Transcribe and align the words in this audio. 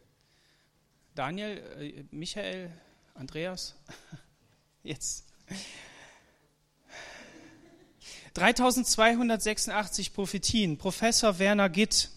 Daniel, 1.13 1.57
äh, 1.81 2.05
Michael, 2.11 2.71
Andreas, 3.13 3.75
jetzt. 4.83 5.25
3286 8.35 10.13
Prophetien. 10.13 10.77
Professor 10.77 11.39
Werner 11.39 11.67
Gitt. 11.67 12.09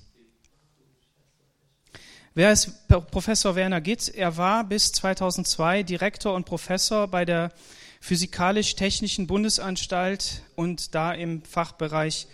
Wer 2.36 2.50
ist 2.50 2.88
Professor 2.88 3.54
Werner 3.54 3.80
Gitt? 3.80 4.08
Er 4.08 4.36
war 4.36 4.64
bis 4.64 4.90
2002 4.90 5.84
Direktor 5.84 6.34
und 6.34 6.44
Professor 6.44 7.06
bei 7.06 7.24
der 7.24 7.52
Physikalisch-Technischen 8.00 9.28
Bundesanstalt 9.28 10.42
und 10.56 10.96
da 10.96 11.12
im 11.12 11.44
Fachbereich 11.44 12.26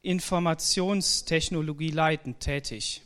Informationstechnologie 0.00 1.90
leitend 1.90 2.40
tätig. 2.40 3.02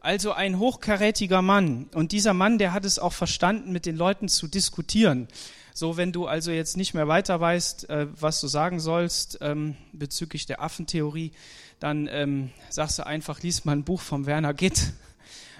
Also 0.00 0.32
ein 0.32 0.58
hochkarätiger 0.58 1.40
Mann. 1.40 1.88
Und 1.94 2.12
dieser 2.12 2.34
Mann, 2.34 2.58
der 2.58 2.74
hat 2.74 2.84
es 2.84 2.98
auch 2.98 3.14
verstanden, 3.14 3.72
mit 3.72 3.86
den 3.86 3.96
Leuten 3.96 4.28
zu 4.28 4.46
diskutieren. 4.46 5.26
So, 5.72 5.96
wenn 5.96 6.12
du 6.12 6.26
also 6.26 6.50
jetzt 6.50 6.76
nicht 6.76 6.92
mehr 6.92 7.08
weiter 7.08 7.40
weißt, 7.40 7.88
äh, 7.88 8.08
was 8.12 8.42
du 8.42 8.46
sagen 8.46 8.78
sollst 8.78 9.38
ähm, 9.40 9.74
bezüglich 9.94 10.44
der 10.44 10.60
Affentheorie, 10.60 11.32
dann 11.80 12.10
ähm, 12.12 12.50
sagst 12.68 12.98
du 12.98 13.06
einfach, 13.06 13.40
lies 13.40 13.64
mal 13.64 13.72
ein 13.72 13.84
Buch 13.84 14.02
vom 14.02 14.26
Werner 14.26 14.52
Gitt, 14.52 14.92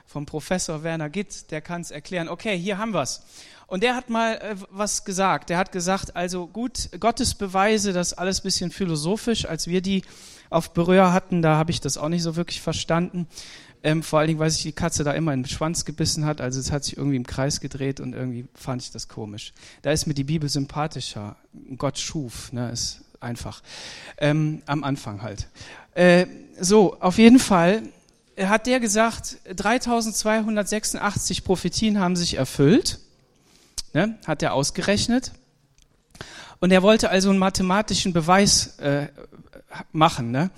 vom 0.09 0.25
Professor 0.25 0.83
Werner 0.83 1.11
Gitt, 1.11 1.51
der 1.51 1.61
kann 1.61 1.83
es 1.83 1.91
erklären. 1.91 2.30
Okay, 2.30 2.59
hier 2.59 2.78
haben 2.78 2.95
wir's. 2.95 3.20
Und 3.67 3.83
der 3.83 3.95
hat 3.95 4.09
mal 4.09 4.37
äh, 4.37 4.56
was 4.70 5.05
gesagt. 5.05 5.50
Der 5.50 5.59
hat 5.59 5.70
gesagt, 5.70 6.17
also 6.17 6.47
gut, 6.47 6.89
Gottes 6.98 7.34
Beweise, 7.34 7.92
das 7.92 8.15
alles 8.15 8.41
bisschen 8.41 8.70
philosophisch. 8.70 9.45
Als 9.45 9.67
wir 9.67 9.83
die 9.83 10.03
auf 10.48 10.73
Berühr 10.73 11.12
hatten, 11.12 11.42
da 11.42 11.56
habe 11.56 11.70
ich 11.70 11.83
das 11.83 11.98
auch 11.98 12.09
nicht 12.09 12.23
so 12.23 12.37
wirklich 12.37 12.62
verstanden. 12.62 13.28
Ähm, 13.83 14.03
vor 14.03 14.19
allen 14.19 14.28
Dingen, 14.28 14.41
weil 14.41 14.50
sich 14.50 14.62
die 14.62 14.73
Katze 14.73 15.05
da 15.05 15.12
immer 15.12 15.34
in 15.34 15.42
den 15.42 15.48
Schwanz 15.48 15.84
gebissen 15.84 16.25
hat. 16.25 16.41
Also 16.41 16.59
es 16.59 16.72
hat 16.72 16.84
sich 16.84 16.97
irgendwie 16.97 17.17
im 17.17 17.27
Kreis 17.27 17.61
gedreht 17.61 18.00
und 18.00 18.15
irgendwie 18.15 18.48
fand 18.55 18.81
ich 18.81 18.91
das 18.91 19.09
komisch. 19.09 19.53
Da 19.83 19.93
ist 19.93 20.06
mir 20.06 20.15
die 20.15 20.25
Bibel 20.25 20.48
sympathischer. 20.48 21.37
Gott 21.77 21.98
schuf, 21.98 22.50
ne, 22.55 22.70
ist 22.70 23.03
einfach. 23.20 23.62
Ähm, 24.17 24.62
am 24.65 24.84
Anfang 24.84 25.20
halt. 25.20 25.48
Äh, 25.95 26.25
so, 26.59 26.98
auf 26.98 27.19
jeden 27.19 27.39
Fall 27.39 27.83
hat 28.47 28.67
der 28.67 28.81
gesagt, 28.81 29.39
3286 29.55 31.44
Prophetien 31.44 31.98
haben 31.98 32.17
sich 32.17 32.34
erfüllt. 32.34 33.00
Ne, 33.94 34.19
hat 34.27 34.42
er 34.42 34.53
ausgerechnet. 34.53 35.33
Und 36.61 36.72
er 36.72 36.83
wollte 36.83 37.11
also 37.11 37.31
einen 37.31 37.39
mathematischen 37.39 38.12
Beweis 38.12 38.78
äh, 38.78 39.09
machen. 39.92 40.31
Ne? 40.31 40.50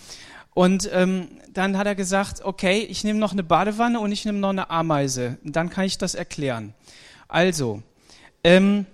Und 0.55 0.91
ähm, 0.93 1.29
dann 1.53 1.77
hat 1.77 1.87
er 1.87 1.95
gesagt, 1.95 2.45
okay, 2.45 2.81
ich 2.81 3.05
nehme 3.05 3.19
noch 3.19 3.33
eine 3.33 3.43
Badewanne 3.43 4.01
und 4.01 4.13
ich 4.13 4.25
nehme 4.25 4.39
noch 4.39 4.51
eine 4.51 4.71
Ameise. 4.71 5.39
Dann 5.45 5.71
kann 5.71 5.85
ich 5.85 5.99
das 5.99 6.15
erklären. 6.15 6.75
Also, 7.29 7.83
ähm, 8.43 8.87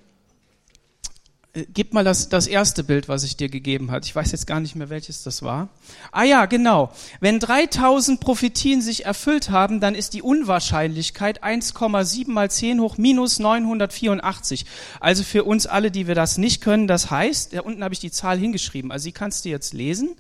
gib 1.73 1.95
mal 1.95 2.05
das, 2.05 2.29
das 2.29 2.47
erste 2.47 2.85
Bild, 2.85 3.09
was 3.09 3.25
ich 3.25 3.37
dir 3.37 3.49
gegeben 3.49 3.91
hat. 3.91 4.05
Ich 4.05 4.15
weiß 4.15 4.33
jetzt 4.33 4.47
gar 4.47 4.61
nicht 4.61 4.77
mehr, 4.77 4.91
welches 4.91 5.23
das 5.23 5.43
war. 5.43 5.69
Ah 6.13 6.25
ja, 6.25 6.47
genau. 6.47 6.93
Wenn 7.21 7.41
3000 7.41 8.21
Prophetien 8.21 8.83
sich 8.83 9.07
erfüllt 9.07 9.51
haben, 9.51 9.81
dann 9.81 9.95
ist 9.95 10.15
die 10.15 10.23
Unwahrscheinlichkeit 10.23 11.43
1,7 11.43 12.31
mal 12.31 12.51
10 12.51 12.81
hoch 12.81 12.99
minus 12.99 13.39
984. 13.39 14.67
Also 15.01 15.23
für 15.23 15.45
uns 15.45 15.67
alle, 15.67 15.91
die 15.91 16.07
wir 16.07 16.15
das 16.15 16.37
nicht 16.37 16.61
können, 16.61 16.87
das 16.87 17.11
heißt, 17.11 17.55
da 17.55 17.61
unten 17.61 17.83
habe 17.83 17.95
ich 17.95 18.01
die 18.01 18.11
Zahl 18.11 18.39
hingeschrieben. 18.39 18.93
Also 18.93 19.07
die 19.07 19.13
kannst 19.13 19.45
du 19.45 19.49
jetzt 19.49 19.73
lesen. 19.73 20.17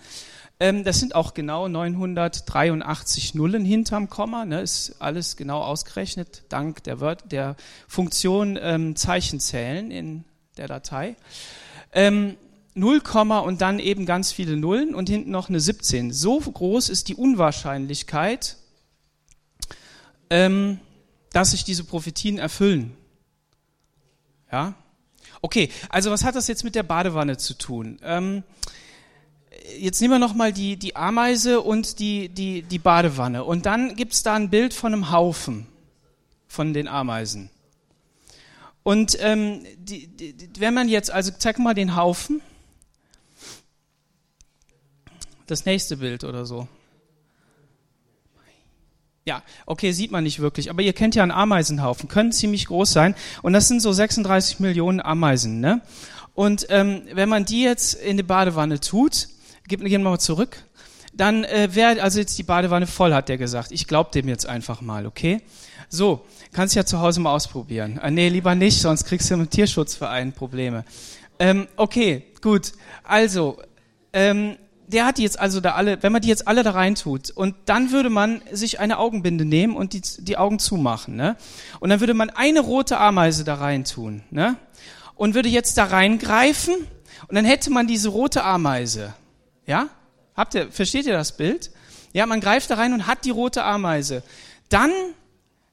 Ähm, 0.59 0.84
das 0.84 1.00
sind 1.00 1.15
auch 1.15 1.34
genau 1.34 1.69
983 1.69 3.34
Nullen 3.34 3.65
hinterm 3.65 4.09
Komma. 4.09 4.47
Ne, 4.47 4.62
ist 4.62 4.97
alles 5.00 5.37
genau 5.37 5.60
ausgerechnet, 5.60 6.44
dank 6.49 6.83
der, 6.84 7.00
Word, 7.00 7.31
der 7.31 7.56
Funktion 7.89 8.59
ähm, 8.60 8.97
Zeichenzählen 8.97 9.91
in 9.91 10.25
der 10.56 10.69
Datei. 10.69 11.17
Ähm, 11.93 12.37
0, 12.75 13.00
und 13.44 13.62
dann 13.62 13.78
eben 13.78 14.05
ganz 14.05 14.33
viele 14.33 14.56
Nullen 14.56 14.94
und 14.94 15.09
hinten 15.09 15.31
noch 15.31 15.49
eine 15.49 15.61
17. 15.61 16.12
So 16.12 16.39
groß 16.39 16.91
ist 16.91 17.09
die 17.09 17.15
Unwahrscheinlichkeit, 17.15 18.56
ähm, 20.28 20.78
dass 21.33 21.53
sich 21.53 21.65
diese 21.65 21.84
Prophetien 21.84 22.39
erfüllen. 22.39 22.95
Ja? 24.53 24.75
Okay, 25.41 25.71
also 25.89 26.11
was 26.11 26.25
hat 26.25 26.34
das 26.34 26.49
jetzt 26.49 26.65
mit 26.65 26.75
der 26.75 26.83
Badewanne 26.83 27.39
zu 27.39 27.55
tun? 27.55 27.99
Ähm, 28.03 28.43
jetzt 29.78 30.00
nehmen 30.00 30.15
wir 30.15 30.19
nochmal 30.19 30.53
die, 30.53 30.77
die 30.77 30.97
Ameise 30.97 31.62
und 31.62 31.99
die, 31.99 32.28
die, 32.28 32.62
die 32.62 32.78
Badewanne. 32.78 33.45
Und 33.45 33.65
dann 33.65 33.97
gibt's 33.97 34.22
da 34.22 34.34
ein 34.34 34.50
Bild 34.50 34.75
von 34.75 34.93
einem 34.93 35.11
Haufen 35.11 35.66
von 36.47 36.75
den 36.75 36.89
Ameisen. 36.89 37.50
Und 38.86 39.19
ähm, 39.20 39.64
die, 39.78 40.06
die, 40.06 40.48
wenn 40.60 40.72
man 40.72 40.88
jetzt, 40.88 41.10
also 41.10 41.32
zeig 41.36 41.58
mal 41.58 41.74
den 41.74 41.97
Haufen. 41.97 42.41
Das 45.48 45.64
nächste 45.64 45.97
Bild 45.97 46.22
oder 46.22 46.47
so. 46.47 46.69
Ja, 49.24 49.42
okay, 49.66 49.91
sieht 49.91 50.12
man 50.12 50.22
nicht 50.22 50.38
wirklich, 50.38 50.70
aber 50.70 50.82
ihr 50.82 50.92
kennt 50.92 51.16
ja 51.16 51.24
einen 51.24 51.32
Ameisenhaufen, 51.32 52.08
können 52.08 52.30
ziemlich 52.30 52.66
groß 52.66 52.92
sein 52.92 53.16
und 53.42 53.54
das 53.54 53.66
sind 53.66 53.80
so 53.80 53.91
36 53.91 54.60
Millionen 54.60 55.00
Ameisen, 55.00 55.58
ne? 55.58 55.82
Und 56.34 56.66
ähm, 56.68 57.03
wenn 57.12 57.28
man 57.28 57.44
die 57.44 57.64
jetzt 57.64 57.94
in 57.94 58.16
die 58.16 58.22
Badewanne 58.22 58.78
tut, 58.78 59.26
gehen 59.66 59.84
wir 59.84 59.98
mal 59.98 60.20
zurück. 60.20 60.62
Dann 61.12 61.42
äh, 61.42 61.70
wer 61.72 62.00
also 62.04 62.20
jetzt 62.20 62.38
die 62.38 62.44
Badewanne 62.44 62.86
voll 62.86 63.12
hat, 63.12 63.28
der 63.28 63.36
gesagt. 63.36 63.72
Ich 63.72 63.88
glaub 63.88 64.12
dem 64.12 64.28
jetzt 64.28 64.47
einfach 64.47 64.80
mal, 64.80 65.06
okay? 65.06 65.42
So, 65.88 66.24
kannst 66.56 66.75
ja 66.75 66.84
zu 66.84 67.00
Hause 67.00 67.21
mal 67.21 67.33
ausprobieren. 67.33 67.99
Äh, 67.99 68.11
nee, 68.11 68.28
lieber 68.28 68.55
nicht, 68.55 68.81
sonst 68.81 69.05
kriegst 69.05 69.31
du 69.31 69.34
im 69.34 69.49
Tierschutzverein 69.49 70.33
Probleme. 70.33 70.84
Ähm, 71.39 71.69
okay, 71.77 72.25
gut. 72.41 72.72
Also, 73.05 73.59
ähm, 74.12 74.56
der 74.89 75.05
hat 75.05 75.19
die 75.19 75.22
jetzt 75.22 75.39
also 75.39 75.61
da 75.61 75.72
alle, 75.72 76.03
wenn 76.03 76.12
man 76.12 76.22
die 76.22 76.28
jetzt 76.28 76.49
alle 76.49 76.62
da 76.62 76.71
rein 76.71 76.95
tut 76.95 77.31
und 77.31 77.55
dann 77.66 77.93
würde 77.93 78.09
man 78.09 78.41
sich 78.50 78.81
eine 78.81 78.99
Augenbinde 78.99 79.45
nehmen 79.45 79.77
und 79.77 79.93
die, 79.93 80.00
die 80.00 80.39
Augen 80.39 80.59
zumachen, 80.59 81.16
ne? 81.16 81.37
Und 81.81 81.91
dann 81.91 82.00
würde 82.00 82.15
man 82.15 82.31
eine 82.31 82.61
rote 82.61 82.99
Ameise 82.99 83.45
da 83.45 83.56
rein 83.56 83.84
tun, 83.84 84.22
ne? 84.31 84.56
Und 85.15 85.34
würde 85.34 85.49
jetzt 85.49 85.77
da 85.77 85.84
reingreifen 85.84 86.75
und 87.28 87.34
dann 87.34 87.45
hätte 87.45 87.71
man 87.71 87.87
diese 87.87 88.09
rote 88.09 88.45
Ameise. 88.45 89.15
Ja? 89.66 89.89
Habt 90.37 90.55
ihr, 90.55 90.71
versteht 90.71 91.06
ihr 91.06 91.15
das 91.15 91.37
Bild? 91.37 91.71
Ja, 92.12 92.27
man 92.27 92.41
greift 92.41 92.71
da 92.71 92.77
rein 92.77 92.93
und 92.93 93.06
hat 93.06 93.25
die 93.25 93.31
rote 93.31 93.65
Ameise. 93.65 94.22
Dann, 94.69 94.93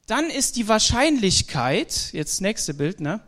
dann 0.06 0.30
ist 0.30 0.56
die 0.56 0.68
Wahrscheinlichkeit, 0.68 2.10
jetzt 2.12 2.40
nächste 2.40 2.74
Bild, 2.74 3.00
ne? 3.00 3.20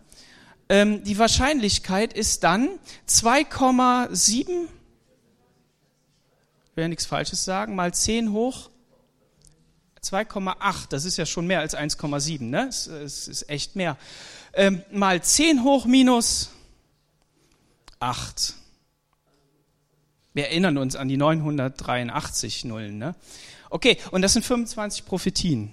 Ähm, 0.69 1.04
die 1.04 1.19
Wahrscheinlichkeit 1.19 2.12
ist 2.12 2.42
dann 2.42 2.69
2,7, 3.09 4.41
ich 4.41 4.47
will 6.75 6.82
ja 6.82 6.88
nichts 6.88 7.06
Falsches 7.06 7.44
sagen, 7.44 7.75
mal 7.76 7.94
10 7.94 8.32
hoch 8.32 8.70
2,8, 10.03 10.88
das 10.88 11.04
ist 11.04 11.16
ja 11.16 11.26
schon 11.26 11.47
mehr 11.47 11.60
als 11.60 11.76
1,7, 11.76 12.42
ne? 12.42 12.66
Es, 12.69 12.86
es, 12.86 13.28
ist 13.28 13.48
echt 13.48 13.76
mehr. 13.76 13.97
Ähm, 14.54 14.82
mal 14.92 15.22
10 15.22 15.65
hoch 15.65 15.84
minus 15.86 16.50
8. 17.98 18.54
Wir 20.32 20.44
erinnern 20.48 20.78
uns 20.78 20.97
an 20.97 21.09
die 21.09 21.16
983 21.16 22.65
Nullen. 22.66 22.98
Ne? 22.98 23.15
Okay, 23.70 23.98
und 24.10 24.22
das 24.22 24.34
sind 24.34 24.44
25 24.44 25.06
Prophetien. 25.06 25.72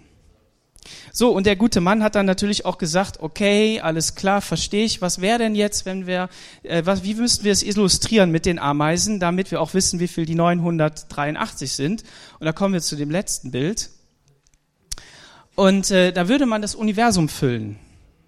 So, 1.11 1.31
und 1.31 1.45
der 1.45 1.55
gute 1.55 1.81
Mann 1.81 2.03
hat 2.03 2.15
dann 2.15 2.25
natürlich 2.25 2.65
auch 2.65 2.77
gesagt, 2.77 3.19
okay, 3.21 3.79
alles 3.79 4.15
klar, 4.15 4.41
verstehe 4.41 4.85
ich. 4.85 5.01
Was 5.01 5.21
wäre 5.21 5.37
denn 5.37 5.55
jetzt, 5.55 5.85
wenn 5.85 6.07
wir, 6.07 6.29
äh, 6.63 6.83
was, 6.85 7.03
wie 7.03 7.15
müssten 7.15 7.43
wir 7.43 7.51
es 7.51 7.63
illustrieren 7.63 8.31
mit 8.31 8.45
den 8.45 8.59
Ameisen, 8.59 9.19
damit 9.19 9.51
wir 9.51 9.61
auch 9.61 9.73
wissen, 9.73 9.99
wie 9.99 10.07
viel 10.07 10.25
die 10.25 10.35
983 10.35 11.71
sind? 11.71 12.03
Und 12.39 12.45
da 12.45 12.51
kommen 12.51 12.73
wir 12.73 12.81
zu 12.81 12.95
dem 12.95 13.11
letzten 13.11 13.51
Bild. 13.51 13.89
Und 15.55 15.91
äh, 15.91 16.11
da 16.11 16.27
würde 16.27 16.45
man 16.45 16.61
das 16.61 16.75
Universum 16.75 17.29
füllen 17.29 17.77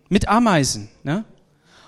mit 0.09 0.27
Ameisen. 0.27 0.89
Ne? 1.03 1.25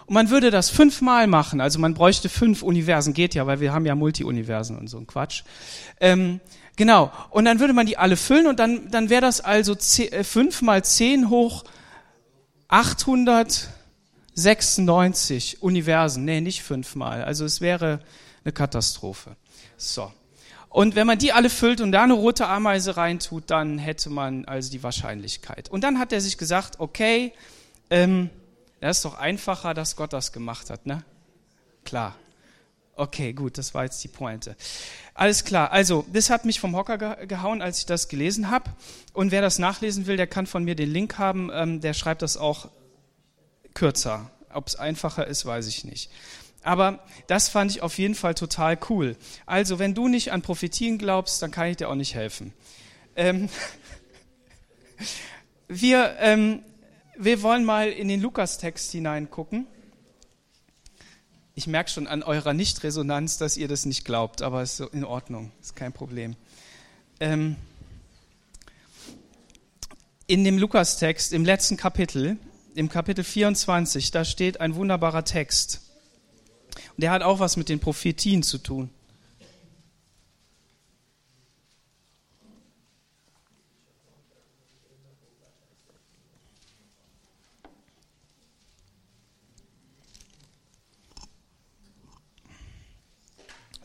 Und 0.08 0.14
man 0.14 0.30
würde 0.30 0.52
das 0.52 0.70
fünfmal 0.70 1.28
machen, 1.28 1.60
also 1.60 1.80
man 1.80 1.94
bräuchte 1.94 2.30
fünf 2.30 2.64
Universen, 2.64 3.14
geht 3.14 3.36
ja, 3.36 3.46
weil 3.46 3.60
wir 3.60 3.74
haben 3.74 3.86
ja 3.86 3.94
Multi-Universen 3.94 4.78
und 4.78 4.88
so 4.88 4.98
ein 4.98 5.06
Quatsch. 5.06 5.44
Ähm, 6.00 6.40
genau, 6.78 7.12
und 7.32 7.44
dann 7.44 7.60
würde 7.60 7.74
man 7.74 7.86
die 7.86 7.98
alle 7.98 8.16
füllen 8.16 8.48
und 8.48 8.58
dann, 8.60 8.90
dann 8.90 9.10
wäre 9.10 9.20
das 9.22 9.42
also 9.42 9.74
äh, 9.74 10.24
fünf 10.24 10.62
mal 10.62 10.86
zehn 10.86 11.30
hoch 11.30 11.66
896 12.70 15.62
Universen. 15.62 16.26
Nee, 16.26 16.42
nicht 16.42 16.64
fünfmal, 16.64 17.24
also 17.24 17.44
es 17.44 17.60
wäre 17.60 18.00
eine 18.44 18.54
Katastrophe. 18.54 19.36
So. 19.76 20.14
Und 20.70 20.96
wenn 20.96 21.08
man 21.08 21.18
die 21.18 21.34
alle 21.34 21.50
füllt 21.50 21.82
und 21.82 21.92
da 21.92 22.04
eine 22.04 22.14
rote 22.14 22.48
Ameise 22.48 22.96
reintut, 22.98 23.46
dann 23.48 23.80
hätte 23.80 24.10
man 24.10 24.46
also 24.46 24.70
die 24.70 24.84
Wahrscheinlichkeit. 24.84 25.70
Und 25.70 25.84
dann 25.84 25.98
hat 25.98 26.14
er 26.14 26.22
sich 26.22 26.38
gesagt, 26.38 26.80
okay, 26.80 27.34
ähm, 27.90 28.30
das 28.80 28.98
ist 28.98 29.06
doch 29.06 29.18
einfacher, 29.18 29.74
dass 29.74 29.96
Gott 29.96 30.14
das 30.14 30.32
gemacht 30.32 30.70
hat, 30.70 30.86
ne? 30.86 31.04
Klar. 31.84 32.16
Okay, 33.00 33.32
gut, 33.32 33.60
das 33.60 33.76
war 33.76 33.84
jetzt 33.84 34.04
die 34.04 34.08
Pointe. 34.08 34.56
Alles 35.14 35.44
klar. 35.44 35.72
Also, 35.72 36.04
das 36.12 36.32
hat 36.32 36.46
mich 36.46 36.60
vom 36.60 36.76
Hocker 36.76 36.98
gehauen, 37.28 37.62
als 37.62 37.78
ich 37.78 37.86
das 37.86 38.08
gelesen 38.08 38.50
habe. 38.50 38.72
Und 39.14 39.30
wer 39.32 39.44
das 39.44 39.60
nachlesen 39.60 40.08
will, 40.08 40.18
der 40.18 40.26
kann 40.26 40.48
von 40.48 40.64
mir 40.64 40.74
den 40.74 40.92
Link 40.92 41.20
haben. 41.20 41.52
Ähm, 41.54 41.80
der 41.80 41.94
schreibt 41.94 42.24
das 42.24 42.38
auch 42.38 42.70
kürzer. 43.76 44.32
Ob 44.52 44.66
es 44.66 44.76
einfacher 44.78 45.28
ist, 45.28 45.46
weiß 45.46 45.68
ich 45.68 45.86
nicht. 45.86 46.10
Aber 46.64 47.06
das 47.28 47.50
fand 47.50 47.70
ich 47.70 47.84
auf 47.84 48.00
jeden 48.00 48.16
Fall 48.16 48.34
total 48.34 48.80
cool. 48.90 49.16
Also, 49.46 49.78
wenn 49.78 49.94
du 49.94 50.08
nicht 50.08 50.32
an 50.32 50.42
Prophetien 50.42 50.98
glaubst, 50.98 51.40
dann 51.44 51.52
kann 51.52 51.68
ich 51.68 51.78
dir 51.78 51.90
auch 51.90 51.96
nicht 51.96 52.16
helfen. 52.16 52.52
Ähm, 53.16 53.48
wir, 55.68 56.16
ähm, 56.20 56.64
wir 57.16 57.44
wollen 57.44 57.64
mal 57.64 57.90
in 57.90 58.08
den 58.08 58.22
Lukas-Text 58.22 58.92
hineingucken. 58.92 59.68
Ich 61.58 61.66
merke 61.66 61.90
schon 61.90 62.06
an 62.06 62.22
eurer 62.22 62.54
Nichtresonanz, 62.54 63.40
dass 63.40 63.58
ihr 63.58 63.68
das 63.68 63.88
nicht 63.88 64.06
glaubt, 64.06 64.44
aber 64.44 64.62
ist 64.62 64.78
so 64.78 64.88
in 64.90 65.04
Ordnung, 65.04 65.52
ist 65.60 65.76
kein 65.76 65.92
Problem. 65.92 66.36
Ähm, 67.20 67.56
in 70.28 70.44
dem 70.44 70.60
Lukas-Text, 70.60 71.34
im 71.34 71.44
letzten 71.44 71.76
Kapitel, 71.76 72.38
im 72.76 72.90
Kapitel 72.90 73.24
24, 73.24 74.12
da 74.12 74.24
steht 74.24 74.62
ein 74.62 74.76
wunderbarer 74.76 75.26
Text. 75.26 75.82
Und 76.96 77.02
der 77.02 77.10
hat 77.10 77.24
auch 77.24 77.40
was 77.40 77.58
mit 77.58 77.70
den 77.70 77.80
Prophetien 77.80 78.44
zu 78.44 78.60
tun. 78.60 78.92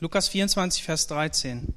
Lukas 0.03 0.27
24, 0.27 0.83
Vers 0.83 1.07
13. 1.07 1.75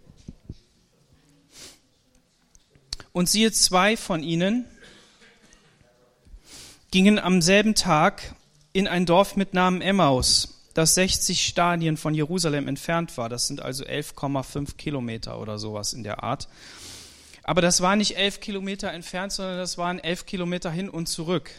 Und 3.14 3.30
siehe, 3.30 3.52
zwei 3.52 3.96
von 3.96 4.24
ihnen 4.24 4.66
gingen 6.90 7.20
am 7.20 7.44
selben 7.44 7.76
Tag 7.76 8.34
in 8.74 8.88
ein 8.88 9.06
Dorf 9.06 9.36
mit 9.36 9.54
Namen 9.54 9.80
Emmaus, 9.80 10.66
das 10.74 10.96
60 10.96 11.46
Stadien 11.46 11.98
von 11.98 12.16
Jerusalem 12.16 12.68
entfernt 12.68 13.16
war. 13.16 13.30
Das 13.30 13.46
sind 13.46 13.62
also 13.62 13.84
11,5 13.84 14.76
Kilometer 14.76 15.40
oder 15.40 15.60
sowas 15.60 15.94
in 15.94 16.02
der 16.02 16.24
Art. 16.24 16.48
Aber 17.44 17.62
das 17.62 17.82
war 17.82 17.96
nicht 17.96 18.18
elf 18.18 18.40
Kilometer 18.40 18.92
entfernt, 18.92 19.34
sondern 19.34 19.60
das 19.60 19.78
waren 19.78 20.00
elf 20.00 20.26
Kilometer 20.26 20.72
hin 20.72 20.90
und 20.90 21.06
zurück. 21.08 21.52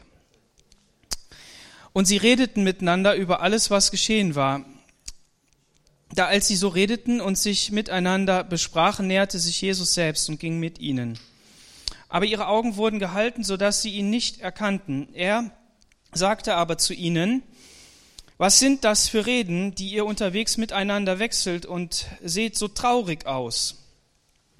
Und 1.93 2.07
sie 2.07 2.17
redeten 2.17 2.65
miteinander 2.65 3.15
über 3.15 3.41
alles, 3.41 3.71
was 3.71 3.93
geschehen 3.93 4.35
war. 4.35 4.65
Da 6.17 6.27
als 6.27 6.49
sie 6.49 6.57
so 6.57 6.69
redeten 6.69 7.21
und 7.21 7.37
sich 7.37 7.71
miteinander 7.71 8.43
besprachen, 8.43 9.07
näherte 9.07 9.39
sich 9.39 9.61
Jesus 9.61 9.93
selbst 9.93 10.31
und 10.31 10.41
ging 10.41 10.59
mit 10.59 10.79
ihnen. 10.79 11.19
Aber 12.09 12.25
ihre 12.25 12.47
Augen 12.47 12.77
wurden 12.77 12.99
gehalten, 12.99 13.45
so 13.45 13.59
dass 13.59 13.83
sie 13.83 13.91
ihn 13.91 14.09
nicht 14.09 14.41
erkannten. 14.41 15.09
Er 15.13 15.51
sagte 16.13 16.55
aber 16.55 16.79
zu 16.79 16.95
ihnen, 16.95 17.43
was 18.39 18.59
sind 18.59 18.85
das 18.85 19.09
für 19.09 19.27
Reden, 19.27 19.75
die 19.75 19.91
ihr 19.91 20.07
unterwegs 20.07 20.57
miteinander 20.57 21.19
wechselt 21.19 21.67
und 21.67 22.07
seht 22.25 22.57
so 22.57 22.69
traurig 22.69 23.27
aus? 23.27 23.85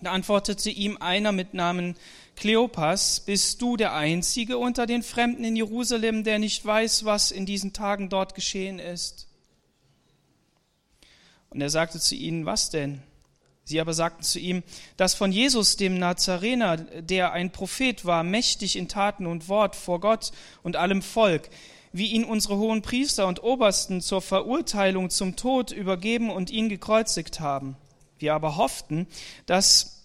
Da 0.03 0.13
antwortete 0.13 0.69
ihm 0.69 0.99
einer 0.99 1.33
mit 1.33 1.55
Namen 1.55 1.97
Kleopas, 2.37 3.21
bist 3.21 3.63
du 3.63 3.79
der 3.79 3.95
Einzige 3.95 4.59
unter 4.59 4.85
den 4.85 5.03
Fremden 5.03 5.43
in 5.43 5.57
Jerusalem, 5.57 6.23
der 6.23 6.39
nicht 6.39 6.67
weiß, 6.67 7.07
was 7.07 7.31
in 7.31 7.47
diesen 7.47 7.73
Tagen 7.73 8.11
dort 8.11 8.35
geschehen 8.35 8.79
ist? 8.79 9.27
Und 11.57 11.63
er 11.63 11.71
sagte 11.71 11.99
zu 11.99 12.15
ihnen, 12.15 12.45
was 12.45 12.69
denn? 12.69 13.01
Sie 13.65 13.81
aber 13.81 13.95
sagten 13.95 14.23
zu 14.23 14.39
ihm, 14.39 14.63
dass 14.99 15.15
von 15.15 15.33
Jesus, 15.33 15.79
dem 15.79 15.99
Nazarener, 15.99 16.77
der 16.77 17.33
ein 17.33 17.51
Prophet 17.51 18.05
war, 18.05 18.25
mächtig 18.25 18.77
in 18.77 18.89
Taten 18.89 19.25
und 19.25 19.49
Wort 19.49 19.75
vor 19.75 19.99
Gott 19.99 20.33
und 20.63 20.77
allem 20.77 21.01
Volk, 21.01 21.49
wie 21.93 22.09
ihn 22.09 22.25
unsere 22.25 22.59
hohen 22.59 22.83
Priester 22.83 23.27
und 23.27 23.43
Obersten 23.43 24.03
zur 24.03 24.21
Verurteilung 24.21 25.09
zum 25.09 25.35
Tod 25.35 25.71
übergeben 25.71 26.29
und 26.29 26.51
ihn 26.51 26.69
gekreuzigt 26.69 27.41
haben. 27.41 27.79
Wir 28.19 28.35
aber 28.35 28.57
hofften, 28.57 29.07
dass 29.47 30.05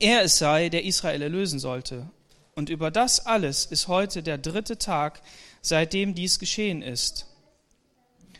er 0.00 0.22
es 0.22 0.36
sei, 0.38 0.68
der 0.68 0.82
Israel 0.82 1.22
erlösen 1.22 1.60
sollte. 1.60 2.10
Und 2.56 2.70
über 2.70 2.90
das 2.90 3.24
alles 3.24 3.66
ist 3.66 3.86
heute 3.86 4.24
der 4.24 4.36
dritte 4.36 4.78
Tag, 4.78 5.22
seitdem 5.62 6.16
dies 6.16 6.40
geschehen 6.40 6.82
ist. 6.82 7.27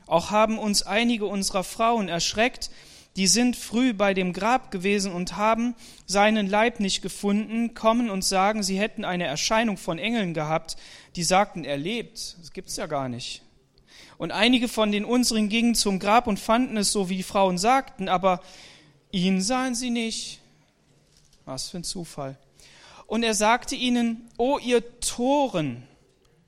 Auch 0.09 0.31
haben 0.31 0.59
uns 0.59 0.83
einige 0.83 1.27
unserer 1.27 1.65
Frauen 1.65 2.09
erschreckt, 2.09 2.71
die 3.17 3.27
sind 3.27 3.57
früh 3.57 3.93
bei 3.95 4.15
dem 4.15 4.33
Grab 4.33 4.71
gewesen 4.71 5.13
und 5.13 5.37
haben 5.37 5.75
seinen 6.07 6.49
Leib 6.49 6.79
nicht 6.79 7.03
gefunden, 7.03 7.75
kommen 7.75 8.11
und 8.11 8.25
sagen, 8.25 8.63
sie 8.63 8.79
hätten 8.79 9.05
eine 9.05 9.25
Erscheinung 9.25 9.77
von 9.77 9.99
Engeln 9.99 10.35
gehabt, 10.35 10.77
die 11.17 11.25
sagten, 11.25 11.65
er 11.65 11.77
lebt. 11.77 12.37
Das 12.41 12.53
gibt's 12.53 12.77
ja 12.77 12.87
gar 12.87 13.09
nicht. 13.09 13.43
Und 14.19 14.31
einige 14.31 14.69
von 14.69 14.93
den 14.93 15.05
unseren 15.05 15.49
gingen 15.49 15.75
zum 15.75 15.99
Grab 15.99 16.27
und 16.27 16.39
fanden 16.39 16.77
es 16.77 16.93
so, 16.93 17.09
wie 17.09 17.17
die 17.17 17.23
Frauen 17.23 17.59
sagten, 17.59 18.09
aber 18.09 18.41
ihn 19.11 19.41
sahen 19.41 19.75
sie 19.75 19.91
nicht. 19.91 20.41
Was 21.45 21.71
für 21.71 21.79
ein 21.79 21.85
Zufall. 21.85 22.37
Und 23.07 23.23
er 23.23 23.35
sagte 23.35 23.75
ihnen, 23.75 24.29
O 24.37 24.59
ihr 24.59 25.01
Toren 25.01 25.83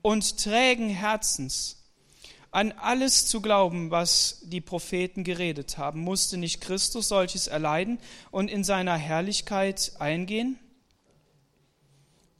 und 0.01 0.37
trägen 0.37 0.89
Herzens, 0.89 1.80
an 2.51 2.73
alles 2.73 3.25
zu 3.27 3.41
glauben, 3.41 3.91
was 3.91 4.41
die 4.43 4.61
Propheten 4.61 5.23
geredet 5.23 5.77
haben. 5.77 6.01
Musste 6.01 6.37
nicht 6.37 6.61
Christus 6.61 7.07
solches 7.07 7.47
erleiden 7.47 7.97
und 8.29 8.49
in 8.49 8.65
seiner 8.65 8.95
Herrlichkeit 8.95 9.93
eingehen? 9.99 10.59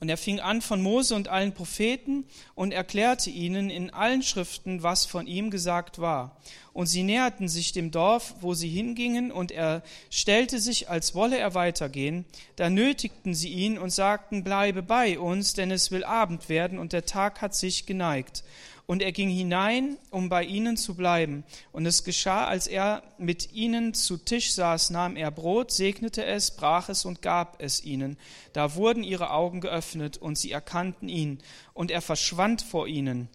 Und 0.02 0.10
er 0.10 0.18
fing 0.18 0.40
an 0.40 0.64
von 0.64 0.82
Mose 0.82 1.14
und 1.14 1.28
allen 1.28 1.54
Propheten 1.54 2.26
und 2.56 2.74
erklärte 2.74 3.30
ihnen 3.30 3.70
in 3.70 3.92
allen 3.92 4.24
Schriften, 4.24 4.82
was 4.82 5.06
von 5.06 5.28
ihm 5.28 5.52
gesagt 5.52 6.00
war. 6.00 6.42
Und 6.74 6.88
sie 6.88 7.04
näherten 7.04 7.48
sich 7.48 7.72
dem 7.72 7.92
Dorf, 7.92 8.34
wo 8.42 8.56
sie 8.56 8.68
hingingen, 8.68 9.32
und 9.32 9.52
er 9.52 9.84
stellte 10.10 10.60
sich, 10.60 10.90
als 10.90 11.14
wolle 11.14 11.38
er 11.38 11.54
weitergehen. 11.54 12.26
Da 12.56 12.72
nötigten 12.72 13.36
sie 13.36 13.50
ihn 13.50 13.78
und 13.78 13.92
sagten, 13.92 14.44
bleibe 14.44 14.82
bei 14.82 15.20
uns, 15.20 15.54
denn 15.54 15.70
es 15.70 15.92
will 15.92 16.04
Abend 16.04 16.50
werden 16.50 16.80
und 16.80 16.94
der 16.94 17.06
Tag 17.06 17.40
hat 17.40 17.54
sich 17.54 17.86
geneigt. 17.86 18.44
Und 18.92 19.02
er 19.02 19.14
ging 19.14 19.30
hinein, 19.30 19.98
um 20.10 20.28
bei 20.28 20.44
ihnen 20.44 20.76
zu 20.76 20.96
bleiben. 20.96 21.46
Und 21.72 21.86
es 21.86 22.04
geschah, 22.04 22.44
als 22.44 22.68
er 22.68 23.04
mit 23.18 23.54
ihnen 23.54 23.94
zu 23.94 24.18
Tisch 24.18 24.52
saß, 24.52 24.90
nahm 24.90 25.16
er 25.16 25.32
Brot, 25.32 25.72
segnete 25.72 26.26
es, 26.26 26.52
brach 26.52 26.90
es 26.90 27.06
und 27.06 27.22
gab 27.22 27.62
es 27.62 27.86
ihnen. 27.86 28.18
Da 28.52 28.76
wurden 28.76 29.06
ihre 29.06 29.32
Augen 29.32 29.62
geöffnet 29.62 30.18
und 30.18 30.38
sie 30.38 30.52
erkannten 30.52 31.08
ihn. 31.08 31.40
Und 31.74 31.90
er 31.90 32.02
verschwand 32.02 32.64
vor 32.64 32.86
ihnen. 32.86 33.30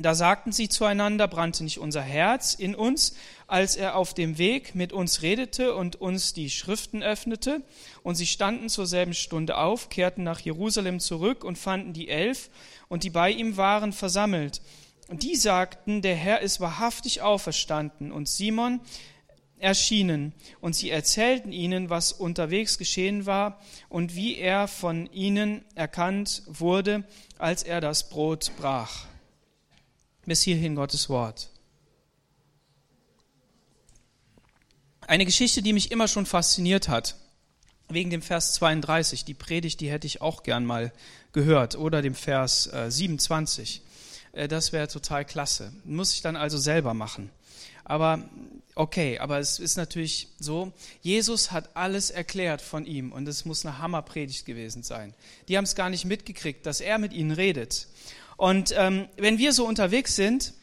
Da 0.00 0.14
sagten 0.14 0.50
sie 0.50 0.68
zueinander, 0.68 1.28
brannte 1.28 1.62
nicht 1.62 1.78
unser 1.78 2.00
Herz 2.00 2.54
in 2.54 2.74
uns, 2.74 3.14
als 3.46 3.76
er 3.76 3.96
auf 3.96 4.14
dem 4.14 4.38
Weg 4.38 4.74
mit 4.74 4.92
uns 4.92 5.22
redete 5.22 5.74
und 5.74 6.00
uns 6.00 6.32
die 6.32 6.48
Schriften 6.48 7.02
öffnete. 7.02 7.62
Und 8.02 8.14
sie 8.14 8.26
standen 8.26 8.68
zur 8.68 8.86
selben 8.86 9.14
Stunde 9.14 9.56
auf, 9.58 9.88
kehrten 9.88 10.24
nach 10.24 10.40
Jerusalem 10.40 10.98
zurück 10.98 11.44
und 11.44 11.58
fanden 11.58 11.92
die 11.92 12.08
Elf 12.08 12.50
und 12.90 13.04
die 13.04 13.10
bei 13.10 13.30
ihm 13.30 13.56
waren 13.56 13.94
versammelt. 13.94 14.60
Und 15.08 15.22
die 15.22 15.36
sagten, 15.36 16.02
der 16.02 16.16
Herr 16.16 16.40
ist 16.40 16.60
wahrhaftig 16.60 17.22
auferstanden 17.22 18.12
und 18.12 18.28
Simon 18.28 18.80
erschienen. 19.58 20.34
Und 20.60 20.74
sie 20.74 20.90
erzählten 20.90 21.52
ihnen, 21.52 21.88
was 21.88 22.12
unterwegs 22.12 22.78
geschehen 22.78 23.26
war 23.26 23.60
und 23.88 24.14
wie 24.16 24.36
er 24.36 24.68
von 24.68 25.06
ihnen 25.12 25.64
erkannt 25.74 26.42
wurde, 26.46 27.04
als 27.38 27.62
er 27.62 27.80
das 27.80 28.08
Brot 28.08 28.50
brach. 28.58 29.06
Bis 30.26 30.42
hierhin 30.42 30.74
Gottes 30.74 31.08
Wort. 31.08 31.48
Eine 35.06 35.26
Geschichte, 35.26 35.62
die 35.62 35.72
mich 35.72 35.92
immer 35.92 36.08
schon 36.08 36.26
fasziniert 36.26 36.88
hat, 36.88 37.16
wegen 37.88 38.10
dem 38.10 38.22
Vers 38.22 38.54
32, 38.54 39.24
die 39.24 39.34
Predigt, 39.34 39.80
die 39.80 39.90
hätte 39.90 40.06
ich 40.06 40.20
auch 40.20 40.42
gern 40.42 40.64
mal 40.64 40.92
gehört, 41.32 41.76
oder 41.76 42.02
dem 42.02 42.14
Vers 42.14 42.72
äh, 42.72 42.90
27. 42.90 43.82
Äh, 44.32 44.48
das 44.48 44.72
wäre 44.72 44.88
total 44.88 45.24
klasse. 45.24 45.72
Muss 45.84 46.14
ich 46.14 46.22
dann 46.22 46.36
also 46.36 46.58
selber 46.58 46.94
machen. 46.94 47.30
Aber 47.84 48.28
okay, 48.74 49.18
aber 49.18 49.38
es 49.40 49.58
ist 49.58 49.76
natürlich 49.76 50.28
so, 50.38 50.72
Jesus 51.02 51.50
hat 51.50 51.74
alles 51.74 52.10
erklärt 52.10 52.62
von 52.62 52.86
ihm 52.86 53.12
und 53.12 53.26
es 53.26 53.44
muss 53.44 53.66
eine 53.66 53.78
Hammerpredigt 53.78 54.46
gewesen 54.46 54.82
sein. 54.82 55.14
Die 55.48 55.56
haben 55.56 55.64
es 55.64 55.74
gar 55.74 55.90
nicht 55.90 56.04
mitgekriegt, 56.04 56.66
dass 56.66 56.80
er 56.80 56.98
mit 56.98 57.12
ihnen 57.12 57.32
redet. 57.32 57.88
Und 58.36 58.72
ähm, 58.76 59.08
wenn 59.16 59.38
wir 59.38 59.52
so 59.52 59.66
unterwegs 59.66 60.14
sind, 60.14 60.54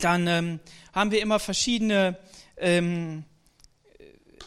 dann 0.00 0.26
ähm, 0.26 0.60
haben 0.92 1.10
wir 1.10 1.20
immer 1.20 1.38
verschiedene 1.38 2.16
ähm, 2.56 3.24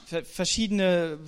verschiedene 0.06 1.20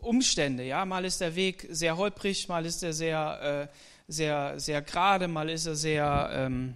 Umstände. 0.00 0.64
Ja, 0.64 0.84
mal 0.84 1.04
ist 1.04 1.20
der 1.20 1.34
Weg 1.34 1.66
sehr 1.70 1.96
holprig, 1.96 2.48
mal 2.48 2.66
ist 2.66 2.82
er 2.82 2.92
sehr, 2.92 3.68
äh, 3.70 3.74
sehr, 4.08 4.58
sehr 4.58 4.82
gerade, 4.82 5.28
mal 5.28 5.50
ist 5.50 5.66
er 5.66 5.76
sehr 5.76 6.30
ähm, 6.32 6.74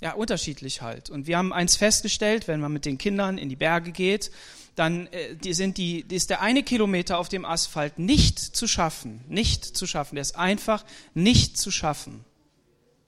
ja, 0.00 0.12
unterschiedlich 0.12 0.82
halt. 0.82 1.10
Und 1.10 1.26
wir 1.26 1.36
haben 1.36 1.52
eins 1.52 1.76
festgestellt, 1.76 2.48
wenn 2.48 2.60
man 2.60 2.72
mit 2.72 2.84
den 2.84 2.98
Kindern 2.98 3.38
in 3.38 3.48
die 3.48 3.56
Berge 3.56 3.92
geht, 3.92 4.30
dann 4.74 5.06
äh, 5.08 5.36
die 5.36 5.52
sind 5.52 5.76
die, 5.76 6.00
ist 6.00 6.30
der 6.30 6.40
eine 6.40 6.62
Kilometer 6.62 7.18
auf 7.18 7.28
dem 7.28 7.44
Asphalt 7.44 7.98
nicht 7.98 8.38
zu 8.38 8.66
schaffen, 8.66 9.24
nicht 9.28 9.64
zu 9.64 9.86
schaffen. 9.86 10.14
Der 10.14 10.22
ist 10.22 10.36
einfach 10.36 10.84
nicht 11.14 11.58
zu 11.58 11.70
schaffen. 11.70 12.24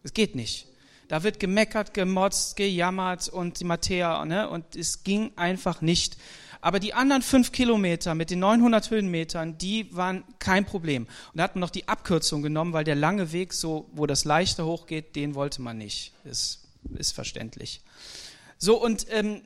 Es 0.03 0.13
geht 0.13 0.35
nicht. 0.35 0.67
Da 1.09 1.23
wird 1.23 1.41
gemeckert, 1.41 1.95
gemotzt, 1.95 2.57
gejammert 2.57 3.29
und 3.29 3.61
die 3.61 3.65
Mattea, 3.65 4.25
ne? 4.25 4.49
Und 4.49 4.77
es 4.77 5.05
ging 5.05 5.33
einfach 5.37 5.81
nicht. 5.81 6.17
Aber 6.62 6.78
die 6.78 6.95
anderen 6.95 7.23
fünf 7.23 7.50
Kilometer 7.50 8.14
mit 8.14 8.31
den 8.31 8.38
900 8.38 8.88
Höhenmetern, 8.88 9.59
die 9.59 9.95
waren 9.95 10.23
kein 10.38 10.64
Problem. 10.64 11.09
Und 11.33 11.38
da 11.38 11.42
hat 11.42 11.57
man 11.57 11.61
noch 11.61 11.71
die 11.71 11.88
Abkürzung 11.88 12.40
genommen, 12.40 12.73
weil 12.73 12.85
der 12.85 12.95
lange 12.95 13.33
Weg, 13.33 13.52
so 13.52 13.90
wo 13.92 14.07
das 14.07 14.25
leichte 14.25 14.64
hochgeht, 14.64 15.16
den 15.16 15.35
wollte 15.35 15.61
man 15.61 15.76
nicht. 15.76 16.12
Das 16.25 16.61
ist 16.95 17.12
verständlich. 17.12 17.83
So, 18.59 18.81
und 18.81 19.07
ähm, 19.11 19.42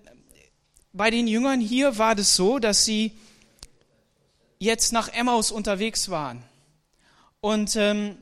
bei 0.93 1.11
den 1.11 1.27
Jüngern 1.27 1.59
hier 1.59 1.97
war 1.97 2.15
das 2.15 2.37
so, 2.37 2.59
dass 2.59 2.85
sie 2.85 3.13
jetzt 4.59 4.93
nach 4.93 5.09
Emmaus 5.09 5.51
unterwegs 5.51 6.11
waren. 6.11 6.43
Und 7.41 7.77
ähm, 7.77 8.19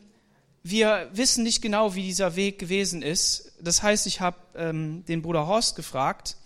wir 0.63 1.11
wissen 1.13 1.43
nicht 1.43 1.63
genau, 1.63 1.97
wie 1.97 2.03
dieser 2.03 2.37
Weg 2.37 2.61
gewesen 2.61 3.03
ist. 3.03 3.53
Das 3.61 3.83
heißt, 3.83 4.07
ich 4.07 4.21
habe 4.21 4.37
ähm, 4.55 5.05
den 5.07 5.21
Bruder 5.21 5.49
Horst 5.49 5.75
gefragt, 5.75 6.37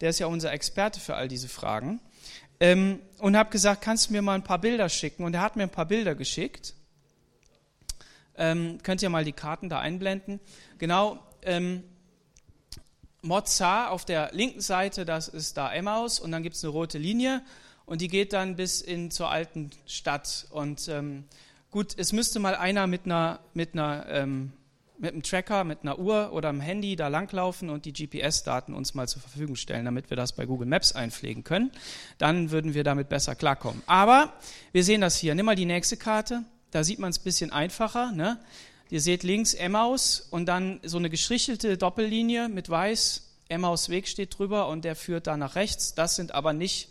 der 0.00 0.10
ist 0.10 0.18
ja 0.18 0.26
unser 0.26 0.52
Experte 0.52 1.00
für 1.00 1.14
all 1.14 1.28
diese 1.28 1.48
Fragen, 1.48 2.00
ähm, 2.60 3.00
und 3.18 3.36
habe 3.36 3.50
gesagt, 3.50 3.82
kannst 3.82 4.08
du 4.08 4.12
mir 4.12 4.22
mal 4.22 4.34
ein 4.34 4.42
paar 4.42 4.58
Bilder 4.58 4.88
schicken? 4.88 5.24
Und 5.24 5.34
er 5.34 5.42
hat 5.42 5.56
mir 5.56 5.64
ein 5.64 5.70
paar 5.70 5.86
Bilder 5.86 6.14
geschickt. 6.14 6.74
Ähm, 8.36 8.78
könnt 8.82 9.02
ihr 9.02 9.10
mal 9.10 9.24
die 9.24 9.32
Karten 9.32 9.68
da 9.68 9.78
einblenden? 9.80 10.40
Genau. 10.78 11.18
Ähm, 11.42 11.84
Mozart 13.22 13.90
auf 13.90 14.04
der 14.04 14.30
linken 14.32 14.60
Seite, 14.60 15.04
das 15.04 15.28
ist 15.28 15.56
da 15.56 15.72
Emmaus, 15.72 16.20
und 16.20 16.30
dann 16.30 16.42
gibt 16.42 16.54
es 16.54 16.64
eine 16.64 16.72
rote 16.72 16.98
Linie 16.98 17.42
und 17.84 18.00
die 18.00 18.08
geht 18.08 18.32
dann 18.32 18.54
bis 18.54 18.80
in 18.80 19.10
zur 19.10 19.30
alten 19.30 19.70
Stadt. 19.86 20.46
Und 20.50 20.88
ähm, 20.88 21.24
gut, 21.70 21.94
es 21.96 22.12
müsste 22.12 22.38
mal 22.38 22.54
einer 22.54 22.86
mit 22.86 23.06
einer, 23.06 23.40
mit 23.54 23.74
einer 23.74 24.06
ähm, 24.08 24.52
mit 24.98 25.12
einem 25.12 25.22
Tracker, 25.22 25.64
mit 25.64 25.82
einer 25.82 25.98
Uhr 25.98 26.32
oder 26.32 26.48
einem 26.48 26.60
Handy 26.60 26.96
da 26.96 27.08
langlaufen 27.08 27.70
und 27.70 27.84
die 27.84 27.92
GPS-Daten 27.92 28.74
uns 28.74 28.94
mal 28.94 29.08
zur 29.08 29.22
Verfügung 29.22 29.56
stellen, 29.56 29.84
damit 29.84 30.10
wir 30.10 30.16
das 30.16 30.32
bei 30.32 30.46
Google 30.46 30.66
Maps 30.66 30.92
einpflegen 30.92 31.44
können. 31.44 31.70
Dann 32.18 32.50
würden 32.50 32.74
wir 32.74 32.84
damit 32.84 33.08
besser 33.08 33.34
klarkommen. 33.34 33.82
Aber 33.86 34.32
wir 34.72 34.84
sehen 34.84 35.00
das 35.00 35.16
hier. 35.16 35.34
Nimm 35.34 35.46
mal 35.46 35.54
die 35.54 35.66
nächste 35.66 35.96
Karte. 35.96 36.44
Da 36.70 36.84
sieht 36.84 36.98
man 36.98 37.10
es 37.10 37.20
ein 37.20 37.24
bisschen 37.24 37.52
einfacher. 37.52 38.12
Ne? 38.12 38.38
Ihr 38.90 39.00
seht 39.00 39.22
links 39.22 39.54
Emmaus 39.54 40.20
und 40.30 40.46
dann 40.46 40.80
so 40.82 40.98
eine 40.98 41.10
gestrichelte 41.10 41.78
Doppellinie 41.78 42.48
mit 42.48 42.68
weiß. 42.68 43.24
Emmaus 43.48 43.88
Weg 43.88 44.08
steht 44.08 44.38
drüber 44.38 44.68
und 44.68 44.84
der 44.84 44.96
führt 44.96 45.26
da 45.26 45.36
nach 45.36 45.54
rechts. 45.54 45.94
Das 45.94 46.16
sind 46.16 46.32
aber 46.32 46.52
nicht, 46.52 46.90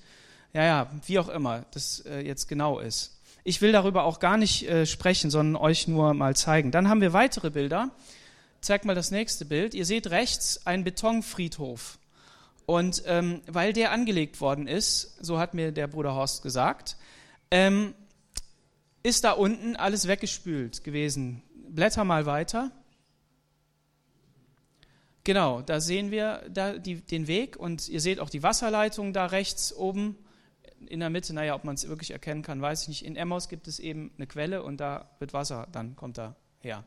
ja, 0.53 0.63
ja, 0.63 0.91
wie 1.05 1.19
auch 1.19 1.29
immer 1.29 1.65
das 1.71 1.99
äh, 2.01 2.21
jetzt 2.21 2.47
genau 2.47 2.79
ist. 2.79 3.16
Ich 3.47 3.61
will 3.61 3.71
darüber 3.71 4.03
auch 4.03 4.19
gar 4.19 4.35
nicht 4.35 4.67
äh, 4.67 4.85
sprechen, 4.85 5.29
sondern 5.29 5.55
euch 5.55 5.87
nur 5.87 6.13
mal 6.13 6.35
zeigen. 6.35 6.69
Dann 6.71 6.89
haben 6.89 6.99
wir 6.99 7.13
weitere 7.13 7.49
Bilder. 7.49 7.91
Zeig 8.59 8.83
mal 8.83 8.93
das 8.93 9.09
nächste 9.09 9.45
Bild. 9.45 9.73
Ihr 9.73 9.85
seht 9.85 10.07
rechts 10.07 10.67
einen 10.67 10.83
Betonfriedhof. 10.83 11.97
Und 12.65 13.03
ähm, 13.05 13.39
weil 13.47 13.71
der 13.71 13.93
angelegt 13.93 14.41
worden 14.41 14.67
ist, 14.67 15.15
so 15.23 15.39
hat 15.39 15.53
mir 15.53 15.71
der 15.71 15.87
Bruder 15.87 16.13
Horst 16.13 16.43
gesagt, 16.43 16.97
ähm, 17.49 17.93
ist 19.01 19.23
da 19.23 19.31
unten 19.31 19.77
alles 19.77 20.09
weggespült 20.09 20.83
gewesen. 20.83 21.41
Blätter 21.69 22.03
mal 22.03 22.25
weiter. 22.25 22.71
Genau, 25.23 25.61
da 25.61 25.79
sehen 25.79 26.11
wir 26.11 26.41
da 26.49 26.77
die, 26.77 26.95
den 26.95 27.27
Weg 27.27 27.55
und 27.55 27.87
ihr 27.87 28.01
seht 28.01 28.19
auch 28.19 28.29
die 28.29 28.43
Wasserleitung 28.43 29.13
da 29.13 29.27
rechts 29.27 29.73
oben 29.73 30.17
in 30.85 30.99
der 30.99 31.09
Mitte, 31.09 31.33
naja, 31.33 31.55
ob 31.55 31.63
man 31.63 31.75
es 31.75 31.87
wirklich 31.87 32.11
erkennen 32.11 32.43
kann, 32.43 32.61
weiß 32.61 32.83
ich 32.83 32.87
nicht. 32.87 33.05
In 33.05 33.15
Emmaus 33.15 33.49
gibt 33.49 33.67
es 33.67 33.79
eben 33.79 34.11
eine 34.17 34.27
Quelle 34.27 34.63
und 34.63 34.77
da 34.77 35.09
wird 35.19 35.33
Wasser, 35.33 35.67
dann 35.71 35.95
kommt 35.95 36.17
da 36.17 36.35
her. 36.59 36.83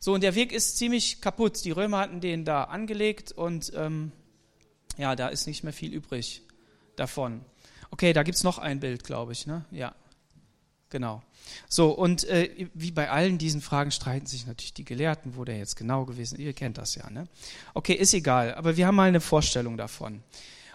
So, 0.00 0.14
und 0.14 0.22
der 0.22 0.34
Weg 0.34 0.52
ist 0.52 0.78
ziemlich 0.78 1.20
kaputt. 1.20 1.64
Die 1.64 1.70
Römer 1.70 1.98
hatten 1.98 2.20
den 2.20 2.44
da 2.44 2.64
angelegt 2.64 3.32
und 3.32 3.72
ähm, 3.76 4.12
ja, 4.98 5.14
da 5.16 5.28
ist 5.28 5.46
nicht 5.46 5.62
mehr 5.62 5.72
viel 5.72 5.92
übrig 5.92 6.42
davon. 6.96 7.44
Okay, 7.90 8.12
da 8.12 8.22
gibt 8.22 8.36
es 8.36 8.42
noch 8.42 8.58
ein 8.58 8.80
Bild, 8.80 9.04
glaube 9.04 9.32
ich, 9.32 9.46
ne? 9.46 9.64
Ja, 9.70 9.94
genau. 10.90 11.22
So, 11.68 11.90
und 11.90 12.24
äh, 12.24 12.68
wie 12.74 12.90
bei 12.90 13.10
allen 13.10 13.38
diesen 13.38 13.60
Fragen 13.60 13.90
streiten 13.90 14.26
sich 14.26 14.46
natürlich 14.46 14.74
die 14.74 14.84
Gelehrten, 14.84 15.36
wo 15.36 15.44
der 15.44 15.58
jetzt 15.58 15.76
genau 15.76 16.04
gewesen 16.04 16.36
ist. 16.36 16.40
Ihr 16.40 16.52
kennt 16.52 16.78
das 16.78 16.94
ja, 16.94 17.08
ne? 17.10 17.28
Okay, 17.74 17.94
ist 17.94 18.14
egal, 18.14 18.54
aber 18.54 18.76
wir 18.76 18.86
haben 18.86 18.96
mal 18.96 19.08
eine 19.08 19.20
Vorstellung 19.20 19.76
davon. 19.76 20.22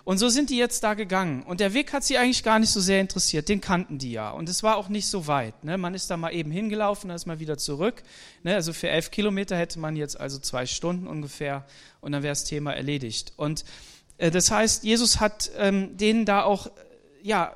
Und 0.08 0.20
so 0.20 0.30
sind 0.30 0.52
die 0.52 0.56
jetzt 0.56 0.86
da 0.86 0.94
gegangen. 0.94 1.44
Und 1.44 1.60
der 1.60 1.74
Weg 1.74 1.92
hat 1.92 2.02
sie 2.02 2.18
eigentlich 2.18 2.42
gar 2.42 2.60
nicht 2.60 2.70
so 2.70 2.80
sehr 2.80 3.02
interessiert. 3.02 3.50
Den 3.50 3.60
kannten 3.60 3.98
die 3.98 4.14
ja. 4.14 4.30
Und 4.30 4.48
es 4.48 4.64
war 4.64 4.78
auch 4.78 4.88
nicht 4.88 5.06
so 5.06 5.28
weit. 5.28 5.66
Ne? 5.66 5.78
Man 5.78 5.94
ist 5.94 6.10
da 6.10 6.16
mal 6.16 6.30
eben 6.30 6.50
hingelaufen, 6.50 7.10
dann 7.10 7.18
ist 7.18 7.26
man 7.26 7.42
wieder 7.42 7.58
zurück. 7.58 8.04
Ne? 8.42 8.56
Also 8.56 8.72
für 8.72 8.88
elf 8.88 9.12
Kilometer 9.12 9.58
hätte 9.58 9.80
man 9.80 9.98
jetzt 9.98 10.18
also 10.18 10.40
zwei 10.40 10.66
Stunden 10.66 11.08
ungefähr 11.08 11.66
und 12.00 12.14
dann 12.14 12.24
wäre 12.24 12.32
das 12.32 12.46
Thema 12.46 12.72
erledigt. 12.72 13.34
Und 13.36 13.66
äh, 14.18 14.32
das 14.32 14.50
heißt, 14.50 14.86
Jesus 14.86 15.20
hat 15.20 15.52
ähm, 15.58 15.98
denen 15.98 16.24
da 16.24 16.44
auch, 16.44 16.68
äh, 16.68 16.70
ja, 17.24 17.54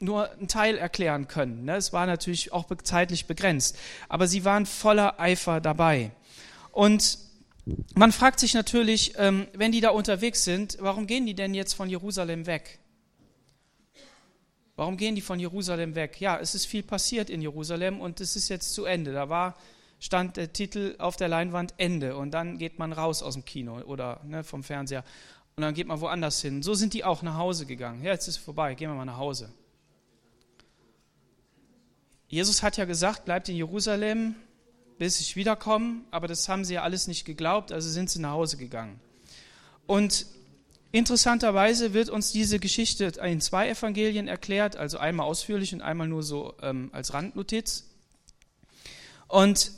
nur 0.00 0.32
einen 0.32 0.48
Teil 0.48 0.76
erklären 0.76 1.28
können. 1.28 1.66
Ne? 1.66 1.76
Es 1.76 1.92
war 1.92 2.06
natürlich 2.06 2.52
auch 2.52 2.66
zeitlich 2.82 3.26
begrenzt. 3.26 3.78
Aber 4.08 4.26
sie 4.26 4.44
waren 4.44 4.66
voller 4.66 5.20
Eifer 5.20 5.60
dabei. 5.60 6.10
Und 6.72 7.27
man 7.94 8.12
fragt 8.12 8.40
sich 8.40 8.54
natürlich, 8.54 9.14
ähm, 9.16 9.46
wenn 9.54 9.72
die 9.72 9.80
da 9.80 9.90
unterwegs 9.90 10.44
sind, 10.44 10.76
warum 10.80 11.06
gehen 11.06 11.26
die 11.26 11.34
denn 11.34 11.54
jetzt 11.54 11.74
von 11.74 11.88
Jerusalem 11.88 12.46
weg? 12.46 12.78
Warum 14.76 14.96
gehen 14.96 15.16
die 15.16 15.20
von 15.20 15.40
Jerusalem 15.40 15.94
weg? 15.94 16.20
Ja, 16.20 16.38
es 16.38 16.54
ist 16.54 16.66
viel 16.66 16.84
passiert 16.84 17.30
in 17.30 17.42
Jerusalem 17.42 18.00
und 18.00 18.20
es 18.20 18.36
ist 18.36 18.48
jetzt 18.48 18.74
zu 18.74 18.84
Ende. 18.84 19.12
Da 19.12 19.28
war, 19.28 19.56
stand 19.98 20.36
der 20.36 20.52
Titel 20.52 20.94
auf 20.98 21.16
der 21.16 21.28
Leinwand 21.28 21.74
Ende 21.78 22.16
und 22.16 22.30
dann 22.30 22.58
geht 22.58 22.78
man 22.78 22.92
raus 22.92 23.22
aus 23.22 23.34
dem 23.34 23.44
Kino 23.44 23.80
oder 23.80 24.20
ne, 24.24 24.44
vom 24.44 24.62
Fernseher 24.62 25.04
und 25.56 25.62
dann 25.62 25.74
geht 25.74 25.88
man 25.88 26.00
woanders 26.00 26.40
hin. 26.40 26.62
So 26.62 26.74
sind 26.74 26.94
die 26.94 27.02
auch 27.02 27.22
nach 27.22 27.36
Hause 27.36 27.66
gegangen. 27.66 28.04
Ja, 28.04 28.12
jetzt 28.12 28.28
ist 28.28 28.36
es 28.36 28.42
vorbei, 28.42 28.74
gehen 28.74 28.90
wir 28.90 28.94
mal 28.94 29.04
nach 29.04 29.16
Hause. 29.16 29.50
Jesus 32.28 32.62
hat 32.62 32.76
ja 32.76 32.84
gesagt, 32.84 33.24
bleibt 33.24 33.48
in 33.48 33.56
Jerusalem, 33.56 34.36
bis 34.98 35.20
ich 35.20 35.36
wiederkomme, 35.36 36.02
aber 36.10 36.26
das 36.26 36.48
haben 36.48 36.64
sie 36.64 36.74
ja 36.74 36.82
alles 36.82 37.06
nicht 37.06 37.24
geglaubt, 37.24 37.72
also 37.72 37.88
sind 37.88 38.10
sie 38.10 38.20
nach 38.20 38.32
Hause 38.32 38.56
gegangen. 38.56 39.00
Und 39.86 40.26
interessanterweise 40.92 41.94
wird 41.94 42.10
uns 42.10 42.32
diese 42.32 42.58
Geschichte 42.58 43.04
in 43.22 43.40
zwei 43.40 43.70
Evangelien 43.70 44.28
erklärt, 44.28 44.76
also 44.76 44.98
einmal 44.98 45.26
ausführlich 45.26 45.72
und 45.72 45.82
einmal 45.82 46.08
nur 46.08 46.22
so 46.22 46.54
ähm, 46.62 46.90
als 46.92 47.14
Randnotiz. 47.14 47.84
Und 49.28 49.72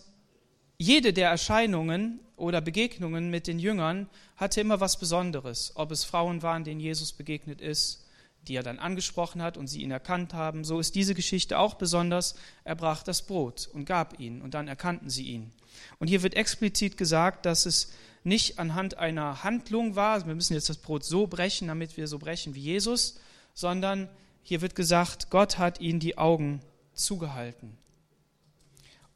jede 0.78 1.12
der 1.12 1.28
Erscheinungen 1.28 2.20
oder 2.36 2.60
Begegnungen 2.60 3.30
mit 3.30 3.46
den 3.46 3.58
Jüngern 3.58 4.08
hatte 4.36 4.62
immer 4.62 4.80
was 4.80 4.98
Besonderes, 4.98 5.72
ob 5.74 5.90
es 5.90 6.04
Frauen 6.04 6.42
waren, 6.42 6.64
denen 6.64 6.80
Jesus 6.80 7.12
begegnet 7.12 7.60
ist, 7.60 8.06
die 8.50 8.56
er 8.56 8.64
dann 8.64 8.80
angesprochen 8.80 9.42
hat 9.42 9.56
und 9.56 9.68
sie 9.68 9.80
ihn 9.80 9.92
erkannt 9.92 10.34
haben. 10.34 10.64
So 10.64 10.80
ist 10.80 10.96
diese 10.96 11.14
Geschichte 11.14 11.56
auch 11.56 11.74
besonders. 11.74 12.34
Er 12.64 12.74
brach 12.74 13.04
das 13.04 13.22
Brot 13.22 13.70
und 13.72 13.84
gab 13.84 14.18
ihnen 14.18 14.42
und 14.42 14.54
dann 14.54 14.66
erkannten 14.66 15.08
sie 15.08 15.22
ihn. 15.22 15.52
Und 16.00 16.08
hier 16.08 16.24
wird 16.24 16.34
explizit 16.34 16.96
gesagt, 16.96 17.46
dass 17.46 17.64
es 17.64 17.92
nicht 18.24 18.58
anhand 18.58 18.98
einer 18.98 19.44
Handlung 19.44 19.94
war, 19.94 20.26
wir 20.26 20.34
müssen 20.34 20.54
jetzt 20.54 20.68
das 20.68 20.78
Brot 20.78 21.04
so 21.04 21.28
brechen, 21.28 21.68
damit 21.68 21.96
wir 21.96 22.08
so 22.08 22.18
brechen 22.18 22.56
wie 22.56 22.60
Jesus, 22.60 23.20
sondern 23.54 24.08
hier 24.42 24.62
wird 24.62 24.74
gesagt, 24.74 25.30
Gott 25.30 25.58
hat 25.58 25.80
ihnen 25.80 26.00
die 26.00 26.18
Augen 26.18 26.60
zugehalten. 26.92 27.78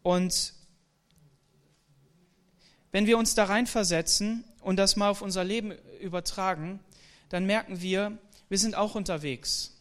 Und 0.05 0.53
wenn 2.93 3.07
wir 3.09 3.19
uns 3.19 3.35
da 3.35 3.47
reinversetzen 3.47 4.45
und 4.61 4.77
das 4.77 4.95
mal 4.95 5.09
auf 5.09 5.23
unser 5.23 5.43
Leben 5.43 5.73
übertragen, 6.01 6.79
dann 7.31 7.47
merken 7.47 7.83
wir, 7.83 8.17
wir 8.49 8.59
sind 8.59 8.75
auch 8.75 8.95
unterwegs. 8.95 9.73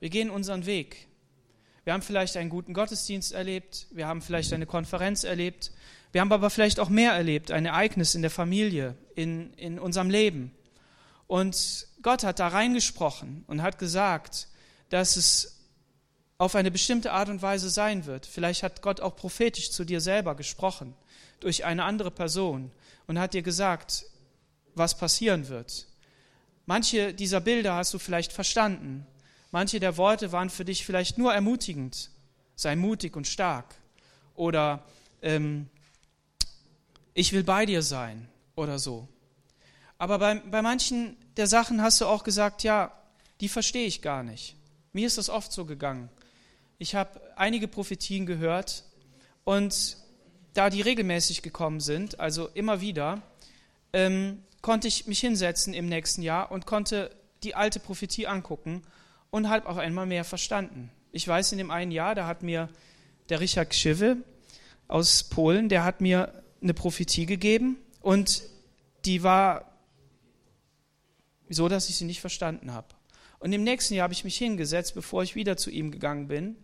Wir 0.00 0.10
gehen 0.10 0.30
unseren 0.30 0.66
Weg. 0.66 1.08
Wir 1.84 1.92
haben 1.92 2.02
vielleicht 2.02 2.36
einen 2.36 2.50
guten 2.50 2.74
Gottesdienst 2.74 3.32
erlebt, 3.32 3.86
wir 3.90 4.06
haben 4.06 4.22
vielleicht 4.22 4.52
eine 4.52 4.66
Konferenz 4.66 5.24
erlebt, 5.24 5.72
wir 6.12 6.20
haben 6.20 6.32
aber 6.32 6.50
vielleicht 6.50 6.78
auch 6.78 6.88
mehr 6.88 7.12
erlebt, 7.12 7.50
ein 7.50 7.66
Ereignis 7.66 8.14
in 8.14 8.22
der 8.22 8.30
Familie, 8.30 8.96
in, 9.14 9.54
in 9.54 9.78
unserem 9.78 10.10
Leben. 10.10 10.52
Und 11.26 11.86
Gott 12.02 12.24
hat 12.24 12.38
da 12.38 12.48
reingesprochen 12.48 13.44
und 13.46 13.62
hat 13.62 13.78
gesagt, 13.78 14.48
dass 14.88 15.16
es 15.16 15.60
auf 16.38 16.54
eine 16.54 16.70
bestimmte 16.70 17.12
Art 17.12 17.28
und 17.28 17.42
Weise 17.42 17.70
sein 17.70 18.06
wird. 18.06 18.26
Vielleicht 18.26 18.62
hat 18.62 18.82
Gott 18.82 19.00
auch 19.00 19.14
prophetisch 19.14 19.70
zu 19.70 19.84
dir 19.84 20.00
selber 20.00 20.34
gesprochen, 20.34 20.94
durch 21.38 21.64
eine 21.64 21.84
andere 21.84 22.10
Person 22.10 22.72
und 23.06 23.18
hat 23.18 23.34
dir 23.34 23.42
gesagt, 23.42 24.06
was 24.74 24.96
passieren 24.96 25.48
wird. 25.48 25.86
Manche 26.70 27.12
dieser 27.12 27.40
Bilder 27.40 27.74
hast 27.74 27.92
du 27.94 27.98
vielleicht 27.98 28.32
verstanden. 28.32 29.04
Manche 29.50 29.80
der 29.80 29.96
Worte 29.96 30.30
waren 30.30 30.50
für 30.50 30.64
dich 30.64 30.86
vielleicht 30.86 31.18
nur 31.18 31.34
ermutigend. 31.34 32.12
Sei 32.54 32.76
mutig 32.76 33.16
und 33.16 33.26
stark. 33.26 33.74
Oder 34.36 34.84
ähm, 35.20 35.68
ich 37.12 37.32
will 37.32 37.42
bei 37.42 37.66
dir 37.66 37.82
sein 37.82 38.28
oder 38.54 38.78
so. 38.78 39.08
Aber 39.98 40.20
bei, 40.20 40.36
bei 40.36 40.62
manchen 40.62 41.16
der 41.36 41.48
Sachen 41.48 41.82
hast 41.82 42.00
du 42.00 42.06
auch 42.06 42.22
gesagt, 42.22 42.62
ja, 42.62 42.92
die 43.40 43.48
verstehe 43.48 43.88
ich 43.88 44.00
gar 44.00 44.22
nicht. 44.22 44.54
Mir 44.92 45.08
ist 45.08 45.18
das 45.18 45.28
oft 45.28 45.50
so 45.52 45.64
gegangen. 45.64 46.08
Ich 46.78 46.94
habe 46.94 47.20
einige 47.34 47.66
Prophetien 47.66 48.26
gehört 48.26 48.84
und 49.42 49.96
da 50.54 50.70
die 50.70 50.82
regelmäßig 50.82 51.42
gekommen 51.42 51.80
sind, 51.80 52.20
also 52.20 52.46
immer 52.54 52.80
wieder, 52.80 53.22
ähm, 53.92 54.44
konnte 54.62 54.88
ich 54.88 55.06
mich 55.06 55.20
hinsetzen 55.20 55.74
im 55.74 55.86
nächsten 55.86 56.22
Jahr 56.22 56.50
und 56.50 56.66
konnte 56.66 57.10
die 57.42 57.54
alte 57.54 57.80
Prophetie 57.80 58.26
angucken 58.26 58.82
und 59.30 59.48
habe 59.48 59.68
auf 59.68 59.78
einmal 59.78 60.06
mehr 60.06 60.24
verstanden. 60.24 60.90
Ich 61.12 61.26
weiß, 61.26 61.52
in 61.52 61.58
dem 61.58 61.70
einen 61.70 61.92
Jahr, 61.92 62.14
da 62.14 62.26
hat 62.26 62.42
mir 62.42 62.68
der 63.28 63.40
Richard 63.40 63.70
Krzywy 63.70 64.16
aus 64.88 65.24
Polen, 65.24 65.68
der 65.68 65.84
hat 65.84 66.00
mir 66.00 66.42
eine 66.62 66.74
Prophetie 66.74 67.26
gegeben 67.26 67.78
und 68.00 68.42
die 69.04 69.22
war 69.22 69.70
so, 71.48 71.68
dass 71.68 71.88
ich 71.88 71.96
sie 71.96 72.04
nicht 72.04 72.20
verstanden 72.20 72.72
habe. 72.72 72.88
Und 73.38 73.52
im 73.52 73.64
nächsten 73.64 73.94
Jahr 73.94 74.04
habe 74.04 74.12
ich 74.12 74.24
mich 74.24 74.36
hingesetzt, 74.36 74.94
bevor 74.94 75.22
ich 75.22 75.34
wieder 75.34 75.56
zu 75.56 75.70
ihm 75.70 75.90
gegangen 75.90 76.28
bin. 76.28 76.56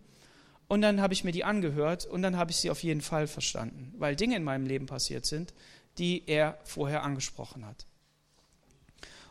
Und 0.67 0.81
dann 0.81 1.01
habe 1.01 1.13
ich 1.13 1.23
mir 1.23 1.31
die 1.31 1.43
angehört 1.43 2.05
und 2.05 2.21
dann 2.21 2.37
habe 2.37 2.51
ich 2.51 2.57
sie 2.57 2.69
auf 2.69 2.83
jeden 2.83 3.01
Fall 3.01 3.25
verstanden, 3.27 3.93
weil 3.97 4.15
Dinge 4.15 4.35
in 4.35 4.43
meinem 4.43 4.67
Leben 4.67 4.85
passiert 4.85 5.25
sind, 5.25 5.53
die 5.97 6.23
er 6.27 6.59
vorher 6.63 7.03
angesprochen 7.03 7.65
hat. 7.65 7.86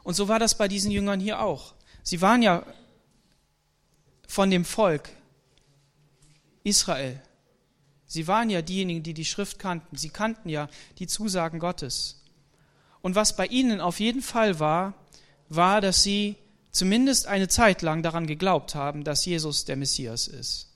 Und 0.06 0.14
so 0.14 0.28
war 0.28 0.38
das 0.38 0.56
bei 0.56 0.68
diesen 0.68 0.92
Jüngern 0.92 1.18
hier 1.18 1.40
auch. 1.40 1.74
Sie 2.04 2.20
waren 2.20 2.40
ja 2.40 2.64
von 4.28 4.52
dem 4.52 4.64
Volk 4.64 5.10
Israel. 6.62 7.20
Sie 8.06 8.28
waren 8.28 8.48
ja 8.48 8.62
diejenigen, 8.62 9.02
die 9.02 9.14
die 9.14 9.24
Schrift 9.24 9.58
kannten. 9.58 9.96
Sie 9.96 10.10
kannten 10.10 10.48
ja 10.48 10.68
die 11.00 11.08
Zusagen 11.08 11.58
Gottes. 11.58 12.22
Und 13.02 13.16
was 13.16 13.34
bei 13.34 13.46
ihnen 13.46 13.80
auf 13.80 13.98
jeden 13.98 14.22
Fall 14.22 14.60
war, 14.60 14.94
war, 15.48 15.80
dass 15.80 16.04
sie 16.04 16.36
zumindest 16.70 17.26
eine 17.26 17.48
Zeit 17.48 17.82
lang 17.82 18.04
daran 18.04 18.28
geglaubt 18.28 18.76
haben, 18.76 19.02
dass 19.02 19.24
Jesus 19.24 19.64
der 19.64 19.74
Messias 19.74 20.28
ist. 20.28 20.70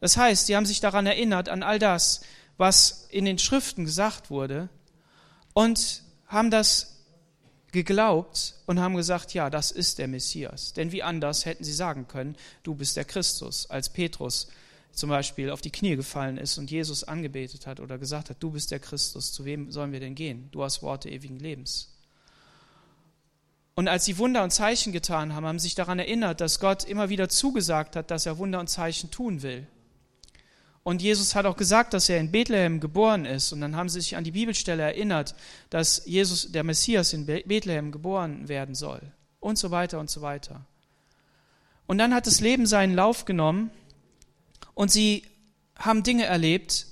Das 0.00 0.18
heißt, 0.18 0.44
sie 0.44 0.56
haben 0.56 0.66
sich 0.66 0.80
daran 0.80 1.06
erinnert, 1.06 1.48
an 1.48 1.62
all 1.62 1.78
das, 1.78 2.20
was 2.58 3.06
in 3.08 3.24
den 3.24 3.38
Schriften 3.38 3.86
gesagt 3.86 4.28
wurde, 4.28 4.68
und 5.54 6.02
haben 6.26 6.50
das 6.50 6.95
geglaubt 7.76 8.54
und 8.66 8.80
haben 8.80 8.96
gesagt, 8.96 9.34
ja, 9.34 9.50
das 9.50 9.70
ist 9.70 9.98
der 9.98 10.08
Messias. 10.08 10.72
Denn 10.72 10.92
wie 10.92 11.02
anders 11.02 11.44
hätten 11.44 11.62
sie 11.62 11.72
sagen 11.72 12.08
können, 12.08 12.36
du 12.62 12.74
bist 12.74 12.96
der 12.96 13.04
Christus, 13.04 13.68
als 13.70 13.90
Petrus 13.90 14.48
zum 14.92 15.10
Beispiel 15.10 15.50
auf 15.50 15.60
die 15.60 15.70
Knie 15.70 15.94
gefallen 15.94 16.38
ist 16.38 16.56
und 16.56 16.70
Jesus 16.70 17.04
angebetet 17.04 17.66
hat 17.66 17.80
oder 17.80 17.98
gesagt 17.98 18.30
hat, 18.30 18.38
du 18.40 18.50
bist 18.50 18.70
der 18.70 18.80
Christus, 18.80 19.32
zu 19.32 19.44
wem 19.44 19.70
sollen 19.70 19.92
wir 19.92 20.00
denn 20.00 20.14
gehen? 20.14 20.48
Du 20.52 20.64
hast 20.64 20.82
Worte 20.82 21.10
ewigen 21.10 21.38
Lebens. 21.38 21.92
Und 23.74 23.88
als 23.88 24.06
sie 24.06 24.16
Wunder 24.16 24.42
und 24.42 24.52
Zeichen 24.52 24.90
getan 24.92 25.34
haben, 25.34 25.44
haben 25.44 25.58
sie 25.58 25.64
sich 25.64 25.74
daran 25.74 25.98
erinnert, 25.98 26.40
dass 26.40 26.60
Gott 26.60 26.82
immer 26.84 27.10
wieder 27.10 27.28
zugesagt 27.28 27.94
hat, 27.94 28.10
dass 28.10 28.24
er 28.24 28.38
Wunder 28.38 28.58
und 28.58 28.70
Zeichen 28.70 29.10
tun 29.10 29.42
will. 29.42 29.66
Und 30.86 31.02
Jesus 31.02 31.34
hat 31.34 31.46
auch 31.46 31.56
gesagt, 31.56 31.94
dass 31.94 32.08
er 32.08 32.20
in 32.20 32.30
Bethlehem 32.30 32.78
geboren 32.78 33.24
ist. 33.24 33.52
Und 33.52 33.60
dann 33.60 33.74
haben 33.74 33.88
sie 33.88 34.00
sich 34.00 34.14
an 34.14 34.22
die 34.22 34.30
Bibelstelle 34.30 34.84
erinnert, 34.84 35.34
dass 35.68 36.06
Jesus, 36.06 36.52
der 36.52 36.62
Messias, 36.62 37.12
in 37.12 37.26
Bethlehem 37.26 37.90
geboren 37.90 38.46
werden 38.46 38.76
soll. 38.76 39.02
Und 39.40 39.58
so 39.58 39.72
weiter 39.72 39.98
und 39.98 40.10
so 40.10 40.22
weiter. 40.22 40.64
Und 41.88 41.98
dann 41.98 42.14
hat 42.14 42.28
das 42.28 42.40
Leben 42.40 42.66
seinen 42.68 42.94
Lauf 42.94 43.24
genommen 43.24 43.72
und 44.74 44.92
sie 44.92 45.24
haben 45.76 46.04
Dinge 46.04 46.24
erlebt, 46.24 46.86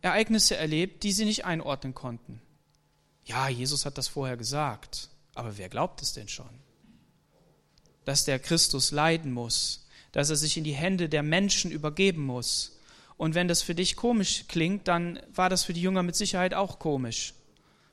Ereignisse 0.00 0.56
erlebt, 0.56 1.02
die 1.02 1.12
sie 1.12 1.26
nicht 1.26 1.44
einordnen 1.44 1.94
konnten. 1.94 2.40
Ja, 3.26 3.50
Jesus 3.50 3.84
hat 3.84 3.98
das 3.98 4.08
vorher 4.08 4.38
gesagt. 4.38 5.10
Aber 5.34 5.58
wer 5.58 5.68
glaubt 5.68 6.00
es 6.00 6.14
denn 6.14 6.28
schon? 6.28 6.48
Dass 8.06 8.24
der 8.24 8.38
Christus 8.38 8.92
leiden 8.92 9.30
muss, 9.30 9.86
dass 10.12 10.30
er 10.30 10.36
sich 10.36 10.56
in 10.56 10.64
die 10.64 10.72
Hände 10.72 11.10
der 11.10 11.22
Menschen 11.22 11.70
übergeben 11.70 12.24
muss. 12.24 12.72
Und 13.16 13.34
wenn 13.34 13.48
das 13.48 13.62
für 13.62 13.74
dich 13.74 13.96
komisch 13.96 14.44
klingt, 14.48 14.88
dann 14.88 15.20
war 15.34 15.48
das 15.48 15.64
für 15.64 15.72
die 15.72 15.80
Jünger 15.80 16.02
mit 16.02 16.16
Sicherheit 16.16 16.54
auch 16.54 16.78
komisch. 16.78 17.34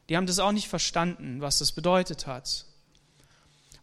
Die 0.10 0.18
haben 0.18 0.28
das 0.28 0.40
auch 0.40 0.52
nicht 0.52 0.68
verstanden, 0.68 1.40
was 1.40 1.60
das 1.60 1.72
bedeutet 1.72 2.28
hat. 2.28 2.66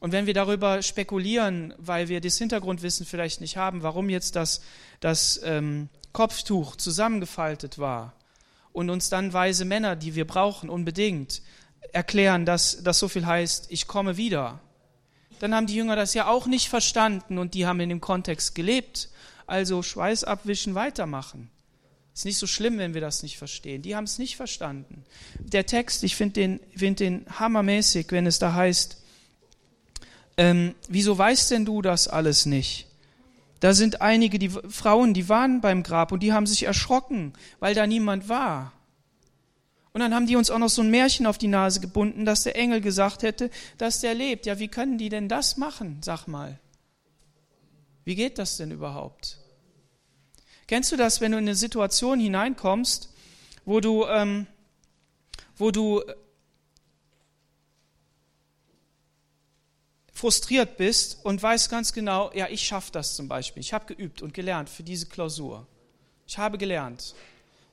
Und 0.00 0.12
wenn 0.12 0.26
wir 0.26 0.34
darüber 0.34 0.82
spekulieren, 0.82 1.74
weil 1.76 2.08
wir 2.08 2.20
das 2.20 2.38
Hintergrundwissen 2.38 3.06
vielleicht 3.06 3.40
nicht 3.40 3.56
haben, 3.56 3.82
warum 3.82 4.08
jetzt 4.08 4.34
das, 4.34 4.62
das 5.00 5.40
ähm, 5.44 5.88
Kopftuch 6.12 6.76
zusammengefaltet 6.76 7.78
war 7.78 8.14
und 8.72 8.88
uns 8.88 9.10
dann 9.10 9.32
weise 9.32 9.64
Männer, 9.64 9.96
die 9.96 10.14
wir 10.14 10.26
brauchen, 10.26 10.70
unbedingt, 10.70 11.42
erklären, 11.92 12.46
dass 12.46 12.82
das 12.82 12.98
so 12.98 13.08
viel 13.08 13.26
heißt, 13.26 13.66
ich 13.70 13.86
komme 13.86 14.16
wieder. 14.16 14.60
Dann 15.38 15.54
haben 15.54 15.66
die 15.66 15.74
Jünger 15.74 15.96
das 15.96 16.14
ja 16.14 16.28
auch 16.28 16.46
nicht 16.46 16.68
verstanden 16.68 17.38
und 17.38 17.54
die 17.54 17.66
haben 17.66 17.80
in 17.80 17.88
dem 17.88 18.00
Kontext 18.00 18.54
gelebt. 18.54 19.08
Also 19.50 19.82
Schweiß 19.82 20.22
abwischen, 20.22 20.76
weitermachen. 20.76 21.50
Ist 22.14 22.24
nicht 22.24 22.38
so 22.38 22.46
schlimm, 22.46 22.78
wenn 22.78 22.94
wir 22.94 23.00
das 23.00 23.24
nicht 23.24 23.36
verstehen. 23.36 23.82
Die 23.82 23.96
haben 23.96 24.04
es 24.04 24.16
nicht 24.16 24.36
verstanden. 24.36 25.04
Der 25.40 25.66
Text, 25.66 26.04
ich 26.04 26.14
finde 26.14 26.34
den, 26.34 26.60
find 26.76 27.00
den 27.00 27.26
hammermäßig, 27.28 28.06
wenn 28.10 28.28
es 28.28 28.38
da 28.38 28.54
heißt, 28.54 29.02
ähm, 30.36 30.76
wieso 30.88 31.18
weißt 31.18 31.50
denn 31.50 31.64
du 31.64 31.82
das 31.82 32.06
alles 32.06 32.46
nicht? 32.46 32.86
Da 33.58 33.74
sind 33.74 34.00
einige 34.00 34.38
die 34.38 34.50
Frauen, 34.50 35.14
die 35.14 35.28
waren 35.28 35.60
beim 35.60 35.82
Grab 35.82 36.12
und 36.12 36.22
die 36.22 36.32
haben 36.32 36.46
sich 36.46 36.62
erschrocken, 36.62 37.32
weil 37.58 37.74
da 37.74 37.88
niemand 37.88 38.28
war. 38.28 38.72
Und 39.92 40.00
dann 40.00 40.14
haben 40.14 40.28
die 40.28 40.36
uns 40.36 40.50
auch 40.50 40.60
noch 40.60 40.68
so 40.68 40.82
ein 40.82 40.92
Märchen 40.92 41.26
auf 41.26 41.38
die 41.38 41.48
Nase 41.48 41.80
gebunden, 41.80 42.24
dass 42.24 42.44
der 42.44 42.54
Engel 42.54 42.80
gesagt 42.80 43.24
hätte, 43.24 43.50
dass 43.78 44.00
der 44.00 44.14
lebt. 44.14 44.46
Ja, 44.46 44.60
wie 44.60 44.68
können 44.68 44.96
die 44.96 45.08
denn 45.08 45.28
das 45.28 45.56
machen? 45.56 45.98
Sag 46.04 46.28
mal. 46.28 46.60
Wie 48.04 48.14
geht 48.14 48.38
das 48.38 48.56
denn 48.56 48.70
überhaupt? 48.70 49.39
Kennst 50.70 50.92
du 50.92 50.96
das, 50.96 51.20
wenn 51.20 51.32
du 51.32 51.38
in 51.38 51.48
eine 51.48 51.56
Situation 51.56 52.20
hineinkommst, 52.20 53.12
wo 53.64 53.80
du, 53.80 54.06
ähm, 54.06 54.46
wo 55.56 55.72
du 55.72 56.00
frustriert 60.12 60.76
bist 60.76 61.24
und 61.24 61.42
weißt 61.42 61.70
ganz 61.70 61.92
genau, 61.92 62.30
ja, 62.34 62.46
ich 62.46 62.62
schaffe 62.62 62.92
das 62.92 63.16
zum 63.16 63.26
Beispiel. 63.26 63.60
Ich 63.60 63.72
habe 63.72 63.92
geübt 63.92 64.22
und 64.22 64.32
gelernt 64.32 64.70
für 64.70 64.84
diese 64.84 65.06
Klausur. 65.06 65.66
Ich 66.28 66.38
habe 66.38 66.56
gelernt. 66.56 67.16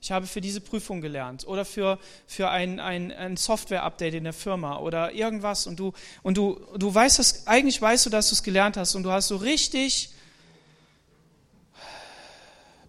Ich 0.02 0.12
habe 0.12 0.26
für 0.26 0.42
diese 0.42 0.60
Prüfung 0.60 1.00
gelernt 1.00 1.46
oder 1.46 1.66
für, 1.66 2.00
für 2.26 2.50
ein, 2.50 2.80
ein, 2.80 3.12
ein 3.12 3.38
Software-Update 3.38 4.16
in 4.16 4.24
der 4.24 4.34
Firma 4.34 4.80
oder 4.80 5.12
irgendwas 5.12 5.68
und 5.68 5.78
du, 5.78 5.94
und 6.24 6.36
du, 6.36 6.60
du 6.76 6.96
weißt 6.96 7.20
das, 7.20 7.46
eigentlich 7.46 7.80
weißt 7.80 8.08
du, 8.08 8.10
dass 8.10 8.30
du 8.30 8.34
es 8.34 8.42
gelernt 8.42 8.76
hast 8.76 8.96
und 8.96 9.04
du 9.04 9.12
hast 9.12 9.28
so 9.28 9.36
richtig, 9.36 10.16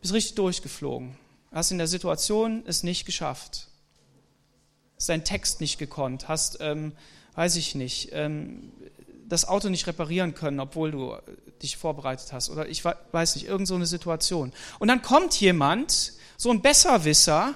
bist 0.00 0.14
richtig 0.14 0.34
durchgeflogen. 0.34 1.16
Hast 1.52 1.70
in 1.70 1.78
der 1.78 1.86
Situation 1.86 2.62
es 2.66 2.82
nicht 2.82 3.06
geschafft. 3.06 3.68
Hast 4.96 5.08
deinen 5.08 5.24
Text 5.24 5.60
nicht 5.60 5.78
gekonnt, 5.78 6.28
hast, 6.28 6.58
ähm, 6.60 6.92
weiß 7.34 7.56
ich 7.56 7.74
nicht, 7.74 8.10
ähm, 8.12 8.72
das 9.28 9.46
Auto 9.46 9.68
nicht 9.68 9.86
reparieren 9.86 10.34
können, 10.34 10.60
obwohl 10.60 10.90
du 10.90 11.16
dich 11.62 11.76
vorbereitet 11.76 12.32
hast 12.32 12.50
oder 12.50 12.68
ich 12.68 12.84
weiß 12.84 13.36
nicht, 13.36 13.46
irgend 13.46 13.68
so 13.68 13.74
eine 13.74 13.86
Situation. 13.86 14.52
Und 14.78 14.88
dann 14.88 15.02
kommt 15.02 15.38
jemand, 15.40 16.12
so 16.36 16.50
ein 16.50 16.62
Besserwisser, 16.62 17.54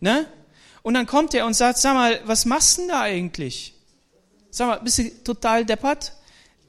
ne? 0.00 0.26
Und 0.82 0.94
dann 0.94 1.06
kommt 1.06 1.34
er 1.34 1.46
und 1.46 1.54
sagt, 1.54 1.78
sag 1.78 1.94
mal, 1.94 2.20
was 2.24 2.44
machst 2.44 2.78
du 2.78 2.82
denn 2.82 2.90
da 2.90 3.00
eigentlich? 3.02 3.74
Sag 4.50 4.68
mal, 4.68 4.80
bist 4.80 4.98
du 4.98 5.24
total 5.24 5.64
deppert? 5.64 6.12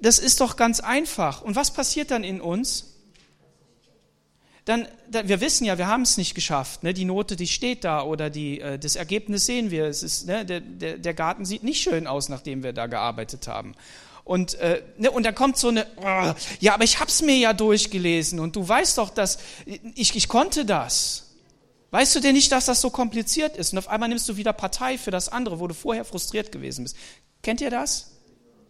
Das 0.02 0.20
ist 0.20 0.42
doch 0.42 0.56
ganz 0.56 0.80
einfach. 0.80 1.42
Und 1.42 1.56
was 1.56 1.72
passiert 1.72 2.12
dann 2.12 2.24
in 2.24 2.42
uns? 2.42 2.97
Dann, 4.68 4.86
dann 5.10 5.30
wir 5.30 5.40
wissen 5.40 5.64
ja, 5.64 5.78
wir 5.78 5.88
haben 5.88 6.02
es 6.02 6.18
nicht 6.18 6.36
geschafft. 6.36 6.84
Ne? 6.84 6.94
Die 6.94 7.06
Note, 7.06 7.38
die 7.38 7.48
steht 7.48 7.86
da 7.86 8.02
oder 8.04 8.30
die, 8.30 8.60
äh, 8.60 8.78
das 8.78 8.98
Ergebnis 8.98 9.46
sehen 9.46 9.72
wir. 9.72 9.86
Es 9.86 10.04
ist, 10.04 10.28
ne? 10.28 10.46
der, 10.46 10.60
der, 10.60 10.98
der 10.98 11.14
Garten 11.14 11.46
sieht 11.46 11.64
nicht 11.64 11.82
schön 11.82 12.06
aus, 12.06 12.28
nachdem 12.28 12.64
wir 12.64 12.74
da 12.74 12.88
gearbeitet 12.88 13.48
haben. 13.48 13.76
Und, 14.26 14.56
äh, 14.56 14.82
ne, 14.98 15.10
und 15.10 15.26
da 15.26 15.32
kommt 15.32 15.58
so 15.58 15.70
eine, 15.70 15.88
oh, 15.96 16.34
ja, 16.60 16.74
aber 16.74 16.84
ich 16.84 17.00
hab's 17.00 17.22
mir 17.22 17.38
ja 17.38 17.54
durchgelesen 17.54 18.42
und 18.42 18.58
du 18.58 18.68
weißt 18.68 18.98
doch, 18.98 19.10
dass 19.10 19.40
ich, 19.96 20.14
ich 20.18 20.28
konnte 20.28 20.66
das. 20.66 21.28
Weißt 21.92 22.14
du 22.14 22.20
denn 22.20 22.36
nicht, 22.36 22.52
dass 22.52 22.66
das 22.66 22.82
so 22.82 22.90
kompliziert 22.90 23.56
ist? 23.56 23.72
Und 23.72 23.80
auf 23.80 23.88
einmal 23.88 24.10
nimmst 24.10 24.28
du 24.28 24.36
wieder 24.36 24.52
Partei 24.52 24.98
für 24.98 25.12
das 25.12 25.30
andere, 25.30 25.62
wo 25.62 25.68
du 25.68 25.74
vorher 25.74 26.04
frustriert 26.04 26.52
gewesen 26.52 26.84
bist. 26.84 26.98
Kennt 27.42 27.62
ihr 27.62 27.70
das? 27.70 28.18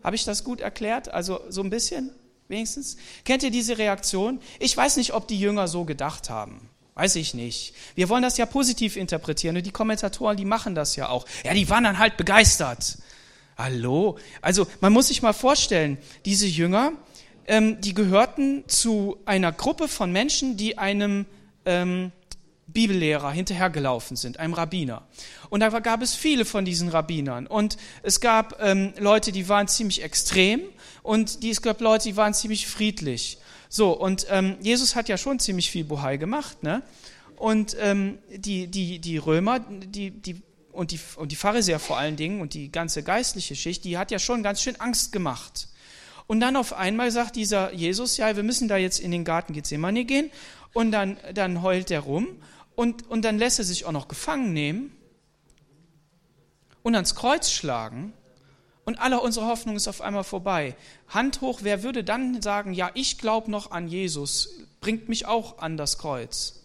Habe 0.04 0.16
ich 0.16 0.26
das 0.26 0.44
gut 0.44 0.62
erklärt? 0.62 1.10
Also 1.10 1.40
so 1.50 1.64
ein 1.64 1.72
bisschen, 1.72 2.12
wenigstens. 2.48 2.98
Kennt 3.26 3.44
ihr 3.44 3.52
diese 3.52 3.78
Reaktion? 3.78 4.40
Ich 4.60 4.76
weiß 4.76 4.98
nicht, 4.98 5.14
ob 5.14 5.28
die 5.28 5.40
Jünger 5.40 5.68
so 5.68 5.86
gedacht 5.86 6.30
haben. 6.30 6.70
Weiß 6.96 7.16
ich 7.16 7.34
nicht. 7.34 7.76
Wir 7.94 8.10
wollen 8.10 8.24
das 8.24 8.38
ja 8.38 8.48
positiv 8.48 8.96
interpretieren 8.96 9.56
und 9.56 9.66
die 9.66 9.72
Kommentatoren, 9.72 10.36
die 10.36 10.46
machen 10.46 10.74
das 10.74 10.96
ja 10.96 11.10
auch. 11.10 11.26
Ja, 11.44 11.54
die 11.54 11.70
waren 11.70 11.84
dann 11.84 12.00
halt 12.00 12.18
begeistert. 12.18 12.98
Hallo? 13.58 14.18
Also 14.42 14.66
man 14.82 14.94
muss 14.94 15.08
sich 15.08 15.22
mal 15.22 15.34
vorstellen, 15.34 15.98
diese 16.26 16.48
Jünger, 16.48 16.94
ähm, 17.46 17.80
die 17.82 17.94
gehörten 17.94 18.64
zu 18.68 19.18
einer 19.26 19.52
Gruppe 19.52 19.88
von 19.88 20.12
Menschen, 20.12 20.58
die 20.58 20.78
einem 20.78 21.28
ähm, 21.66 22.12
Bibellehrer 22.68 23.32
hinterhergelaufen 23.32 24.18
sind, 24.18 24.40
einem 24.40 24.54
Rabbiner. 24.54 25.08
Und 25.50 25.62
da 25.62 25.70
gab 25.80 26.02
es 26.02 26.14
viele 26.14 26.46
von 26.46 26.66
diesen 26.66 26.90
Rabbinern. 26.90 27.48
Und 27.48 27.78
es 28.04 28.20
gab 28.20 28.62
ähm, 28.62 28.94
Leute, 29.00 29.32
die 29.32 29.48
waren 29.48 29.68
ziemlich 29.68 30.04
extrem 30.04 30.62
und 31.08 31.42
die, 31.42 31.52
es 31.52 31.62
gab 31.62 31.80
Leute, 31.80 32.10
die 32.10 32.18
waren 32.18 32.34
ziemlich 32.34 32.68
friedlich. 32.68 33.38
So, 33.70 33.94
und 33.94 34.28
ähm, 34.30 34.58
Jesus 34.60 34.94
hat 34.94 35.08
ja 35.08 35.18
schon 35.18 35.40
ziemlich 35.40 35.72
viel 35.72 35.86
Bohai 35.86 36.18
gemacht, 36.18 36.64
ne? 36.64 36.84
Und 37.38 37.78
ähm, 37.80 38.18
die, 38.30 38.68
die, 38.68 39.00
die 39.00 39.18
Römer, 39.18 39.60
die, 39.60 40.12
die, 40.12 40.42
und, 40.74 40.92
die, 40.92 41.00
und 41.16 41.32
die 41.32 41.38
Pharisäer 41.38 41.80
vor 41.80 41.98
allen 41.98 42.18
Dingen 42.18 42.42
und 42.42 42.54
die 42.54 42.72
ganze 42.72 43.04
geistliche 43.04 43.56
Schicht, 43.56 43.86
die 43.86 43.98
hat 43.98 44.12
ja 44.12 44.20
schon 44.20 44.44
ganz 44.44 44.62
schön 44.62 44.82
Angst 44.82 45.14
gemacht. 45.14 45.70
Und 46.28 46.42
dann 46.42 46.58
auf 46.58 46.74
einmal 46.74 47.10
sagt 47.12 47.38
dieser 47.38 47.74
Jesus, 47.74 48.18
ja, 48.18 48.36
wir 48.36 48.44
müssen 48.44 48.68
da 48.68 48.76
jetzt 48.76 49.00
in 49.00 49.12
den 49.12 49.24
Garten 49.24 49.54
Gethsemane 49.54 50.04
gehen. 50.04 50.30
Und 50.74 50.92
dann, 50.92 51.18
dann 51.34 51.62
heult 51.62 51.90
er 51.90 52.02
rum 52.02 52.28
und, 52.76 53.10
und 53.10 53.24
dann 53.24 53.38
lässt 53.38 53.60
er 53.60 53.66
sich 53.66 53.86
auch 53.86 53.94
noch 53.94 54.10
gefangen 54.10 54.52
nehmen 54.52 54.92
und 56.84 56.96
ans 56.96 57.16
Kreuz 57.16 57.50
schlagen. 57.50 58.12
Und 58.88 59.02
alle 59.02 59.20
unsere 59.20 59.48
Hoffnung 59.48 59.76
ist 59.76 59.90
auf 59.90 60.00
einmal 60.00 60.24
vorbei. 60.24 60.74
Hand 61.10 61.42
hoch, 61.42 61.60
wer 61.62 61.84
würde 61.84 62.06
dann 62.06 62.42
sagen, 62.42 62.72
ja, 62.72 62.90
ich 62.94 63.18
glaube 63.18 63.52
noch 63.52 63.72
an 63.72 63.90
Jesus, 63.90 64.62
bringt 64.80 65.10
mich 65.10 65.26
auch 65.26 65.58
an 65.58 65.76
das 65.76 65.98
Kreuz? 65.98 66.64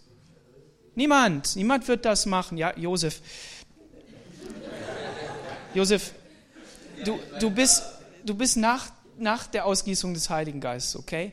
Niemand, 0.94 1.56
niemand 1.56 1.88
wird 1.88 2.04
das 2.04 2.26
machen. 2.26 2.58
Ja, 2.58 2.78
Josef. 2.78 3.22
Josef, 5.74 6.12
du, 7.04 7.18
du 7.40 7.50
bist, 7.50 7.82
du 8.24 8.37
bist 8.37 8.56
nach, 8.56 8.92
nach 9.18 9.48
der 9.48 9.66
Ausgießung 9.66 10.14
des 10.14 10.30
Heiligen 10.30 10.61
Geistes, 10.61 10.94
okay? 10.94 11.32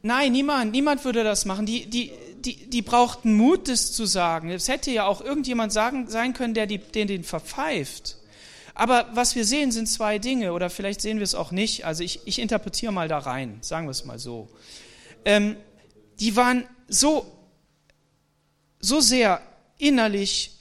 Nein, 0.00 0.32
niemand, 0.32 0.72
niemand 0.72 1.04
würde 1.04 1.24
das 1.24 1.44
machen. 1.44 1.66
Die, 1.66 1.84
die, 1.84 2.10
die, 2.38 2.70
die 2.70 2.80
brauchten 2.80 3.36
Mut, 3.36 3.68
das 3.68 3.92
zu 3.92 4.06
sagen. 4.06 4.48
Es 4.48 4.68
hätte 4.68 4.90
ja 4.90 5.04
auch 5.04 5.20
irgendjemand 5.20 5.74
sagen, 5.74 6.08
sein 6.08 6.32
können, 6.32 6.54
der 6.54 6.66
die, 6.66 6.78
den, 6.78 7.06
den 7.06 7.22
verpfeift. 7.22 8.16
Aber 8.74 9.08
was 9.12 9.34
wir 9.34 9.44
sehen, 9.44 9.72
sind 9.72 9.86
zwei 9.86 10.18
Dinge, 10.18 10.52
oder 10.52 10.70
vielleicht 10.70 11.00
sehen 11.00 11.18
wir 11.18 11.24
es 11.24 11.34
auch 11.34 11.50
nicht. 11.50 11.84
Also 11.84 12.02
ich, 12.02 12.20
ich 12.26 12.38
interpretiere 12.38 12.92
mal 12.92 13.08
da 13.08 13.18
rein, 13.18 13.58
sagen 13.60 13.86
wir 13.86 13.90
es 13.90 14.04
mal 14.04 14.18
so. 14.18 14.48
Ähm, 15.24 15.56
die 16.20 16.36
waren 16.36 16.64
so, 16.88 17.26
so 18.80 19.00
sehr 19.00 19.40
innerlich 19.78 20.52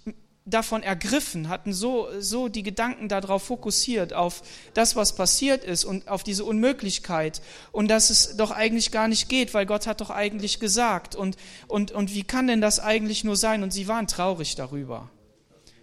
davon 0.45 0.81
ergriffen, 0.81 1.49
hatten 1.49 1.71
so, 1.71 2.07
so 2.19 2.47
die 2.47 2.63
Gedanken 2.63 3.07
darauf 3.07 3.43
fokussiert, 3.43 4.13
auf 4.13 4.41
das, 4.73 4.95
was 4.95 5.15
passiert 5.15 5.63
ist 5.63 5.85
und 5.85 6.07
auf 6.07 6.23
diese 6.23 6.45
Unmöglichkeit 6.45 7.41
und 7.71 7.89
dass 7.89 8.09
es 8.09 8.37
doch 8.37 8.51
eigentlich 8.51 8.91
gar 8.91 9.07
nicht 9.07 9.29
geht, 9.29 9.53
weil 9.53 9.65
Gott 9.65 9.85
hat 9.85 10.01
doch 10.01 10.09
eigentlich 10.09 10.59
gesagt 10.59 11.15
und, 11.15 11.37
und, 11.67 11.91
und 11.91 12.13
wie 12.13 12.23
kann 12.23 12.47
denn 12.47 12.61
das 12.61 12.79
eigentlich 12.79 13.23
nur 13.23 13.35
sein? 13.35 13.61
Und 13.61 13.71
sie 13.71 13.87
waren 13.87 14.07
traurig 14.07 14.55
darüber. 14.55 15.09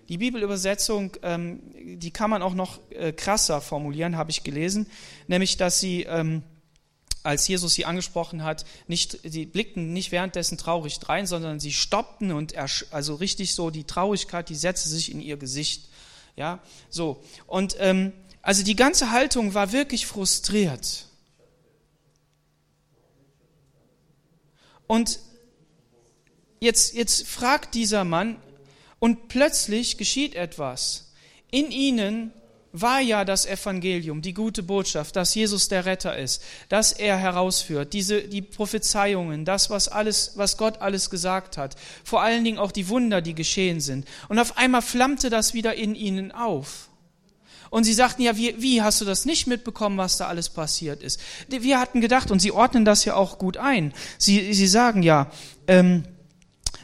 Die 0.09 0.19
Bibelübersetzung, 0.19 1.17
ähm, 1.23 1.61
die 1.99 2.11
kann 2.11 2.31
man 2.31 2.43
auch 2.43 2.55
noch 2.55 2.81
äh, 2.91 3.13
krasser 3.13 3.61
formulieren, 3.61 4.17
habe 4.17 4.31
ich 4.31 4.45
gelesen, 4.45 4.87
nämlich 5.27 5.57
dass 5.57 5.81
sie... 5.81 6.03
Ähm, 6.03 6.43
als 7.25 7.47
Jesus 7.49 7.75
sie 7.75 7.85
angesprochen 7.85 8.43
hat, 8.43 8.65
nicht, 8.87 9.19
sie 9.25 9.45
blickten 9.45 9.93
nicht 9.93 10.13
währenddessen 10.13 10.57
traurig 10.57 10.99
rein, 11.09 11.27
sondern 11.27 11.61
sie 11.61 11.73
stoppten 11.73 12.33
und 12.33 12.55
also 12.57 13.17
richtig 13.17 13.55
so 13.55 13.71
die 13.71 13.85
Traurigkeit, 13.85 14.49
die 14.49 14.55
setzte 14.55 14.89
sich 14.89 15.11
in 15.11 15.21
ihr 15.21 15.37
Gesicht. 15.37 15.89
Ja, 16.37 16.61
so. 16.89 17.23
Und 17.47 17.77
ähm, 17.81 18.13
also 18.41 18.63
die 18.63 18.77
ganze 18.77 19.11
Haltung 19.11 19.53
war 19.53 19.73
wirklich 19.73 20.07
frustriert. 20.07 21.07
Und 24.87 25.19
jetzt, 26.61 26.95
jetzt 26.95 27.27
fragt 27.27 27.75
dieser 27.75 28.05
Mann, 28.05 28.37
und 28.99 29.29
plötzlich 29.29 29.97
geschieht 29.97 30.35
etwas. 30.35 31.13
In 31.51 31.71
ihnen 31.71 32.33
war 32.73 33.01
ja 33.01 33.25
das 33.25 33.47
Evangelium, 33.47 34.21
die 34.21 34.35
gute 34.35 34.63
Botschaft, 34.63 35.17
dass 35.17 35.35
Jesus 35.35 35.69
der 35.69 35.87
Retter 35.87 36.17
ist, 36.17 36.43
dass 36.69 36.93
er 36.93 37.17
herausführt, 37.17 37.93
diese, 37.93 38.23
die 38.23 38.43
Prophezeiungen, 38.43 39.45
das, 39.45 39.71
was 39.71 39.89
alles, 39.89 40.33
was 40.37 40.57
Gott 40.57 40.81
alles 40.81 41.09
gesagt 41.11 41.57
hat, 41.57 41.77
vor 42.05 42.23
allen 42.23 42.45
Dingen 42.45 42.59
auch 42.59 42.73
die 42.73 42.89
Wunder, 42.89 43.23
die 43.23 43.35
geschehen 43.35 43.81
sind. 43.81 44.07
Und 44.29 44.39
auf 44.39 44.59
einmal 44.59 44.83
flammte 44.83 45.31
das 45.31 45.55
wieder 45.55 45.75
in 45.75 45.95
ihnen 45.95 46.31
auf. 46.31 46.89
Und 47.71 47.85
sie 47.85 47.95
sagten, 47.95 48.23
ja, 48.23 48.37
wie, 48.37 48.55
wie 48.61 48.83
hast 48.83 49.01
du 49.01 49.05
das 49.05 49.25
nicht 49.25 49.47
mitbekommen, 49.47 49.99
was 49.99 50.17
da 50.17 50.27
alles 50.27 50.49
passiert 50.49 51.03
ist? 51.03 51.21
Wir 51.49 51.79
hatten 51.79 52.01
gedacht, 52.01 52.31
und 52.31 52.41
sie 52.41 52.53
ordnen 52.53 52.85
das 52.85 53.05
ja 53.05 53.15
auch 53.15 53.39
gut 53.39 53.57
ein. 53.57 53.93
Sie, 54.17 54.55
sie 54.55 54.67
sagen 54.67 55.03
ja, 55.03 55.31
ähm, 55.67 56.05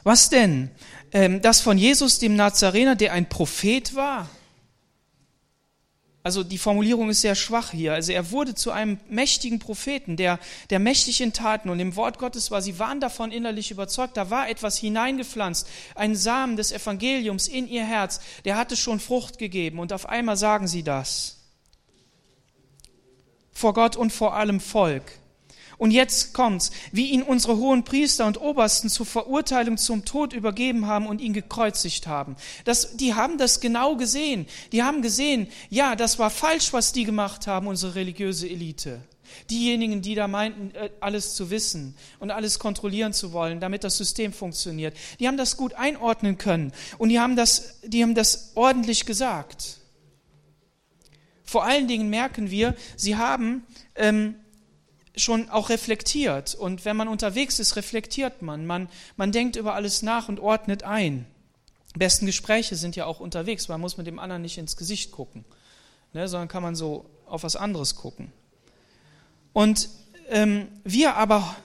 was 0.02 0.28
denn? 0.28 0.70
Ähm, 1.14 1.40
das 1.40 1.60
von 1.60 1.78
Jesus, 1.78 2.18
dem 2.18 2.34
Nazarener, 2.34 2.96
der 2.96 3.12
ein 3.12 3.28
Prophet 3.28 3.94
war? 3.94 4.28
Also 6.24 6.42
die 6.42 6.58
Formulierung 6.58 7.10
ist 7.10 7.20
sehr 7.20 7.34
schwach 7.34 7.70
hier. 7.70 7.92
Also 7.92 8.10
er 8.12 8.30
wurde 8.30 8.54
zu 8.54 8.72
einem 8.72 8.98
mächtigen 9.08 9.58
Propheten, 9.58 10.16
der, 10.16 10.40
der 10.70 10.78
mächtig 10.78 11.20
in 11.20 11.34
Taten 11.34 11.68
und 11.68 11.78
im 11.78 11.96
Wort 11.96 12.18
Gottes 12.18 12.50
war. 12.50 12.62
Sie 12.62 12.78
waren 12.78 12.98
davon 12.98 13.30
innerlich 13.30 13.70
überzeugt. 13.70 14.16
Da 14.16 14.30
war 14.30 14.48
etwas 14.48 14.78
hineingepflanzt, 14.78 15.68
ein 15.94 16.16
Samen 16.16 16.56
des 16.56 16.72
Evangeliums 16.72 17.46
in 17.46 17.68
ihr 17.68 17.84
Herz. 17.84 18.20
Der 18.44 18.56
hatte 18.56 18.76
schon 18.76 19.00
Frucht 19.00 19.38
gegeben 19.38 19.78
und 19.78 19.92
auf 19.92 20.08
einmal 20.08 20.38
sagen 20.38 20.66
sie 20.66 20.82
das. 20.82 21.36
Vor 23.52 23.74
Gott 23.74 23.94
und 23.94 24.10
vor 24.10 24.34
allem 24.34 24.60
Volk. 24.60 25.04
Und 25.78 25.90
jetzt 25.90 26.34
kommt's, 26.34 26.70
wie 26.92 27.10
ihn 27.10 27.22
unsere 27.22 27.56
hohen 27.56 27.84
Priester 27.84 28.26
und 28.26 28.40
Obersten 28.40 28.88
zur 28.88 29.06
Verurteilung 29.06 29.76
zum 29.76 30.04
Tod 30.04 30.32
übergeben 30.32 30.86
haben 30.86 31.06
und 31.06 31.20
ihn 31.20 31.32
gekreuzigt 31.32 32.06
haben. 32.06 32.36
Das, 32.64 32.96
die 32.96 33.14
haben 33.14 33.38
das 33.38 33.60
genau 33.60 33.96
gesehen. 33.96 34.46
Die 34.72 34.82
haben 34.82 35.02
gesehen, 35.02 35.48
ja, 35.70 35.96
das 35.96 36.18
war 36.18 36.30
falsch, 36.30 36.72
was 36.72 36.92
die 36.92 37.04
gemacht 37.04 37.46
haben, 37.46 37.66
unsere 37.66 37.94
religiöse 37.94 38.48
Elite. 38.48 39.00
Diejenigen, 39.50 40.02
die 40.02 40.14
da 40.14 40.28
meinten, 40.28 40.74
äh, 40.74 40.90
alles 41.00 41.34
zu 41.34 41.50
wissen 41.50 41.96
und 42.18 42.30
alles 42.30 42.58
kontrollieren 42.58 43.12
zu 43.12 43.32
wollen, 43.32 43.60
damit 43.60 43.84
das 43.84 43.96
System 43.96 44.32
funktioniert, 44.32 44.96
die 45.18 45.26
haben 45.26 45.36
das 45.36 45.56
gut 45.56 45.74
einordnen 45.74 46.38
können 46.38 46.72
und 46.98 47.08
die 47.08 47.18
haben 47.18 47.36
das, 47.36 47.80
die 47.82 48.02
haben 48.02 48.14
das 48.14 48.52
ordentlich 48.54 49.06
gesagt. 49.06 49.78
Vor 51.42 51.64
allen 51.64 51.88
Dingen 51.88 52.10
merken 52.10 52.50
wir, 52.50 52.74
sie 52.96 53.16
haben 53.16 53.66
ähm, 53.96 54.36
schon 55.16 55.48
auch 55.48 55.68
reflektiert. 55.68 56.54
Und 56.54 56.84
wenn 56.84 56.96
man 56.96 57.08
unterwegs 57.08 57.58
ist, 57.58 57.76
reflektiert 57.76 58.42
man. 58.42 58.66
Man, 58.66 58.88
man 59.16 59.32
denkt 59.32 59.56
über 59.56 59.74
alles 59.74 60.02
nach 60.02 60.28
und 60.28 60.40
ordnet 60.40 60.82
ein. 60.82 61.26
Die 61.94 61.98
besten 61.98 62.26
Gespräche 62.26 62.76
sind 62.76 62.96
ja 62.96 63.06
auch 63.06 63.20
unterwegs. 63.20 63.68
Man 63.68 63.80
muss 63.80 63.96
mit 63.96 64.06
dem 64.06 64.18
anderen 64.18 64.42
nicht 64.42 64.58
ins 64.58 64.76
Gesicht 64.76 65.12
gucken, 65.12 65.44
ne, 66.12 66.26
sondern 66.26 66.48
kann 66.48 66.62
man 66.62 66.74
so 66.74 67.06
auf 67.26 67.44
was 67.44 67.54
anderes 67.56 67.94
gucken. 67.94 68.32
Und 69.52 69.88
ähm, 70.28 70.68
wir 70.82 71.14
aber 71.14 71.56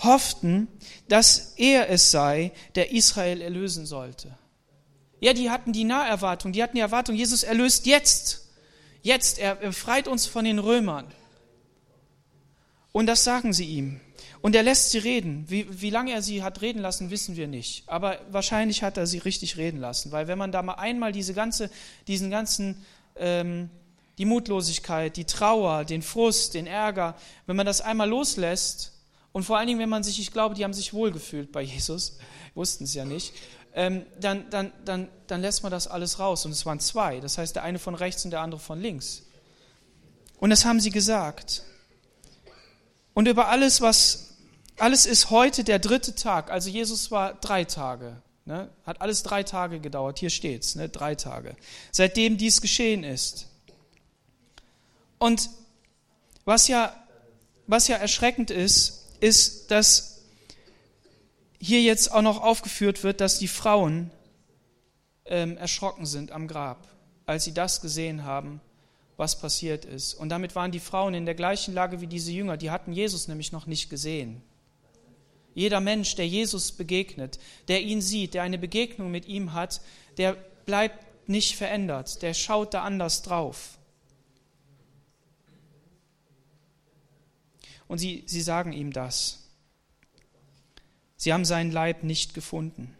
hofften, 0.00 0.68
dass 1.08 1.54
er 1.56 1.88
es 1.88 2.10
sei, 2.10 2.52
der 2.74 2.92
Israel 2.92 3.40
erlösen 3.40 3.86
sollte. 3.86 4.36
Ja, 5.20 5.32
die 5.32 5.50
hatten 5.50 5.72
die 5.72 5.84
Naherwartung, 5.84 6.52
die 6.52 6.62
hatten 6.62 6.76
die 6.76 6.82
Erwartung, 6.82 7.14
Jesus 7.14 7.42
erlöst 7.42 7.86
jetzt. 7.86 8.48
Jetzt, 9.02 9.38
er 9.38 9.56
befreit 9.56 10.08
uns 10.08 10.26
von 10.26 10.44
den 10.44 10.58
Römern. 10.58 11.06
Und 12.92 13.06
das 13.06 13.24
sagen 13.24 13.52
sie 13.52 13.64
ihm. 13.64 14.00
Und 14.42 14.54
er 14.54 14.62
lässt 14.62 14.90
sie 14.90 14.98
reden. 14.98 15.44
Wie, 15.48 15.66
wie 15.80 15.90
lange 15.90 16.12
er 16.12 16.20
sie 16.20 16.42
hat 16.42 16.60
reden 16.60 16.80
lassen, 16.80 17.10
wissen 17.10 17.36
wir 17.36 17.48
nicht. 17.48 17.88
Aber 17.88 18.18
wahrscheinlich 18.30 18.82
hat 18.82 18.96
er 18.96 19.06
sie 19.06 19.18
richtig 19.18 19.56
reden 19.56 19.80
lassen. 19.80 20.12
Weil 20.12 20.28
wenn 20.28 20.38
man 20.38 20.52
da 20.52 20.62
mal 20.62 20.74
einmal 20.74 21.12
diese 21.12 21.32
ganze, 21.32 21.70
diesen 22.06 22.30
ganzen, 22.30 22.84
ähm, 23.16 23.70
die 24.18 24.24
Mutlosigkeit, 24.24 25.16
die 25.16 25.24
Trauer, 25.24 25.84
den 25.84 26.02
Frust, 26.02 26.54
den 26.54 26.66
Ärger, 26.66 27.16
wenn 27.46 27.56
man 27.56 27.66
das 27.66 27.80
einmal 27.80 28.08
loslässt, 28.08 28.92
und 29.32 29.44
vor 29.44 29.56
allen 29.56 29.66
Dingen, 29.66 29.80
wenn 29.80 29.88
man 29.88 30.02
sich, 30.02 30.20
ich 30.20 30.30
glaube, 30.30 30.54
die 30.54 30.62
haben 30.62 30.74
sich 30.74 30.92
wohlgefühlt 30.92 31.52
bei 31.52 31.62
Jesus, 31.62 32.18
wussten 32.54 32.84
es 32.84 32.92
ja 32.92 33.04
nicht, 33.04 33.32
ähm, 33.74 34.04
dann, 34.20 34.50
dann, 34.50 34.72
dann, 34.84 35.08
dann 35.26 35.40
lässt 35.40 35.62
man 35.62 35.72
das 35.72 35.86
alles 35.86 36.18
raus. 36.18 36.44
Und 36.44 36.52
es 36.52 36.66
waren 36.66 36.80
zwei. 36.80 37.20
Das 37.20 37.38
heißt, 37.38 37.56
der 37.56 37.62
eine 37.62 37.78
von 37.78 37.94
rechts 37.94 38.24
und 38.24 38.32
der 38.32 38.40
andere 38.40 38.60
von 38.60 38.80
links. 38.80 39.22
Und 40.38 40.50
das 40.50 40.64
haben 40.64 40.80
sie 40.80 40.90
gesagt. 40.90 41.62
Und 43.14 43.28
über 43.28 43.48
alles, 43.48 43.80
was, 43.80 44.34
alles 44.78 45.06
ist 45.06 45.30
heute 45.30 45.64
der 45.64 45.78
dritte 45.78 46.14
Tag. 46.14 46.50
Also 46.50 46.70
Jesus 46.70 47.10
war 47.10 47.34
drei 47.34 47.64
Tage. 47.64 48.22
Ne? 48.44 48.70
Hat 48.84 49.00
alles 49.00 49.22
drei 49.22 49.42
Tage 49.42 49.80
gedauert. 49.80 50.18
Hier 50.18 50.30
steht's, 50.30 50.74
ne? 50.74 50.88
drei 50.88 51.14
Tage. 51.14 51.56
Seitdem 51.90 52.38
dies 52.38 52.60
geschehen 52.60 53.04
ist. 53.04 53.48
Und 55.18 55.50
was 56.44 56.66
ja, 56.66 56.94
was 57.66 57.86
ja 57.86 57.96
erschreckend 57.96 58.50
ist, 58.50 59.06
ist, 59.20 59.70
dass 59.70 60.22
hier 61.60 61.80
jetzt 61.80 62.10
auch 62.10 62.22
noch 62.22 62.42
aufgeführt 62.42 63.04
wird, 63.04 63.20
dass 63.20 63.38
die 63.38 63.46
Frauen 63.46 64.10
ähm, 65.26 65.56
erschrocken 65.56 66.06
sind 66.06 66.32
am 66.32 66.48
Grab, 66.48 66.88
als 67.24 67.44
sie 67.44 67.54
das 67.54 67.80
gesehen 67.80 68.24
haben, 68.24 68.60
was 69.22 69.38
passiert 69.38 69.84
ist. 69.84 70.14
Und 70.14 70.30
damit 70.30 70.56
waren 70.56 70.72
die 70.72 70.80
Frauen 70.80 71.14
in 71.14 71.26
der 71.26 71.36
gleichen 71.36 71.72
Lage 71.74 72.00
wie 72.00 72.08
diese 72.08 72.32
Jünger. 72.32 72.56
Die 72.56 72.72
hatten 72.72 72.92
Jesus 72.92 73.28
nämlich 73.28 73.52
noch 73.52 73.66
nicht 73.66 73.88
gesehen. 73.88 74.42
Jeder 75.54 75.80
Mensch, 75.80 76.16
der 76.16 76.26
Jesus 76.26 76.72
begegnet, 76.72 77.38
der 77.68 77.82
ihn 77.82 78.02
sieht, 78.02 78.34
der 78.34 78.42
eine 78.42 78.58
Begegnung 78.58 79.12
mit 79.12 79.28
ihm 79.28 79.52
hat, 79.52 79.80
der 80.18 80.32
bleibt 80.66 81.28
nicht 81.28 81.54
verändert, 81.54 82.20
der 82.22 82.34
schaut 82.34 82.74
da 82.74 82.82
anders 82.82 83.22
drauf. 83.22 83.78
Und 87.86 87.98
sie, 87.98 88.24
sie 88.26 88.42
sagen 88.42 88.72
ihm 88.72 88.92
das. 88.92 89.48
Sie 91.16 91.32
haben 91.32 91.44
seinen 91.44 91.70
Leib 91.70 92.02
nicht 92.02 92.34
gefunden. 92.34 92.92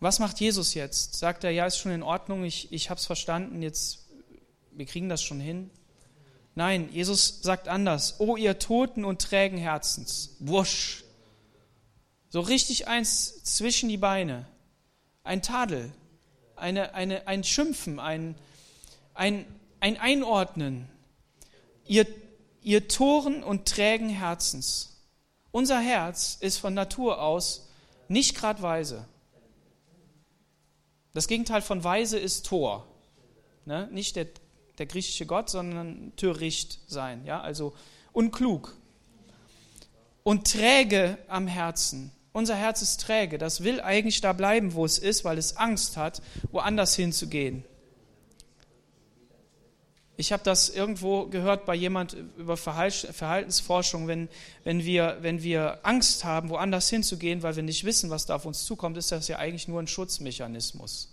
Was 0.00 0.18
macht 0.18 0.40
Jesus 0.40 0.74
jetzt? 0.74 1.14
Sagt 1.14 1.44
er, 1.44 1.50
ja, 1.50 1.66
ist 1.66 1.78
schon 1.78 1.92
in 1.92 2.02
Ordnung, 2.02 2.44
ich, 2.44 2.70
ich 2.72 2.90
habe 2.90 2.98
es 2.98 3.06
verstanden, 3.06 3.62
jetzt, 3.62 4.06
wir 4.72 4.84
kriegen 4.84 5.08
das 5.08 5.22
schon 5.22 5.40
hin? 5.40 5.70
Nein, 6.54 6.88
Jesus 6.92 7.40
sagt 7.42 7.68
anders. 7.68 8.18
O 8.18 8.36
ihr 8.36 8.58
toten 8.58 9.04
und 9.04 9.20
trägen 9.20 9.58
Herzens. 9.58 10.36
Wusch. 10.38 11.04
So 12.30 12.40
richtig 12.40 12.88
eins 12.88 13.42
zwischen 13.44 13.88
die 13.88 13.98
Beine. 13.98 14.46
Ein 15.22 15.42
Tadel. 15.42 15.92
Eine, 16.56 16.94
eine, 16.94 17.26
ein 17.26 17.44
Schimpfen, 17.44 18.00
ein, 18.00 18.36
ein, 19.12 19.44
ein 19.80 19.98
Einordnen. 19.98 20.88
Ihr, 21.86 22.06
ihr 22.62 22.88
Toren 22.88 23.42
und 23.42 23.68
trägen 23.68 24.08
Herzens. 24.08 24.96
Unser 25.50 25.80
Herz 25.80 26.38
ist 26.40 26.56
von 26.58 26.72
Natur 26.74 27.20
aus 27.20 27.68
nicht 28.08 28.34
gerade 28.34 28.62
weise. 28.62 29.06
Das 31.16 31.28
Gegenteil 31.28 31.62
von 31.62 31.82
weise 31.82 32.18
ist 32.18 32.46
Tor. 32.46 32.86
Ne? 33.64 33.88
Nicht 33.90 34.16
der 34.16 34.26
der 34.78 34.86
griechische 34.86 35.26
Gott, 35.26 35.50
sondern 35.50 36.12
töricht 36.16 36.80
sein, 36.86 37.24
ja, 37.24 37.40
also 37.40 37.74
unklug. 38.12 38.74
Und 40.22 40.52
träge 40.52 41.18
am 41.28 41.46
Herzen. 41.46 42.10
Unser 42.32 42.56
Herz 42.56 42.82
ist 42.82 43.00
träge, 43.00 43.38
das 43.38 43.62
will 43.62 43.80
eigentlich 43.80 44.20
da 44.20 44.32
bleiben, 44.32 44.74
wo 44.74 44.84
es 44.84 44.98
ist, 44.98 45.24
weil 45.24 45.38
es 45.38 45.56
Angst 45.56 45.96
hat, 45.96 46.20
woanders 46.50 46.94
hinzugehen. 46.94 47.64
Ich 50.18 50.32
habe 50.32 50.42
das 50.42 50.70
irgendwo 50.70 51.26
gehört 51.26 51.66
bei 51.66 51.74
jemand 51.74 52.16
über 52.38 52.56
Verhaltensforschung, 52.56 54.08
wenn, 54.08 54.28
wenn, 54.64 54.84
wir, 54.84 55.18
wenn 55.20 55.42
wir 55.42 55.80
Angst 55.82 56.24
haben, 56.24 56.48
woanders 56.48 56.88
hinzugehen, 56.88 57.42
weil 57.42 57.56
wir 57.56 57.62
nicht 57.62 57.84
wissen, 57.84 58.08
was 58.08 58.24
da 58.24 58.36
auf 58.36 58.46
uns 58.46 58.64
zukommt, 58.64 58.96
ist 58.96 59.12
das 59.12 59.28
ja 59.28 59.36
eigentlich 59.36 59.68
nur 59.68 59.80
ein 59.80 59.86
Schutzmechanismus. 59.86 61.12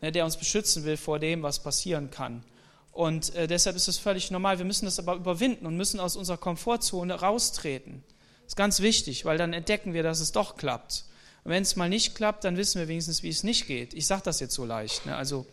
Ne, 0.00 0.12
der 0.12 0.24
uns 0.24 0.36
beschützen 0.36 0.84
will 0.84 0.96
vor 0.96 1.18
dem, 1.18 1.42
was 1.42 1.60
passieren 1.60 2.10
kann. 2.10 2.44
Und 2.92 3.34
äh, 3.34 3.46
deshalb 3.46 3.76
ist 3.76 3.88
es 3.88 3.98
völlig 3.98 4.30
normal. 4.30 4.58
Wir 4.58 4.64
müssen 4.64 4.84
das 4.84 4.98
aber 4.98 5.14
überwinden 5.14 5.66
und 5.66 5.76
müssen 5.76 6.00
aus 6.00 6.16
unserer 6.16 6.38
Komfortzone 6.38 7.14
raustreten. 7.14 8.04
Das 8.44 8.52
ist 8.52 8.56
ganz 8.56 8.80
wichtig, 8.80 9.24
weil 9.24 9.38
dann 9.38 9.52
entdecken 9.52 9.92
wir, 9.92 10.02
dass 10.02 10.20
es 10.20 10.32
doch 10.32 10.56
klappt. 10.56 11.04
Und 11.44 11.50
wenn 11.50 11.62
es 11.62 11.76
mal 11.76 11.88
nicht 11.88 12.14
klappt, 12.14 12.44
dann 12.44 12.56
wissen 12.56 12.78
wir 12.78 12.88
wenigstens, 12.88 13.22
wie 13.22 13.28
es 13.28 13.42
nicht 13.42 13.66
geht. 13.66 13.94
Ich 13.94 14.06
sage 14.06 14.22
das 14.24 14.40
jetzt 14.40 14.54
so 14.54 14.64
leicht. 14.64 15.06
Ne? 15.06 15.16
Also 15.16 15.46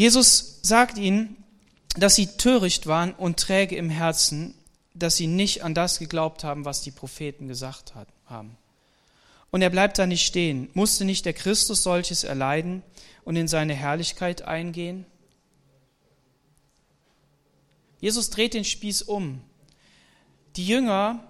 Jesus 0.00 0.60
sagt 0.62 0.96
ihnen, 0.96 1.36
dass 1.94 2.14
sie 2.14 2.26
töricht 2.26 2.86
waren 2.86 3.12
und 3.12 3.38
träge 3.38 3.76
im 3.76 3.90
Herzen, 3.90 4.54
dass 4.94 5.18
sie 5.18 5.26
nicht 5.26 5.62
an 5.62 5.74
das 5.74 5.98
geglaubt 5.98 6.42
haben, 6.42 6.64
was 6.64 6.80
die 6.80 6.90
Propheten 6.90 7.48
gesagt 7.48 7.92
haben. 8.24 8.56
Und 9.50 9.60
er 9.60 9.68
bleibt 9.68 9.98
da 9.98 10.06
nicht 10.06 10.24
stehen. 10.24 10.70
Musste 10.72 11.04
nicht 11.04 11.26
der 11.26 11.34
Christus 11.34 11.82
solches 11.82 12.24
erleiden 12.24 12.82
und 13.24 13.36
in 13.36 13.46
seine 13.46 13.74
Herrlichkeit 13.74 14.40
eingehen? 14.40 15.04
Jesus 18.00 18.30
dreht 18.30 18.54
den 18.54 18.64
Spieß 18.64 19.02
um. 19.02 19.42
Die 20.56 20.66
Jünger 20.66 21.22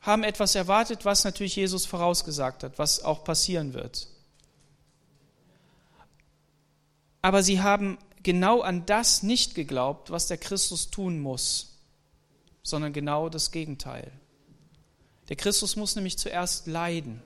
haben 0.00 0.24
etwas 0.24 0.54
erwartet, 0.54 1.04
was 1.04 1.24
natürlich 1.24 1.56
Jesus 1.56 1.84
vorausgesagt 1.84 2.64
hat, 2.64 2.78
was 2.78 3.04
auch 3.04 3.24
passieren 3.24 3.74
wird. 3.74 4.08
Aber 7.22 7.42
sie 7.42 7.60
haben 7.60 7.98
genau 8.22 8.60
an 8.60 8.86
das 8.86 9.22
nicht 9.22 9.54
geglaubt, 9.54 10.10
was 10.10 10.26
der 10.26 10.38
Christus 10.38 10.90
tun 10.90 11.20
muss, 11.20 11.78
sondern 12.62 12.92
genau 12.92 13.28
das 13.28 13.50
Gegenteil. 13.50 14.10
Der 15.28 15.36
Christus 15.36 15.76
muss 15.76 15.94
nämlich 15.94 16.18
zuerst 16.18 16.66
leiden 16.66 17.22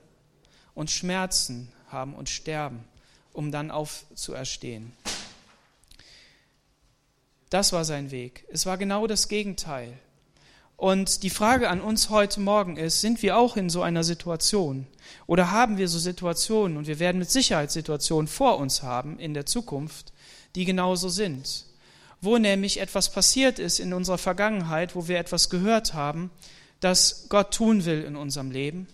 und 0.73 0.91
Schmerzen 0.91 1.71
haben 1.87 2.13
und 2.13 2.29
sterben, 2.29 2.83
um 3.33 3.51
dann 3.51 3.71
aufzuerstehen. 3.71 4.93
Das 7.49 7.73
war 7.73 7.85
sein 7.85 8.11
Weg. 8.11 8.45
Es 8.49 8.65
war 8.65 8.77
genau 8.77 9.07
das 9.07 9.27
Gegenteil. 9.27 9.97
Und 10.77 11.23
die 11.23 11.29
Frage 11.29 11.69
an 11.69 11.79
uns 11.79 12.09
heute 12.09 12.39
Morgen 12.41 12.75
ist, 12.75 13.01
sind 13.01 13.21
wir 13.21 13.37
auch 13.37 13.55
in 13.55 13.69
so 13.69 13.81
einer 13.81 14.03
Situation? 14.03 14.87
Oder 15.25 15.51
haben 15.51 15.77
wir 15.77 15.87
so 15.87 15.99
Situationen, 15.99 16.77
und 16.77 16.87
wir 16.87 16.99
werden 16.99 17.19
mit 17.19 17.31
Sicherheit 17.31 17.71
Situationen 17.71 18.27
vor 18.27 18.57
uns 18.57 18.83
haben 18.83 19.17
in 19.19 19.33
der 19.33 19.45
Zukunft, 19.45 20.11
die 20.55 20.65
genauso 20.65 21.09
sind? 21.09 21.65
Wo 22.21 22.37
nämlich 22.37 22.79
etwas 22.79 23.09
passiert 23.09 23.59
ist 23.59 23.79
in 23.79 23.93
unserer 23.93 24.17
Vergangenheit, 24.17 24.95
wo 24.95 25.07
wir 25.07 25.19
etwas 25.19 25.49
gehört 25.49 25.93
haben, 25.93 26.31
das 26.81 27.27
Gott 27.29 27.53
tun 27.53 27.85
will 27.85 28.03
in 28.03 28.15
unserem 28.15 28.51
Leben 28.51 28.87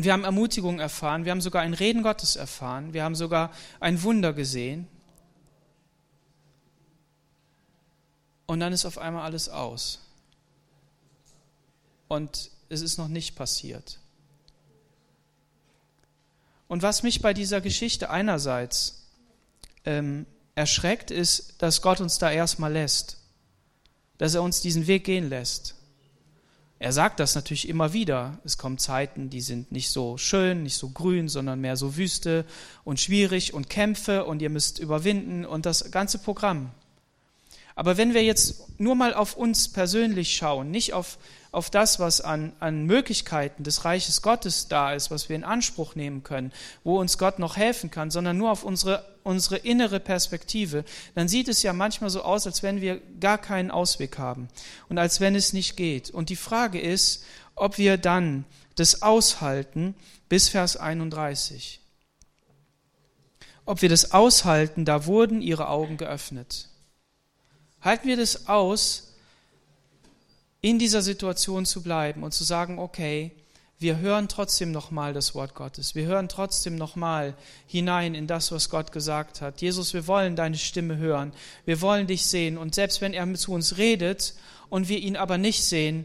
und 0.00 0.04
wir 0.04 0.14
haben 0.14 0.24
Ermutigung 0.24 0.80
erfahren, 0.80 1.26
wir 1.26 1.32
haben 1.32 1.42
sogar 1.42 1.60
ein 1.60 1.74
Reden 1.74 2.02
Gottes 2.02 2.36
erfahren, 2.36 2.94
wir 2.94 3.04
haben 3.04 3.14
sogar 3.14 3.50
ein 3.80 4.02
Wunder 4.02 4.32
gesehen. 4.32 4.88
Und 8.46 8.60
dann 8.60 8.72
ist 8.72 8.86
auf 8.86 8.96
einmal 8.96 9.24
alles 9.24 9.50
aus. 9.50 10.00
Und 12.10 12.50
es 12.68 12.80
ist 12.80 12.98
noch 12.98 13.06
nicht 13.06 13.36
passiert. 13.36 14.00
Und 16.66 16.82
was 16.82 17.04
mich 17.04 17.22
bei 17.22 17.32
dieser 17.32 17.60
Geschichte 17.60 18.10
einerseits 18.10 19.06
ähm, 19.84 20.26
erschreckt, 20.56 21.12
ist, 21.12 21.62
dass 21.62 21.82
Gott 21.82 22.00
uns 22.00 22.18
da 22.18 22.28
erstmal 22.28 22.72
lässt, 22.72 23.18
dass 24.18 24.34
er 24.34 24.42
uns 24.42 24.60
diesen 24.60 24.88
Weg 24.88 25.04
gehen 25.04 25.28
lässt. 25.28 25.76
Er 26.80 26.92
sagt 26.92 27.20
das 27.20 27.36
natürlich 27.36 27.68
immer 27.68 27.92
wieder. 27.92 28.40
Es 28.42 28.58
kommen 28.58 28.78
Zeiten, 28.78 29.30
die 29.30 29.40
sind 29.40 29.70
nicht 29.70 29.90
so 29.90 30.16
schön, 30.18 30.64
nicht 30.64 30.76
so 30.76 30.88
grün, 30.88 31.28
sondern 31.28 31.60
mehr 31.60 31.76
so 31.76 31.96
Wüste 31.96 32.44
und 32.82 32.98
schwierig 32.98 33.54
und 33.54 33.70
Kämpfe 33.70 34.24
und 34.24 34.42
ihr 34.42 34.50
müsst 34.50 34.80
überwinden 34.80 35.44
und 35.44 35.64
das 35.64 35.92
ganze 35.92 36.18
Programm. 36.18 36.72
Aber 37.74 37.96
wenn 37.96 38.14
wir 38.14 38.22
jetzt 38.22 38.80
nur 38.80 38.94
mal 38.94 39.14
auf 39.14 39.36
uns 39.36 39.68
persönlich 39.68 40.36
schauen, 40.36 40.70
nicht 40.70 40.92
auf 40.92 41.18
auf 41.52 41.68
das, 41.68 41.98
was 41.98 42.20
an, 42.20 42.52
an 42.60 42.84
Möglichkeiten 42.84 43.64
des 43.64 43.84
Reiches 43.84 44.22
Gottes 44.22 44.68
da 44.68 44.92
ist, 44.92 45.10
was 45.10 45.28
wir 45.28 45.34
in 45.34 45.44
Anspruch 45.44 45.96
nehmen 45.96 46.22
können, 46.22 46.52
wo 46.84 47.00
uns 47.00 47.18
Gott 47.18 47.38
noch 47.38 47.56
helfen 47.56 47.90
kann, 47.90 48.10
sondern 48.10 48.38
nur 48.38 48.52
auf 48.52 48.62
unsere, 48.62 49.04
unsere 49.24 49.56
innere 49.56 49.98
Perspektive, 49.98 50.84
dann 51.14 51.28
sieht 51.28 51.48
es 51.48 51.62
ja 51.62 51.72
manchmal 51.72 52.10
so 52.10 52.22
aus, 52.22 52.46
als 52.46 52.62
wenn 52.62 52.80
wir 52.80 53.00
gar 53.18 53.38
keinen 53.38 53.70
Ausweg 53.70 54.18
haben 54.18 54.48
und 54.88 54.98
als 54.98 55.20
wenn 55.20 55.34
es 55.34 55.52
nicht 55.52 55.76
geht. 55.76 56.10
Und 56.10 56.28
die 56.28 56.36
Frage 56.36 56.80
ist, 56.80 57.24
ob 57.56 57.78
wir 57.78 57.96
dann 57.96 58.44
das 58.76 59.02
aushalten 59.02 59.96
bis 60.28 60.48
Vers 60.48 60.76
31. 60.76 61.80
Ob 63.66 63.82
wir 63.82 63.88
das 63.88 64.12
aushalten, 64.12 64.84
da 64.84 65.04
wurden 65.06 65.42
ihre 65.42 65.68
Augen 65.68 65.96
geöffnet. 65.96 66.69
Halten 67.82 68.08
wir 68.08 68.16
das 68.16 68.48
aus, 68.48 69.14
in 70.60 70.78
dieser 70.78 71.02
Situation 71.02 71.64
zu 71.64 71.82
bleiben 71.82 72.22
und 72.22 72.32
zu 72.32 72.44
sagen, 72.44 72.78
okay, 72.78 73.32
wir 73.78 73.98
hören 73.98 74.28
trotzdem 74.28 74.72
nochmal 74.72 75.14
das 75.14 75.34
Wort 75.34 75.54
Gottes. 75.54 75.94
Wir 75.94 76.04
hören 76.04 76.28
trotzdem 76.28 76.76
nochmal 76.76 77.34
hinein 77.66 78.14
in 78.14 78.26
das, 78.26 78.52
was 78.52 78.68
Gott 78.68 78.92
gesagt 78.92 79.40
hat. 79.40 79.62
Jesus, 79.62 79.94
wir 79.94 80.06
wollen 80.06 80.36
deine 80.36 80.58
Stimme 80.58 80.98
hören. 80.98 81.32
Wir 81.64 81.80
wollen 81.80 82.06
dich 82.06 82.26
sehen. 82.26 82.58
Und 82.58 82.74
selbst 82.74 83.00
wenn 83.00 83.14
er 83.14 83.32
zu 83.34 83.52
uns 83.52 83.78
redet 83.78 84.34
und 84.68 84.90
wir 84.90 84.98
ihn 84.98 85.16
aber 85.16 85.38
nicht 85.38 85.64
sehen, 85.64 86.04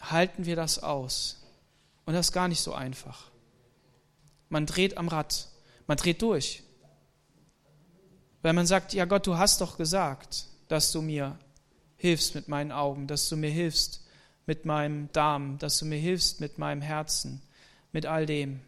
halten 0.00 0.46
wir 0.46 0.54
das 0.54 0.80
aus. 0.80 1.42
Und 2.06 2.14
das 2.14 2.26
ist 2.26 2.32
gar 2.32 2.46
nicht 2.46 2.60
so 2.60 2.72
einfach. 2.72 3.24
Man 4.48 4.66
dreht 4.66 4.96
am 4.96 5.08
Rad. 5.08 5.48
Man 5.88 5.96
dreht 5.96 6.22
durch. 6.22 6.62
Weil 8.44 8.52
man 8.52 8.66
sagt, 8.66 8.92
ja 8.92 9.06
Gott, 9.06 9.26
du 9.26 9.38
hast 9.38 9.62
doch 9.62 9.78
gesagt, 9.78 10.44
dass 10.68 10.92
du 10.92 11.00
mir 11.00 11.38
hilfst 11.96 12.34
mit 12.34 12.46
meinen 12.46 12.72
Augen, 12.72 13.06
dass 13.06 13.26
du 13.30 13.38
mir 13.38 13.48
hilfst 13.48 14.04
mit 14.44 14.66
meinem 14.66 15.10
Darm, 15.12 15.58
dass 15.58 15.78
du 15.78 15.86
mir 15.86 15.96
hilfst 15.96 16.42
mit 16.42 16.58
meinem 16.58 16.82
Herzen, 16.82 17.40
mit 17.92 18.04
all 18.04 18.26
dem, 18.26 18.60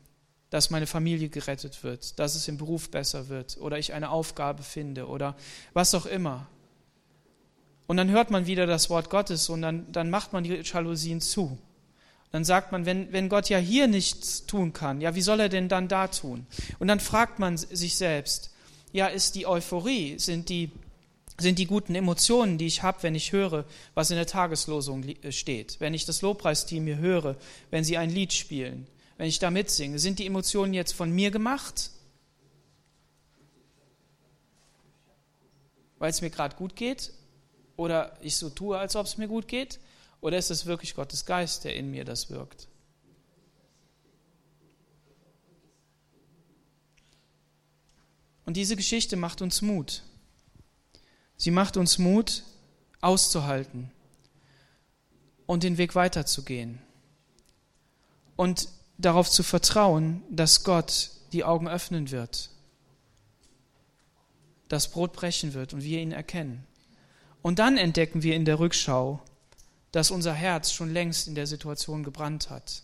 dass 0.49 0.71
meine 0.71 0.87
Familie 0.87 1.29
gerettet 1.29 1.85
wird, 1.85 2.19
dass 2.19 2.37
es 2.37 2.49
im 2.49 2.57
Beruf 2.57 2.91
besser 2.91 3.29
wird 3.29 3.59
oder 3.61 3.79
ich 3.79 3.93
eine 3.93 4.09
Aufgabe 4.09 4.63
finde 4.63 5.09
oder 5.09 5.37
was 5.75 5.95
auch 5.95 6.07
immer. 6.07 6.47
Und 7.87 7.99
dann 7.99 8.09
hört 8.09 8.31
man 8.31 8.47
wieder 8.47 8.65
das 8.65 8.89
Wort 8.89 9.11
Gottes 9.11 9.51
und 9.51 9.61
dann, 9.61 9.93
dann 9.93 10.09
macht 10.09 10.33
man 10.33 10.43
die 10.43 10.55
Jalousien 10.55 11.21
zu. 11.21 11.59
Dann 12.33 12.47
sagt 12.47 12.73
man, 12.73 12.87
wenn, 12.87 13.13
wenn 13.13 13.29
Gott 13.29 13.51
ja 13.51 13.59
hier 13.59 13.89
nichts 13.89 14.47
tun 14.47 14.73
kann, 14.73 15.03
ja, 15.03 15.15
wie 15.15 15.21
soll 15.21 15.39
er 15.39 15.51
denn 15.51 15.69
dann 15.69 15.87
da 15.87 16.09
tun? 16.09 16.47
Und 16.79 16.89
dann 16.89 16.99
fragt 16.99 17.39
man 17.39 17.59
sich 17.59 17.97
selbst, 17.97 18.56
ja, 18.93 19.07
ist 19.07 19.35
die 19.35 19.47
Euphorie, 19.47 20.19
sind 20.19 20.49
die, 20.49 20.71
sind 21.39 21.59
die 21.59 21.67
guten 21.67 21.95
Emotionen, 21.95 22.59
die 22.59 22.67
ich 22.67 22.83
habe, 22.83 23.03
wenn 23.03 23.15
ich 23.15 23.33
höre, 23.33 23.65
was 23.95 24.11
in 24.11 24.17
der 24.17 24.27
Tageslosung 24.27 25.05
äh, 25.05 25.33
steht, 25.33 25.81
wenn 25.81 25.95
ich 25.95 26.05
das 26.07 26.23
Lobpreisteam 26.23 26.85
mir 26.85 26.99
höre, 26.99 27.37
wenn 27.71 27.85
sie 27.85 27.97
ein 27.97 28.11
Lied 28.11 28.33
spielen, 28.33 28.87
wenn 29.19 29.29
ich 29.29 29.39
da 29.39 29.51
mitsinge, 29.51 29.99
sind 29.99 30.19
die 30.19 30.27
Emotionen 30.27 30.75
jetzt 30.75 30.93
von 30.93 31.11
mir 31.11 31.31
gemacht? 31.31 31.91
Weil 35.99 36.11
es 36.11 36.21
mir 36.21 36.31
gerade 36.31 36.57
gut 36.57 36.77
geht? 36.77 37.13
Oder 37.77 38.17
ich 38.21 38.37
so 38.37 38.51
tue, 38.51 38.79
als 38.79 38.97
ob 38.97 39.07
es 39.07 39.17
mir 39.17 39.29
gut 39.29 39.49
geht? 39.49 39.81
Oder 40.21 40.39
ist 40.39 40.51
es 40.51 40.67
wirklich 40.67 40.95
Gottes 40.95 41.25
Geist, 41.25 41.65
der 41.65 41.77
in 41.77 41.91
mir 41.91 42.05
das 42.05 42.31
wirkt? 42.31 42.69
Und 48.47 48.57
diese 48.57 48.77
Geschichte 48.77 49.17
macht 49.17 49.43
uns 49.43 49.61
Mut. 49.61 50.03
Sie 51.37 51.51
macht 51.51 51.77
uns 51.77 51.99
Mut, 51.99 52.45
auszuhalten 53.03 53.91
und 55.45 55.63
den 55.63 55.79
Weg 55.79 55.95
weiterzugehen. 55.95 56.81
Und 58.37 58.69
darauf 58.99 59.31
zu 59.31 59.43
vertrauen, 59.43 60.23
dass 60.31 60.65
Gott 60.65 61.11
die 61.33 61.45
Augen 61.45 61.69
öffnen 61.69 62.11
wird, 62.11 62.51
das 64.69 64.91
Brot 64.91 65.13
brechen 65.13 65.53
wird 65.53 65.75
und 65.75 65.83
wir 65.83 66.01
ihn 66.01 66.13
erkennen. 66.13 66.65
Und 67.43 67.59
dann 67.59 67.77
entdecken 67.77 68.23
wir 68.23 68.35
in 68.35 68.45
der 68.45 68.59
Rückschau, 68.59 69.23
dass 69.93 70.11
unser 70.11 70.33
Herz 70.33 70.73
schon 70.73 70.93
längst 70.93 71.29
in 71.29 71.35
der 71.35 71.47
Situation 71.47 72.03
gebrannt 72.03 72.51
hat, 72.51 72.83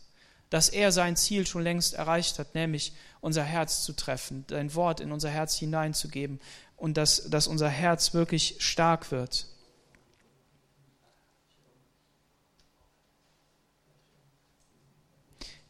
dass 0.51 0.68
er 0.68 0.92
sein 0.92 1.16
Ziel 1.16 1.46
schon 1.46 1.62
längst 1.62 1.94
erreicht 1.94 2.38
hat, 2.38 2.55
nämlich 2.55 2.92
unser 3.22 3.44
Herz 3.44 3.85
zu 3.85 3.94
treffen, 3.94 4.44
dein 4.48 4.74
Wort 4.74 5.00
in 5.00 5.12
unser 5.12 5.30
Herz 5.30 5.56
hineinzugeben 5.56 6.40
und 6.76 6.96
dass, 6.96 7.30
dass 7.30 7.46
unser 7.46 7.68
Herz 7.68 8.12
wirklich 8.12 8.56
stark 8.58 9.11
wird. 9.11 9.46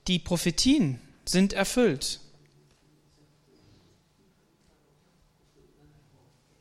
Die 0.08 0.18
Prophetien 0.18 0.98
sind 1.26 1.52
erfüllt. 1.52 2.20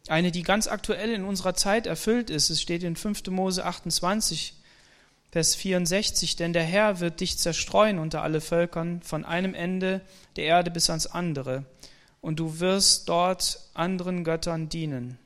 Eine, 0.08 0.32
die 0.32 0.43
ganz 0.43 0.67
aktuell 0.67 1.12
in 1.13 1.23
unserer 1.23 1.54
Zeit 1.54 1.88
erfüllt 1.88 2.30
ist, 2.30 2.49
es 2.49 2.62
steht 2.62 2.84
in 2.84 2.97
5. 2.97 3.27
Mose 3.27 3.65
28, 3.65 4.61
Vers 5.32 5.56
64, 5.56 6.36
denn 6.36 6.54
der 6.54 6.63
Herr 6.63 7.00
wird 7.00 7.22
dich 7.22 7.38
zerstreuen 7.38 8.00
unter 8.00 8.22
alle 8.22 8.41
Völkern, 8.41 9.02
von 9.02 9.26
einem 9.26 9.54
Ende 9.54 10.02
der 10.36 10.46
Erde 10.46 10.72
bis 10.72 10.89
ans 10.89 11.08
andere, 11.08 11.65
und 12.20 12.39
du 12.39 12.60
wirst 12.60 13.10
dort 13.10 13.60
anderen 13.74 14.24
Göttern 14.24 14.70
dienen. 14.70 15.17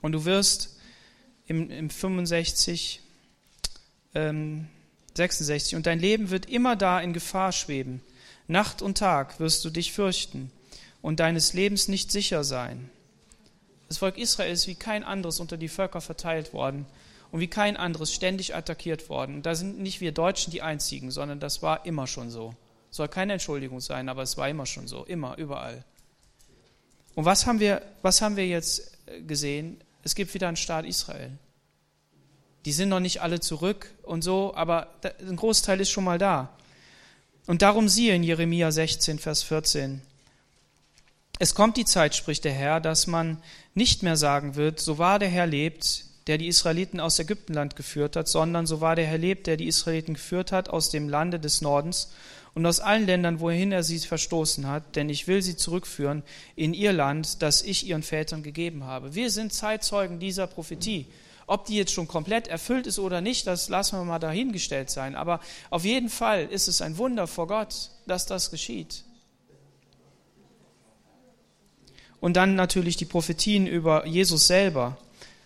Und 0.00 0.12
du 0.12 0.24
wirst 0.24 0.78
im, 1.46 1.70
im 1.70 1.90
65 1.90 3.00
ähm, 4.14 4.68
66. 5.16 5.76
Und 5.76 5.86
dein 5.86 5.98
Leben 5.98 6.30
wird 6.30 6.46
immer 6.46 6.76
da 6.76 7.00
in 7.00 7.12
Gefahr 7.12 7.52
schweben. 7.52 8.00
Nacht 8.46 8.82
und 8.82 8.98
Tag 8.98 9.40
wirst 9.40 9.64
du 9.64 9.70
dich 9.70 9.92
fürchten 9.92 10.50
und 11.02 11.20
deines 11.20 11.52
Lebens 11.52 11.88
nicht 11.88 12.10
sicher 12.10 12.44
sein. 12.44 12.90
Das 13.94 14.00
Volk 14.00 14.18
Israel 14.18 14.52
ist 14.52 14.66
wie 14.66 14.74
kein 14.74 15.04
anderes 15.04 15.38
unter 15.38 15.56
die 15.56 15.68
Völker 15.68 16.00
verteilt 16.00 16.52
worden 16.52 16.84
und 17.30 17.38
wie 17.38 17.46
kein 17.46 17.76
anderes 17.76 18.12
ständig 18.12 18.52
attackiert 18.52 19.08
worden. 19.08 19.40
Da 19.42 19.54
sind 19.54 19.78
nicht 19.78 20.00
wir 20.00 20.10
Deutschen 20.10 20.50
die 20.50 20.62
Einzigen, 20.62 21.12
sondern 21.12 21.38
das 21.38 21.62
war 21.62 21.86
immer 21.86 22.08
schon 22.08 22.28
so. 22.28 22.56
Soll 22.90 23.06
keine 23.06 23.34
Entschuldigung 23.34 23.80
sein, 23.80 24.08
aber 24.08 24.22
es 24.22 24.36
war 24.36 24.48
immer 24.48 24.66
schon 24.66 24.88
so, 24.88 25.04
immer, 25.04 25.38
überall. 25.38 25.84
Und 27.14 27.24
was 27.24 27.46
haben 27.46 27.60
wir, 27.60 27.82
was 28.02 28.20
haben 28.20 28.36
wir 28.36 28.48
jetzt 28.48 28.98
gesehen? 29.28 29.80
Es 30.02 30.16
gibt 30.16 30.34
wieder 30.34 30.48
einen 30.48 30.56
Staat 30.56 30.86
Israel. 30.86 31.30
Die 32.64 32.72
sind 32.72 32.88
noch 32.88 32.98
nicht 32.98 33.22
alle 33.22 33.38
zurück 33.38 33.94
und 34.02 34.22
so, 34.22 34.56
aber 34.56 34.88
ein 35.20 35.36
Großteil 35.36 35.80
ist 35.80 35.90
schon 35.90 36.02
mal 36.02 36.18
da. 36.18 36.50
Und 37.46 37.62
darum 37.62 37.88
siehe 37.88 38.16
in 38.16 38.24
Jeremia 38.24 38.72
16, 38.72 39.20
Vers 39.20 39.44
14. 39.44 40.02
Es 41.40 41.56
kommt 41.56 41.76
die 41.76 41.84
Zeit, 41.84 42.14
spricht 42.14 42.44
der 42.44 42.52
Herr, 42.52 42.80
dass 42.80 43.08
man 43.08 43.38
nicht 43.74 44.04
mehr 44.04 44.16
sagen 44.16 44.54
wird, 44.54 44.78
so 44.78 44.98
wahr 44.98 45.18
der 45.18 45.28
Herr 45.28 45.46
lebt, 45.46 46.04
der 46.28 46.38
die 46.38 46.46
Israeliten 46.46 47.00
aus 47.00 47.18
Ägyptenland 47.18 47.74
geführt 47.74 48.14
hat, 48.14 48.28
sondern 48.28 48.66
so 48.66 48.80
wahr 48.80 48.94
der 48.94 49.06
Herr 49.06 49.18
lebt, 49.18 49.48
der 49.48 49.56
die 49.56 49.66
Israeliten 49.66 50.14
geführt 50.14 50.52
hat 50.52 50.70
aus 50.70 50.90
dem 50.90 51.08
Lande 51.08 51.40
des 51.40 51.60
Nordens 51.60 52.12
und 52.54 52.64
aus 52.64 52.78
allen 52.78 53.06
Ländern, 53.06 53.40
wohin 53.40 53.72
er 53.72 53.82
sie 53.82 53.98
verstoßen 53.98 54.68
hat, 54.68 54.94
denn 54.94 55.08
ich 55.08 55.26
will 55.26 55.42
sie 55.42 55.56
zurückführen 55.56 56.22
in 56.54 56.72
ihr 56.72 56.92
Land, 56.92 57.42
das 57.42 57.62
ich 57.62 57.86
ihren 57.86 58.04
Vätern 58.04 58.44
gegeben 58.44 58.84
habe. 58.84 59.16
Wir 59.16 59.30
sind 59.30 59.52
Zeitzeugen 59.52 60.20
dieser 60.20 60.46
Prophetie. 60.46 61.06
Ob 61.46 61.66
die 61.66 61.76
jetzt 61.76 61.92
schon 61.92 62.08
komplett 62.08 62.46
erfüllt 62.46 62.86
ist 62.86 62.98
oder 62.98 63.20
nicht, 63.20 63.46
das 63.46 63.68
lassen 63.68 63.98
wir 63.98 64.04
mal 64.04 64.20
dahingestellt 64.20 64.88
sein. 64.88 65.14
Aber 65.14 65.40
auf 65.68 65.84
jeden 65.84 66.08
Fall 66.08 66.46
ist 66.46 66.68
es 66.68 66.80
ein 66.80 66.96
Wunder 66.96 67.26
vor 67.26 67.48
Gott, 67.48 67.90
dass 68.06 68.24
das 68.24 68.50
geschieht. 68.52 69.02
Und 72.24 72.38
dann 72.38 72.54
natürlich 72.54 72.96
die 72.96 73.04
Prophetien 73.04 73.66
über 73.66 74.06
Jesus 74.06 74.46
selber. 74.46 74.96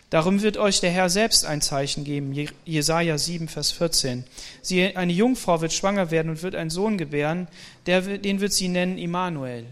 Darum 0.09 0.41
wird 0.41 0.55
euch 0.55 0.79
der 0.79 0.91
Herr 0.91 1.09
selbst 1.09 1.43
ein 1.43 1.61
Zeichen 1.61 2.05
geben. 2.05 2.33
Jesaja 2.63 3.17
7, 3.17 3.49
Vers 3.49 3.73
14. 3.73 4.23
Sie, 4.61 4.95
eine 4.95 5.11
Jungfrau 5.11 5.59
wird 5.59 5.73
schwanger 5.73 6.09
werden 6.09 6.29
und 6.29 6.41
wird 6.41 6.55
einen 6.55 6.69
Sohn 6.69 6.97
gebären, 6.97 7.49
der, 7.85 7.99
den 8.17 8.39
wird 8.39 8.53
sie 8.53 8.69
nennen 8.69 8.97
Immanuel. 8.97 9.65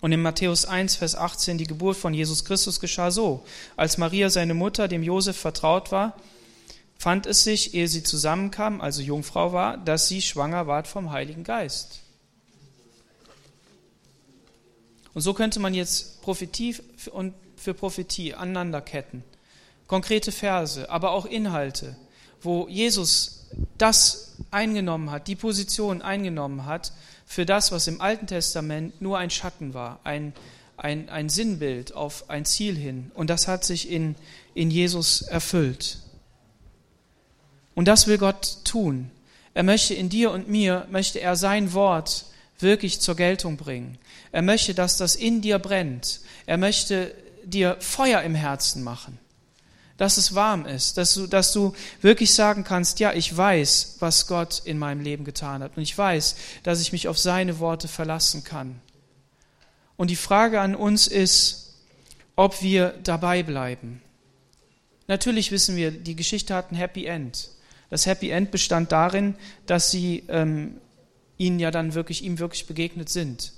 Und 0.00 0.12
in 0.12 0.22
Matthäus 0.22 0.64
1, 0.64 0.96
Vers 0.96 1.16
18, 1.16 1.58
die 1.58 1.66
Geburt 1.66 1.98
von 1.98 2.14
Jesus 2.14 2.46
Christus 2.46 2.80
geschah 2.80 3.10
so. 3.10 3.44
Als 3.76 3.98
Maria, 3.98 4.30
seine 4.30 4.54
Mutter, 4.54 4.88
dem 4.88 5.02
Josef 5.02 5.36
vertraut 5.36 5.92
war, 5.92 6.16
fand 6.96 7.26
es 7.26 7.44
sich, 7.44 7.74
ehe 7.74 7.88
sie 7.88 8.04
zusammenkam, 8.04 8.80
also 8.80 9.02
Jungfrau 9.02 9.52
war, 9.52 9.76
dass 9.76 10.08
sie 10.08 10.22
schwanger 10.22 10.66
ward 10.66 10.88
vom 10.88 11.12
Heiligen 11.12 11.44
Geist. 11.44 11.99
Und 15.14 15.22
so 15.22 15.34
könnte 15.34 15.60
man 15.60 15.74
jetzt 15.74 16.22
Prophetie 16.22 16.76
und 17.12 17.34
für 17.56 17.74
Prophetie 17.74 18.34
aneinanderketten. 18.34 19.24
Konkrete 19.86 20.32
Verse, 20.32 20.88
aber 20.88 21.10
auch 21.10 21.26
Inhalte, 21.26 21.96
wo 22.42 22.68
Jesus 22.68 23.46
das 23.76 24.36
eingenommen 24.50 25.10
hat, 25.10 25.26
die 25.26 25.36
Position 25.36 26.00
eingenommen 26.00 26.64
hat, 26.64 26.92
für 27.26 27.46
das, 27.46 27.70
was 27.70 27.86
im 27.86 28.00
Alten 28.00 28.26
Testament 28.26 29.00
nur 29.00 29.18
ein 29.18 29.30
Schatten 29.30 29.74
war, 29.74 30.00
ein, 30.04 30.32
ein, 30.76 31.08
ein 31.08 31.28
Sinnbild 31.28 31.94
auf 31.94 32.28
ein 32.28 32.44
Ziel 32.44 32.76
hin. 32.76 33.10
Und 33.14 33.30
das 33.30 33.46
hat 33.46 33.64
sich 33.64 33.90
in, 33.90 34.16
in 34.54 34.70
Jesus 34.70 35.22
erfüllt. 35.22 35.98
Und 37.74 37.86
das 37.86 38.06
will 38.06 38.18
Gott 38.18 38.58
tun. 38.64 39.10
Er 39.54 39.62
möchte 39.62 39.94
in 39.94 40.08
dir 40.08 40.30
und 40.32 40.48
mir, 40.48 40.86
möchte 40.90 41.20
er 41.20 41.36
sein 41.36 41.72
Wort 41.72 42.26
wirklich 42.62 43.00
zur 43.00 43.16
Geltung 43.16 43.56
bringen. 43.56 43.98
Er 44.32 44.42
möchte, 44.42 44.74
dass 44.74 44.96
das 44.96 45.16
in 45.16 45.40
dir 45.40 45.58
brennt. 45.58 46.20
Er 46.46 46.56
möchte 46.56 47.14
dir 47.44 47.76
Feuer 47.80 48.22
im 48.22 48.34
Herzen 48.34 48.82
machen 48.82 49.18
dass 50.00 50.16
es 50.16 50.34
warm 50.34 50.64
ist, 50.64 50.96
dass 50.96 51.12
du, 51.12 51.26
dass 51.26 51.52
du 51.52 51.74
wirklich 52.00 52.32
sagen 52.32 52.64
kannst, 52.64 53.00
ja, 53.00 53.12
ich 53.12 53.36
weiß, 53.36 53.96
was 53.98 54.26
Gott 54.26 54.62
in 54.64 54.78
meinem 54.78 55.02
Leben 55.02 55.26
getan 55.26 55.62
hat 55.62 55.76
und 55.76 55.82
ich 55.82 55.96
weiß, 55.96 56.36
dass 56.62 56.80
ich 56.80 56.92
mich 56.92 57.06
auf 57.06 57.18
seine 57.18 57.58
Worte 57.58 57.86
verlassen 57.86 58.42
kann. 58.42 58.80
Und 59.98 60.08
die 60.08 60.16
Frage 60.16 60.58
an 60.62 60.74
uns 60.74 61.06
ist, 61.06 61.74
ob 62.34 62.62
wir 62.62 62.94
dabei 63.04 63.42
bleiben. 63.42 64.00
Natürlich 65.06 65.50
wissen 65.50 65.76
wir, 65.76 65.90
die 65.90 66.16
Geschichte 66.16 66.54
hat 66.54 66.72
ein 66.72 66.76
Happy 66.76 67.04
End. 67.04 67.50
Das 67.90 68.06
Happy 68.06 68.30
End 68.30 68.50
bestand 68.50 68.92
darin, 68.92 69.34
dass 69.66 69.90
sie 69.90 70.24
ähm, 70.28 70.78
ihnen 71.40 71.58
ja 71.58 71.70
dann 71.70 71.94
wirklich, 71.94 72.22
ihm 72.22 72.38
wirklich 72.38 72.66
begegnet 72.66 73.08
sind. 73.08 73.52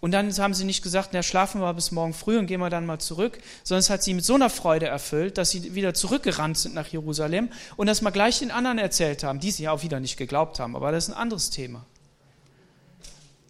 Und 0.00 0.12
dann 0.12 0.32
haben 0.36 0.54
sie 0.54 0.64
nicht 0.64 0.82
gesagt, 0.82 1.10
na, 1.12 1.22
schlafen 1.22 1.60
wir 1.60 1.74
bis 1.74 1.90
morgen 1.90 2.12
früh 2.12 2.38
und 2.38 2.46
gehen 2.46 2.60
wir 2.60 2.70
dann 2.70 2.86
mal 2.86 2.98
zurück, 3.00 3.38
sondern 3.64 3.80
es 3.80 3.90
hat 3.90 4.02
sie 4.02 4.14
mit 4.14 4.24
so 4.24 4.34
einer 4.34 4.50
Freude 4.50 4.86
erfüllt, 4.86 5.38
dass 5.38 5.50
sie 5.50 5.74
wieder 5.74 5.94
zurückgerannt 5.94 6.58
sind 6.58 6.74
nach 6.74 6.86
Jerusalem 6.88 7.48
und 7.76 7.88
das 7.88 8.02
mal 8.02 8.10
gleich 8.10 8.38
den 8.38 8.50
anderen 8.50 8.78
erzählt 8.78 9.24
haben, 9.24 9.40
die 9.40 9.50
sie 9.50 9.64
ja 9.64 9.72
auch 9.72 9.82
wieder 9.82 9.98
nicht 9.98 10.16
geglaubt 10.16 10.60
haben, 10.60 10.76
aber 10.76 10.92
das 10.92 11.04
ist 11.04 11.14
ein 11.14 11.20
anderes 11.20 11.50
Thema. 11.50 11.84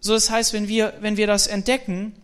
So, 0.01 0.13
das 0.13 0.29
heißt, 0.29 0.53
wenn 0.53 0.67
wir, 0.67 0.93
wenn 1.01 1.17
wir 1.17 1.27
das 1.27 1.45
entdecken, 1.45 2.15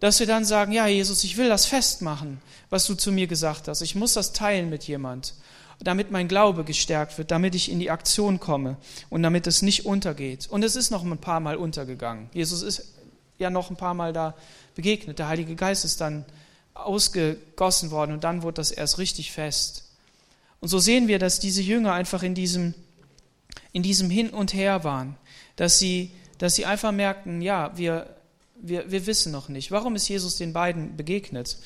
dass 0.00 0.20
wir 0.20 0.26
dann 0.26 0.44
sagen, 0.44 0.72
ja, 0.72 0.86
Jesus, 0.86 1.24
ich 1.24 1.36
will 1.36 1.48
das 1.48 1.66
festmachen, 1.66 2.40
was 2.70 2.86
du 2.86 2.94
zu 2.94 3.12
mir 3.12 3.26
gesagt 3.26 3.68
hast. 3.68 3.80
Ich 3.80 3.94
muss 3.94 4.14
das 4.14 4.32
teilen 4.32 4.70
mit 4.70 4.84
jemand, 4.84 5.34
damit 5.80 6.10
mein 6.10 6.28
Glaube 6.28 6.64
gestärkt 6.64 7.18
wird, 7.18 7.30
damit 7.30 7.54
ich 7.54 7.70
in 7.70 7.78
die 7.78 7.90
Aktion 7.90 8.40
komme 8.40 8.76
und 9.10 9.22
damit 9.22 9.46
es 9.46 9.62
nicht 9.62 9.86
untergeht. 9.86 10.48
Und 10.48 10.64
es 10.64 10.76
ist 10.76 10.90
noch 10.90 11.04
ein 11.04 11.18
paar 11.18 11.40
Mal 11.40 11.56
untergegangen. 11.56 12.30
Jesus 12.32 12.62
ist 12.62 12.94
ja 13.38 13.50
noch 13.50 13.70
ein 13.70 13.76
paar 13.76 13.94
Mal 13.94 14.12
da 14.12 14.34
begegnet. 14.74 15.18
Der 15.18 15.28
Heilige 15.28 15.54
Geist 15.54 15.84
ist 15.84 16.00
dann 16.00 16.24
ausgegossen 16.74 17.90
worden 17.90 18.12
und 18.12 18.24
dann 18.24 18.42
wurde 18.42 18.54
das 18.54 18.70
erst 18.70 18.98
richtig 18.98 19.32
fest. 19.32 19.84
Und 20.60 20.68
so 20.68 20.78
sehen 20.78 21.08
wir, 21.08 21.18
dass 21.18 21.40
diese 21.40 21.62
Jünger 21.62 21.92
einfach 21.92 22.22
in 22.22 22.34
diesem, 22.34 22.74
in 23.72 23.82
diesem 23.82 24.10
Hin 24.10 24.30
und 24.30 24.54
Her 24.54 24.84
waren, 24.84 25.16
dass 25.56 25.78
sie, 25.78 26.10
dass 26.38 26.54
sie 26.54 26.66
einfach 26.66 26.92
merkten, 26.92 27.42
ja, 27.42 27.76
wir, 27.76 28.16
wir, 28.56 28.90
wir 28.90 29.06
wissen 29.06 29.32
noch 29.32 29.48
nicht. 29.48 29.70
Warum 29.70 29.94
ist 29.94 30.08
Jesus 30.08 30.36
den 30.36 30.52
beiden 30.52 30.96
begegnet? 30.96 31.58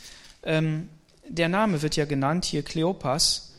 Ähm, 0.42 0.88
der 1.28 1.48
Name 1.48 1.82
wird 1.82 1.96
ja 1.96 2.04
genannt 2.04 2.44
hier 2.44 2.62
Kleopas 2.62 3.49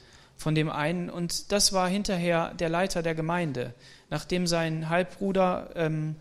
von 0.41 0.55
dem 0.55 0.71
einen 0.71 1.11
und 1.11 1.51
das 1.51 1.71
war 1.71 1.87
hinterher 1.87 2.55
der 2.55 2.67
Leiter 2.67 3.03
der 3.03 3.13
Gemeinde. 3.13 3.75
Nachdem 4.09 4.47
sein 4.47 4.89
Halbbruder 4.89 5.69
ähm, 5.75 6.15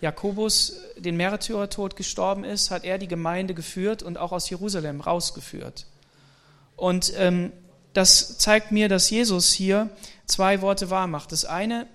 Jakobus 0.00 0.80
den 0.96 1.16
Märtyrertod 1.16 1.96
gestorben 1.96 2.44
ist, 2.44 2.70
hat 2.70 2.84
er 2.84 2.98
die 2.98 3.08
Gemeinde 3.08 3.54
geführt 3.54 4.04
und 4.04 4.18
auch 4.18 4.30
aus 4.30 4.48
Jerusalem 4.48 5.00
rausgeführt. 5.00 5.86
Und 6.76 7.12
ähm, 7.16 7.52
das 7.92 8.38
zeigt 8.38 8.70
mir, 8.70 8.88
dass 8.88 9.10
Jesus 9.10 9.52
hier 9.52 9.90
zwei 10.26 10.60
Worte 10.60 10.88
wahr 10.88 11.08
macht. 11.08 11.32
Das 11.32 11.44
eine 11.44 11.88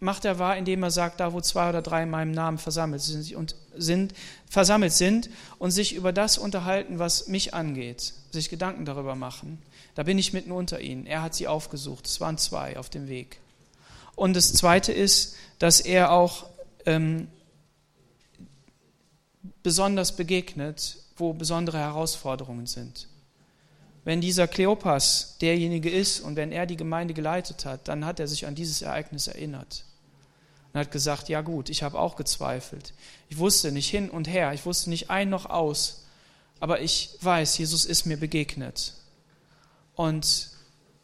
macht 0.00 0.24
er 0.24 0.38
wahr, 0.38 0.56
indem 0.56 0.82
er 0.82 0.90
sagt, 0.90 1.20
da 1.20 1.32
wo 1.32 1.40
zwei 1.40 1.68
oder 1.68 1.82
drei 1.82 2.04
in 2.04 2.10
meinem 2.10 2.30
Namen 2.30 2.58
versammelt 2.58 3.02
sind 3.02 3.34
und 3.34 3.56
sind, 3.76 4.14
versammelt 4.48 4.92
sind 4.92 5.28
und 5.58 5.70
sich 5.70 5.94
über 5.94 6.12
das 6.12 6.38
unterhalten, 6.38 6.98
was 6.98 7.28
mich 7.28 7.54
angeht, 7.54 8.14
sich 8.30 8.48
Gedanken 8.48 8.84
darüber 8.84 9.16
machen. 9.16 9.60
Da 9.94 10.04
bin 10.04 10.18
ich 10.18 10.32
mitten 10.32 10.52
unter 10.52 10.80
ihnen. 10.80 11.06
Er 11.06 11.22
hat 11.22 11.34
sie 11.34 11.48
aufgesucht. 11.48 12.06
Es 12.06 12.20
waren 12.20 12.38
zwei 12.38 12.76
auf 12.76 12.88
dem 12.88 13.08
Weg. 13.08 13.40
Und 14.14 14.34
das 14.34 14.52
Zweite 14.52 14.92
ist, 14.92 15.34
dass 15.58 15.80
er 15.80 16.12
auch 16.12 16.46
ähm, 16.86 17.28
besonders 19.64 20.14
begegnet, 20.14 20.98
wo 21.16 21.32
besondere 21.32 21.78
Herausforderungen 21.78 22.66
sind. 22.66 23.08
Wenn 24.04 24.20
dieser 24.20 24.46
Kleopas 24.46 25.36
derjenige 25.40 25.90
ist 25.90 26.20
und 26.20 26.36
wenn 26.36 26.52
er 26.52 26.66
die 26.66 26.76
Gemeinde 26.76 27.14
geleitet 27.14 27.64
hat, 27.64 27.88
dann 27.88 28.04
hat 28.04 28.20
er 28.20 28.28
sich 28.28 28.46
an 28.46 28.54
dieses 28.54 28.82
Ereignis 28.82 29.26
erinnert 29.26 29.84
und 30.78 30.84
hat 30.84 30.92
gesagt, 30.92 31.28
ja 31.28 31.40
gut, 31.40 31.70
ich 31.70 31.82
habe 31.82 31.98
auch 31.98 32.14
gezweifelt. 32.14 32.94
Ich 33.28 33.38
wusste 33.38 33.72
nicht 33.72 33.90
hin 33.90 34.08
und 34.10 34.28
her, 34.28 34.52
ich 34.52 34.64
wusste 34.64 34.90
nicht 34.90 35.10
ein 35.10 35.28
noch 35.28 35.46
aus, 35.46 36.04
aber 36.60 36.80
ich 36.80 37.18
weiß, 37.20 37.58
Jesus 37.58 37.84
ist 37.84 38.06
mir 38.06 38.16
begegnet. 38.16 38.94
Und 39.96 40.50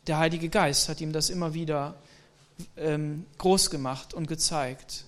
der 0.06 0.18
Heilige 0.18 0.48
Geist 0.48 0.88
hat 0.88 1.00
ihm 1.00 1.12
das 1.12 1.28
immer 1.28 1.54
wieder 1.54 1.96
ähm, 2.76 3.26
groß 3.38 3.70
gemacht 3.70 4.14
und 4.14 4.28
gezeigt. 4.28 5.04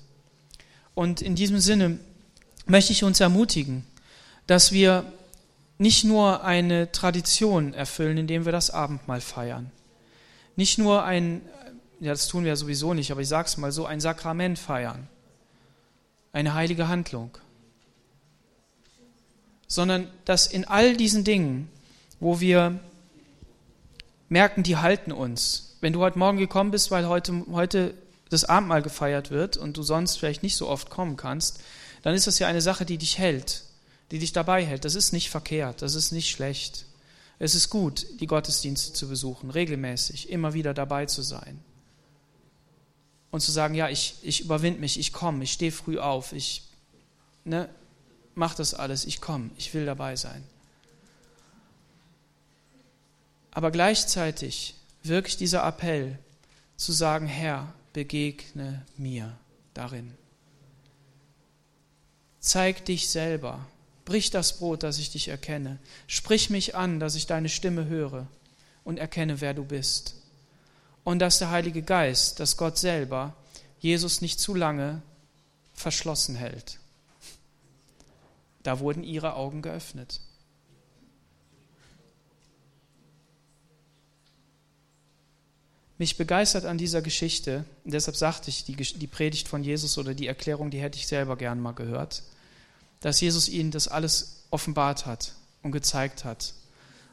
Und 0.94 1.22
in 1.22 1.36
diesem 1.36 1.60
Sinne 1.60 2.00
möchte 2.66 2.92
ich 2.92 3.04
uns 3.04 3.20
ermutigen, 3.20 3.86
dass 4.48 4.72
wir 4.72 5.04
nicht 5.78 6.02
nur 6.02 6.42
eine 6.42 6.90
Tradition 6.90 7.72
erfüllen, 7.72 8.18
indem 8.18 8.44
wir 8.44 8.52
das 8.52 8.70
Abendmahl 8.70 9.20
feiern, 9.20 9.70
nicht 10.56 10.78
nur 10.78 11.04
ein, 11.04 11.42
ja, 12.00 12.12
das 12.12 12.28
tun 12.28 12.44
wir 12.44 12.50
ja 12.50 12.56
sowieso 12.56 12.94
nicht, 12.94 13.10
aber 13.10 13.20
ich 13.20 13.28
sage 13.28 13.48
es 13.48 13.56
mal 13.56 13.72
so, 13.72 13.86
ein 13.86 14.00
Sakrament 14.00 14.58
feiern, 14.58 15.08
eine 16.32 16.54
heilige 16.54 16.88
Handlung, 16.88 17.30
sondern 19.66 20.08
dass 20.24 20.46
in 20.46 20.66
all 20.66 20.96
diesen 20.96 21.24
Dingen, 21.24 21.70
wo 22.20 22.40
wir 22.40 22.78
merken, 24.28 24.62
die 24.62 24.76
halten 24.76 25.12
uns. 25.12 25.76
Wenn 25.80 25.92
du 25.92 26.00
heute 26.00 26.18
Morgen 26.18 26.38
gekommen 26.38 26.70
bist, 26.70 26.90
weil 26.90 27.08
heute, 27.08 27.44
heute 27.50 27.94
das 28.28 28.44
Abendmahl 28.44 28.82
gefeiert 28.82 29.30
wird 29.30 29.56
und 29.56 29.76
du 29.76 29.82
sonst 29.82 30.16
vielleicht 30.16 30.42
nicht 30.42 30.56
so 30.56 30.68
oft 30.68 30.90
kommen 30.90 31.16
kannst, 31.16 31.60
dann 32.02 32.14
ist 32.14 32.26
das 32.26 32.38
ja 32.38 32.46
eine 32.46 32.60
Sache, 32.60 32.84
die 32.84 32.98
dich 32.98 33.18
hält, 33.18 33.64
die 34.10 34.18
dich 34.18 34.32
dabei 34.32 34.64
hält. 34.64 34.84
Das 34.84 34.94
ist 34.94 35.12
nicht 35.12 35.30
verkehrt, 35.30 35.82
das 35.82 35.94
ist 35.94 36.12
nicht 36.12 36.30
schlecht. 36.30 36.84
Es 37.38 37.54
ist 37.54 37.70
gut, 37.70 38.06
die 38.20 38.26
Gottesdienste 38.26 38.92
zu 38.92 39.08
besuchen, 39.08 39.50
regelmäßig, 39.50 40.30
immer 40.30 40.54
wieder 40.54 40.74
dabei 40.74 41.06
zu 41.06 41.22
sein 41.22 41.60
und 43.36 43.42
zu 43.42 43.52
sagen, 43.52 43.74
ja, 43.74 43.90
ich, 43.90 44.14
ich 44.22 44.40
überwinde 44.40 44.80
mich, 44.80 44.98
ich 44.98 45.12
komme, 45.12 45.44
ich 45.44 45.52
stehe 45.52 45.70
früh 45.70 45.98
auf, 45.98 46.32
ich 46.32 46.62
ne, 47.44 47.68
mache 48.34 48.56
das 48.56 48.72
alles, 48.72 49.04
ich 49.04 49.20
komme, 49.20 49.50
ich 49.58 49.74
will 49.74 49.84
dabei 49.84 50.16
sein. 50.16 50.42
Aber 53.50 53.70
gleichzeitig 53.70 54.74
wirklich 55.02 55.36
dieser 55.36 55.66
Appell 55.66 56.18
zu 56.78 56.92
sagen, 56.92 57.26
Herr, 57.26 57.74
begegne 57.92 58.86
mir 58.96 59.36
darin. 59.74 60.14
Zeig 62.40 62.86
dich 62.86 63.10
selber. 63.10 63.66
Brich 64.06 64.30
das 64.30 64.56
Brot, 64.56 64.82
dass 64.82 64.98
ich 64.98 65.10
dich 65.10 65.28
erkenne. 65.28 65.78
Sprich 66.06 66.48
mich 66.48 66.74
an, 66.74 67.00
dass 67.00 67.16
ich 67.16 67.26
deine 67.26 67.50
Stimme 67.50 67.84
höre 67.84 68.28
und 68.82 68.98
erkenne, 68.98 69.42
wer 69.42 69.52
du 69.52 69.62
bist 69.62 70.14
und 71.06 71.20
dass 71.20 71.38
der 71.38 71.52
Heilige 71.52 71.82
Geist, 71.82 72.40
dass 72.40 72.56
Gott 72.56 72.78
selber 72.78 73.32
Jesus 73.78 74.22
nicht 74.22 74.40
zu 74.40 74.56
lange 74.56 75.02
verschlossen 75.72 76.34
hält. 76.34 76.80
Da 78.64 78.80
wurden 78.80 79.04
ihre 79.04 79.34
Augen 79.34 79.62
geöffnet. 79.62 80.20
Mich 85.96 86.16
begeistert 86.16 86.64
an 86.64 86.76
dieser 86.76 87.02
Geschichte, 87.02 87.64
deshalb 87.84 88.16
sagte 88.16 88.50
ich, 88.50 88.64
die, 88.64 88.74
die 88.74 89.06
Predigt 89.06 89.46
von 89.46 89.62
Jesus 89.62 89.98
oder 89.98 90.12
die 90.12 90.26
Erklärung, 90.26 90.72
die 90.72 90.80
hätte 90.80 90.98
ich 90.98 91.06
selber 91.06 91.36
gern 91.36 91.60
mal 91.60 91.70
gehört, 91.70 92.24
dass 92.98 93.20
Jesus 93.20 93.48
ihnen 93.48 93.70
das 93.70 93.86
alles 93.86 94.42
offenbart 94.50 95.06
hat 95.06 95.34
und 95.62 95.70
gezeigt 95.70 96.24
hat. 96.24 96.52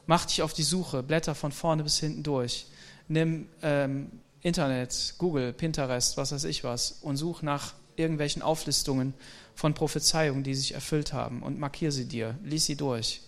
Mach 0.06 0.24
dich 0.24 0.42
auf 0.42 0.52
die 0.52 0.64
Suche, 0.64 1.04
blätter 1.04 1.36
von 1.36 1.52
vorne 1.52 1.84
bis 1.84 2.00
hinten 2.00 2.24
durch 2.24 2.66
nimm 3.08 3.48
ähm, 3.62 4.10
Internet, 4.42 5.14
Google, 5.18 5.52
Pinterest, 5.52 6.16
was 6.16 6.32
weiß 6.32 6.44
ich 6.44 6.64
was 6.64 6.98
und 7.02 7.16
such 7.16 7.42
nach 7.42 7.74
irgendwelchen 7.96 8.42
Auflistungen 8.42 9.14
von 9.54 9.74
Prophezeiungen, 9.74 10.42
die 10.42 10.54
sich 10.54 10.74
erfüllt 10.74 11.12
haben 11.12 11.42
und 11.42 11.58
markier 11.58 11.92
sie 11.92 12.06
dir, 12.06 12.38
lies 12.42 12.66
sie 12.66 12.76
durch. 12.76 13.22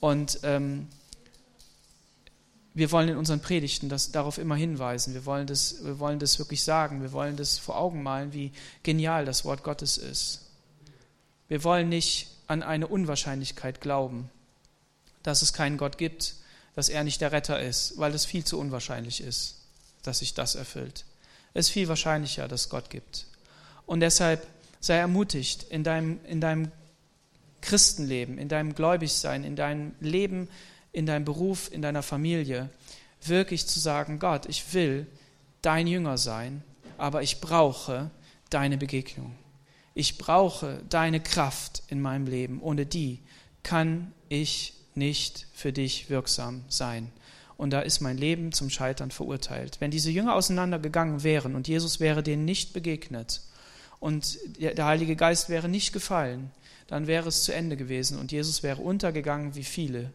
Und 0.00 0.40
ähm, 0.42 0.88
wir 2.74 2.92
wollen 2.92 3.08
in 3.08 3.16
unseren 3.16 3.40
Predigten 3.40 3.88
das, 3.88 4.12
darauf 4.12 4.36
immer 4.36 4.54
hinweisen. 4.54 5.14
Wir 5.14 5.24
wollen, 5.24 5.46
das, 5.46 5.82
wir 5.82 5.98
wollen 5.98 6.18
das 6.18 6.38
wirklich 6.38 6.62
sagen. 6.62 7.00
Wir 7.00 7.12
wollen 7.12 7.36
das 7.36 7.58
vor 7.58 7.78
Augen 7.78 8.02
malen, 8.02 8.34
wie 8.34 8.52
genial 8.82 9.24
das 9.24 9.46
Wort 9.46 9.62
Gottes 9.62 9.96
ist. 9.96 10.42
Wir 11.48 11.64
wollen 11.64 11.88
nicht 11.88 12.28
an 12.48 12.62
eine 12.62 12.86
Unwahrscheinlichkeit 12.86 13.80
glauben, 13.80 14.28
dass 15.22 15.40
es 15.40 15.54
keinen 15.54 15.78
Gott 15.78 15.96
gibt, 15.96 16.34
dass 16.76 16.90
er 16.90 17.02
nicht 17.02 17.20
der 17.22 17.32
Retter 17.32 17.58
ist, 17.58 17.98
weil 17.98 18.14
es 18.14 18.26
viel 18.26 18.44
zu 18.44 18.60
unwahrscheinlich 18.60 19.22
ist, 19.22 19.56
dass 20.02 20.20
sich 20.20 20.34
das 20.34 20.54
erfüllt. 20.54 21.04
Es 21.54 21.66
ist 21.66 21.72
viel 21.72 21.88
wahrscheinlicher, 21.88 22.46
dass 22.46 22.68
Gott 22.68 22.90
gibt. 22.90 23.26
Und 23.86 24.00
deshalb 24.00 24.46
sei 24.78 24.96
ermutigt 24.96 25.64
in 25.64 25.82
deinem, 25.82 26.20
in 26.26 26.40
deinem 26.40 26.70
Christenleben, 27.62 28.36
in 28.36 28.48
deinem 28.48 28.74
Gläubigsein, 28.74 29.42
in 29.42 29.56
deinem 29.56 29.94
Leben, 30.00 30.48
in 30.92 31.06
deinem 31.06 31.24
Beruf, 31.24 31.72
in 31.72 31.80
deiner 31.80 32.02
Familie, 32.02 32.68
wirklich 33.22 33.66
zu 33.66 33.80
sagen, 33.80 34.18
Gott, 34.18 34.46
ich 34.46 34.74
will 34.74 35.06
dein 35.62 35.86
Jünger 35.86 36.18
sein, 36.18 36.62
aber 36.98 37.22
ich 37.22 37.40
brauche 37.40 38.10
deine 38.50 38.76
Begegnung. 38.76 39.34
Ich 39.94 40.18
brauche 40.18 40.82
deine 40.90 41.20
Kraft 41.20 41.82
in 41.88 42.02
meinem 42.02 42.26
Leben. 42.26 42.60
Ohne 42.60 42.84
die 42.84 43.20
kann 43.62 44.12
ich 44.28 44.74
nicht 44.96 45.46
für 45.52 45.72
dich 45.72 46.10
wirksam 46.10 46.64
sein. 46.68 47.10
Und 47.56 47.70
da 47.70 47.80
ist 47.80 48.00
mein 48.00 48.18
Leben 48.18 48.52
zum 48.52 48.68
Scheitern 48.68 49.10
verurteilt. 49.10 49.76
Wenn 49.80 49.90
diese 49.90 50.10
Jünger 50.10 50.34
auseinandergegangen 50.34 51.22
wären 51.22 51.54
und 51.54 51.68
Jesus 51.68 52.00
wäre 52.00 52.22
denen 52.22 52.44
nicht 52.44 52.72
begegnet 52.72 53.40
und 53.98 54.38
der 54.58 54.84
Heilige 54.84 55.16
Geist 55.16 55.48
wäre 55.48 55.68
nicht 55.68 55.92
gefallen, 55.92 56.50
dann 56.86 57.06
wäre 57.06 57.28
es 57.28 57.44
zu 57.44 57.54
Ende 57.54 57.76
gewesen 57.76 58.18
und 58.18 58.30
Jesus 58.30 58.62
wäre 58.62 58.82
untergegangen 58.82 59.54
wie 59.54 59.64
viele. 59.64 60.12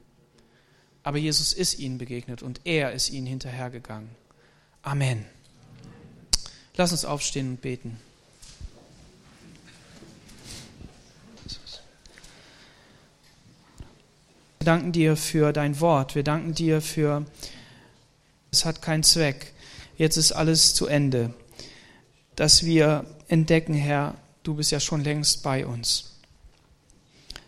Aber 1.04 1.18
Jesus 1.18 1.52
ist 1.52 1.80
ihnen 1.80 1.98
begegnet 1.98 2.44
und 2.44 2.62
er 2.64 2.92
ist 2.92 3.10
ihnen 3.10 3.26
hinterhergegangen. 3.26 4.10
Amen. 4.84 5.26
Lass 6.76 6.92
uns 6.92 7.06
aufstehen 7.06 7.50
und 7.50 7.62
beten. 7.62 7.98
Wir 14.62 14.66
danken 14.66 14.92
dir 14.92 15.18
für 15.18 15.54
dein 15.54 15.80
Wort. 15.80 16.14
Wir 16.14 16.22
danken 16.22 16.54
dir 16.54 16.82
für, 16.82 17.26
es 18.52 18.64
hat 18.64 18.84
keinen 18.84 19.02
Zweck. 19.02 19.54
Jetzt 19.98 20.18
ist 20.18 20.34
alles 20.34 20.76
zu 20.76 20.86
Ende. 20.86 21.34
Dass 22.36 22.64
wir 22.64 23.08
entdecken, 23.28 23.74
Herr, 23.74 24.14
du 24.44 24.54
bist 24.54 24.70
ja 24.70 24.80
schon 24.80 25.04
längst 25.04 25.42
bei 25.42 25.66
uns. 25.66 26.12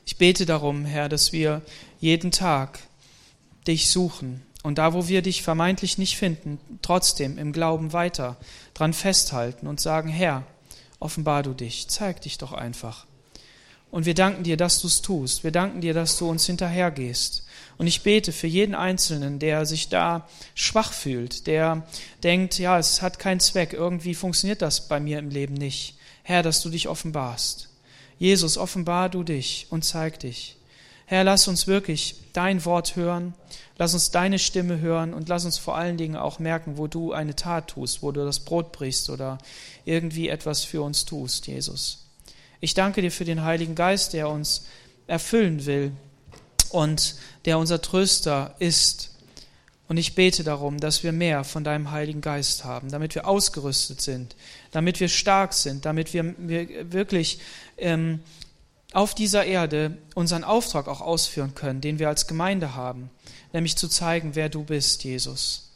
Ich 0.07 0.17
bete 0.17 0.47
darum, 0.47 0.85
Herr, 0.85 1.07
dass 1.07 1.31
wir 1.31 1.61
jeden 1.99 2.31
Tag 2.31 2.79
dich 3.67 3.91
suchen 3.91 4.41
und 4.63 4.79
da, 4.79 4.95
wo 4.95 5.07
wir 5.07 5.21
dich 5.21 5.43
vermeintlich 5.43 5.99
nicht 5.99 6.17
finden, 6.17 6.59
trotzdem 6.81 7.37
im 7.37 7.53
Glauben 7.53 7.93
weiter 7.93 8.37
dran 8.73 8.91
festhalten 8.93 9.67
und 9.67 9.79
sagen, 9.79 10.09
Herr, 10.09 10.47
offenbar 10.99 11.43
du 11.43 11.53
dich, 11.53 11.87
zeig 11.89 12.21
dich 12.21 12.39
doch 12.39 12.53
einfach. 12.53 13.05
Und 13.93 14.07
wir 14.07 14.15
danken 14.15 14.41
dir, 14.41 14.57
dass 14.57 14.81
du 14.81 14.87
es 14.87 15.03
tust. 15.03 15.43
Wir 15.43 15.51
danken 15.51 15.79
dir, 15.79 15.93
dass 15.93 16.17
du 16.17 16.27
uns 16.27 16.47
hinterhergehst. 16.47 17.43
Und 17.77 17.85
ich 17.85 18.01
bete 18.01 18.31
für 18.31 18.47
jeden 18.47 18.73
Einzelnen, 18.73 19.37
der 19.37 19.67
sich 19.67 19.87
da 19.87 20.27
schwach 20.55 20.91
fühlt, 20.91 21.45
der 21.45 21.85
denkt, 22.23 22.57
ja, 22.57 22.79
es 22.79 23.03
hat 23.03 23.19
keinen 23.19 23.39
Zweck, 23.39 23.71
irgendwie 23.71 24.15
funktioniert 24.15 24.63
das 24.63 24.87
bei 24.87 24.99
mir 24.99 25.19
im 25.19 25.29
Leben 25.29 25.53
nicht. 25.53 25.95
Herr, 26.23 26.41
dass 26.41 26.59
du 26.61 26.69
dich 26.69 26.87
offenbarst. 26.87 27.69
Jesus, 28.17 28.57
offenbar 28.57 29.09
du 29.09 29.21
dich 29.21 29.67
und 29.69 29.85
zeig 29.85 30.19
dich. 30.21 30.57
Herr, 31.05 31.23
lass 31.23 31.47
uns 31.47 31.67
wirklich 31.67 32.15
dein 32.33 32.65
Wort 32.65 32.95
hören, 32.95 33.35
lass 33.77 33.93
uns 33.93 34.09
deine 34.09 34.39
Stimme 34.39 34.79
hören 34.79 35.13
und 35.13 35.29
lass 35.29 35.45
uns 35.45 35.59
vor 35.59 35.75
allen 35.75 35.97
Dingen 35.97 36.15
auch 36.15 36.39
merken, 36.39 36.79
wo 36.79 36.87
du 36.87 37.13
eine 37.13 37.35
Tat 37.35 37.67
tust, 37.67 38.01
wo 38.01 38.11
du 38.11 38.25
das 38.25 38.39
Brot 38.39 38.71
brichst 38.71 39.11
oder 39.11 39.37
irgendwie 39.85 40.29
etwas 40.29 40.63
für 40.63 40.81
uns 40.81 41.05
tust, 41.05 41.45
Jesus. 41.45 42.02
Ich 42.63 42.73
danke 42.73 43.01
dir 43.01 43.11
für 43.11 43.25
den 43.25 43.43
Heiligen 43.43 43.75
Geist, 43.75 44.13
der 44.13 44.29
uns 44.29 44.67
erfüllen 45.05 45.65
will 45.65 45.91
und 46.69 47.15
der 47.43 47.57
unser 47.57 47.81
Tröster 47.81 48.55
ist. 48.57 49.17
Und 49.89 49.97
ich 49.97 50.15
bete 50.15 50.45
darum, 50.45 50.79
dass 50.79 51.03
wir 51.03 51.11
mehr 51.11 51.43
von 51.43 51.65
deinem 51.65 51.91
Heiligen 51.91 52.21
Geist 52.21 52.63
haben, 52.63 52.89
damit 52.89 53.15
wir 53.15 53.27
ausgerüstet 53.27 53.99
sind, 53.99 54.37
damit 54.71 55.01
wir 55.01 55.09
stark 55.09 55.51
sind, 55.51 55.83
damit 55.83 56.13
wir, 56.13 56.35
wir 56.37 56.93
wirklich 56.93 57.39
ähm, 57.77 58.21
auf 58.93 59.13
dieser 59.13 59.43
Erde 59.43 59.97
unseren 60.15 60.45
Auftrag 60.45 60.87
auch 60.87 61.01
ausführen 61.01 61.55
können, 61.55 61.81
den 61.81 61.99
wir 61.99 62.07
als 62.07 62.27
Gemeinde 62.27 62.75
haben, 62.75 63.09
nämlich 63.51 63.75
zu 63.75 63.89
zeigen, 63.89 64.35
wer 64.35 64.47
du 64.47 64.63
bist, 64.63 65.03
Jesus. 65.03 65.72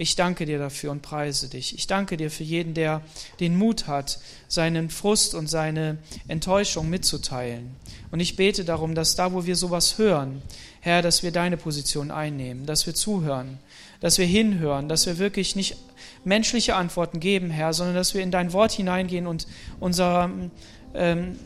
Ich 0.00 0.14
danke 0.14 0.46
dir 0.46 0.60
dafür 0.60 0.92
und 0.92 1.02
preise 1.02 1.48
dich. 1.48 1.74
Ich 1.74 1.88
danke 1.88 2.16
dir 2.16 2.30
für 2.30 2.44
jeden, 2.44 2.72
der 2.72 3.02
den 3.40 3.58
Mut 3.58 3.88
hat, 3.88 4.20
seinen 4.46 4.90
Frust 4.90 5.34
und 5.34 5.48
seine 5.48 5.98
Enttäuschung 6.28 6.88
mitzuteilen. 6.88 7.74
Und 8.12 8.20
ich 8.20 8.36
bete 8.36 8.64
darum, 8.64 8.94
dass 8.94 9.16
da, 9.16 9.32
wo 9.32 9.44
wir 9.44 9.56
sowas 9.56 9.98
hören, 9.98 10.40
Herr, 10.80 11.02
dass 11.02 11.24
wir 11.24 11.32
deine 11.32 11.56
Position 11.56 12.12
einnehmen, 12.12 12.64
dass 12.64 12.86
wir 12.86 12.94
zuhören, 12.94 13.58
dass 13.98 14.18
wir 14.18 14.26
hinhören, 14.26 14.88
dass 14.88 15.04
wir 15.06 15.18
wirklich 15.18 15.56
nicht 15.56 15.76
menschliche 16.24 16.76
Antworten 16.76 17.18
geben, 17.18 17.50
Herr, 17.50 17.72
sondern 17.72 17.96
dass 17.96 18.14
wir 18.14 18.22
in 18.22 18.30
dein 18.30 18.52
Wort 18.52 18.70
hineingehen 18.70 19.26
und 19.26 19.48
unserem, 19.80 20.52
ähm, 20.94 21.36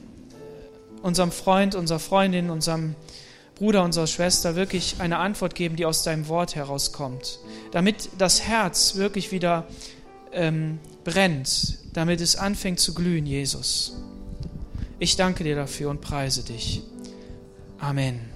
unserem 1.00 1.32
Freund, 1.32 1.74
unserer 1.74 2.00
Freundin, 2.00 2.50
unserem 2.50 2.96
Bruder, 3.62 3.84
unserer 3.84 4.08
Schwester 4.08 4.56
wirklich 4.56 4.96
eine 4.98 5.18
Antwort 5.18 5.54
geben, 5.54 5.76
die 5.76 5.86
aus 5.86 6.02
deinem 6.02 6.26
Wort 6.26 6.56
herauskommt, 6.56 7.38
damit 7.70 8.08
das 8.18 8.42
Herz 8.42 8.96
wirklich 8.96 9.30
wieder 9.30 9.68
ähm, 10.32 10.80
brennt, 11.04 11.78
damit 11.92 12.20
es 12.20 12.34
anfängt 12.34 12.80
zu 12.80 12.92
glühen, 12.92 13.24
Jesus. 13.24 14.02
Ich 14.98 15.14
danke 15.14 15.44
dir 15.44 15.54
dafür 15.54 15.90
und 15.90 16.00
preise 16.00 16.42
dich. 16.42 16.82
Amen. 17.78 18.31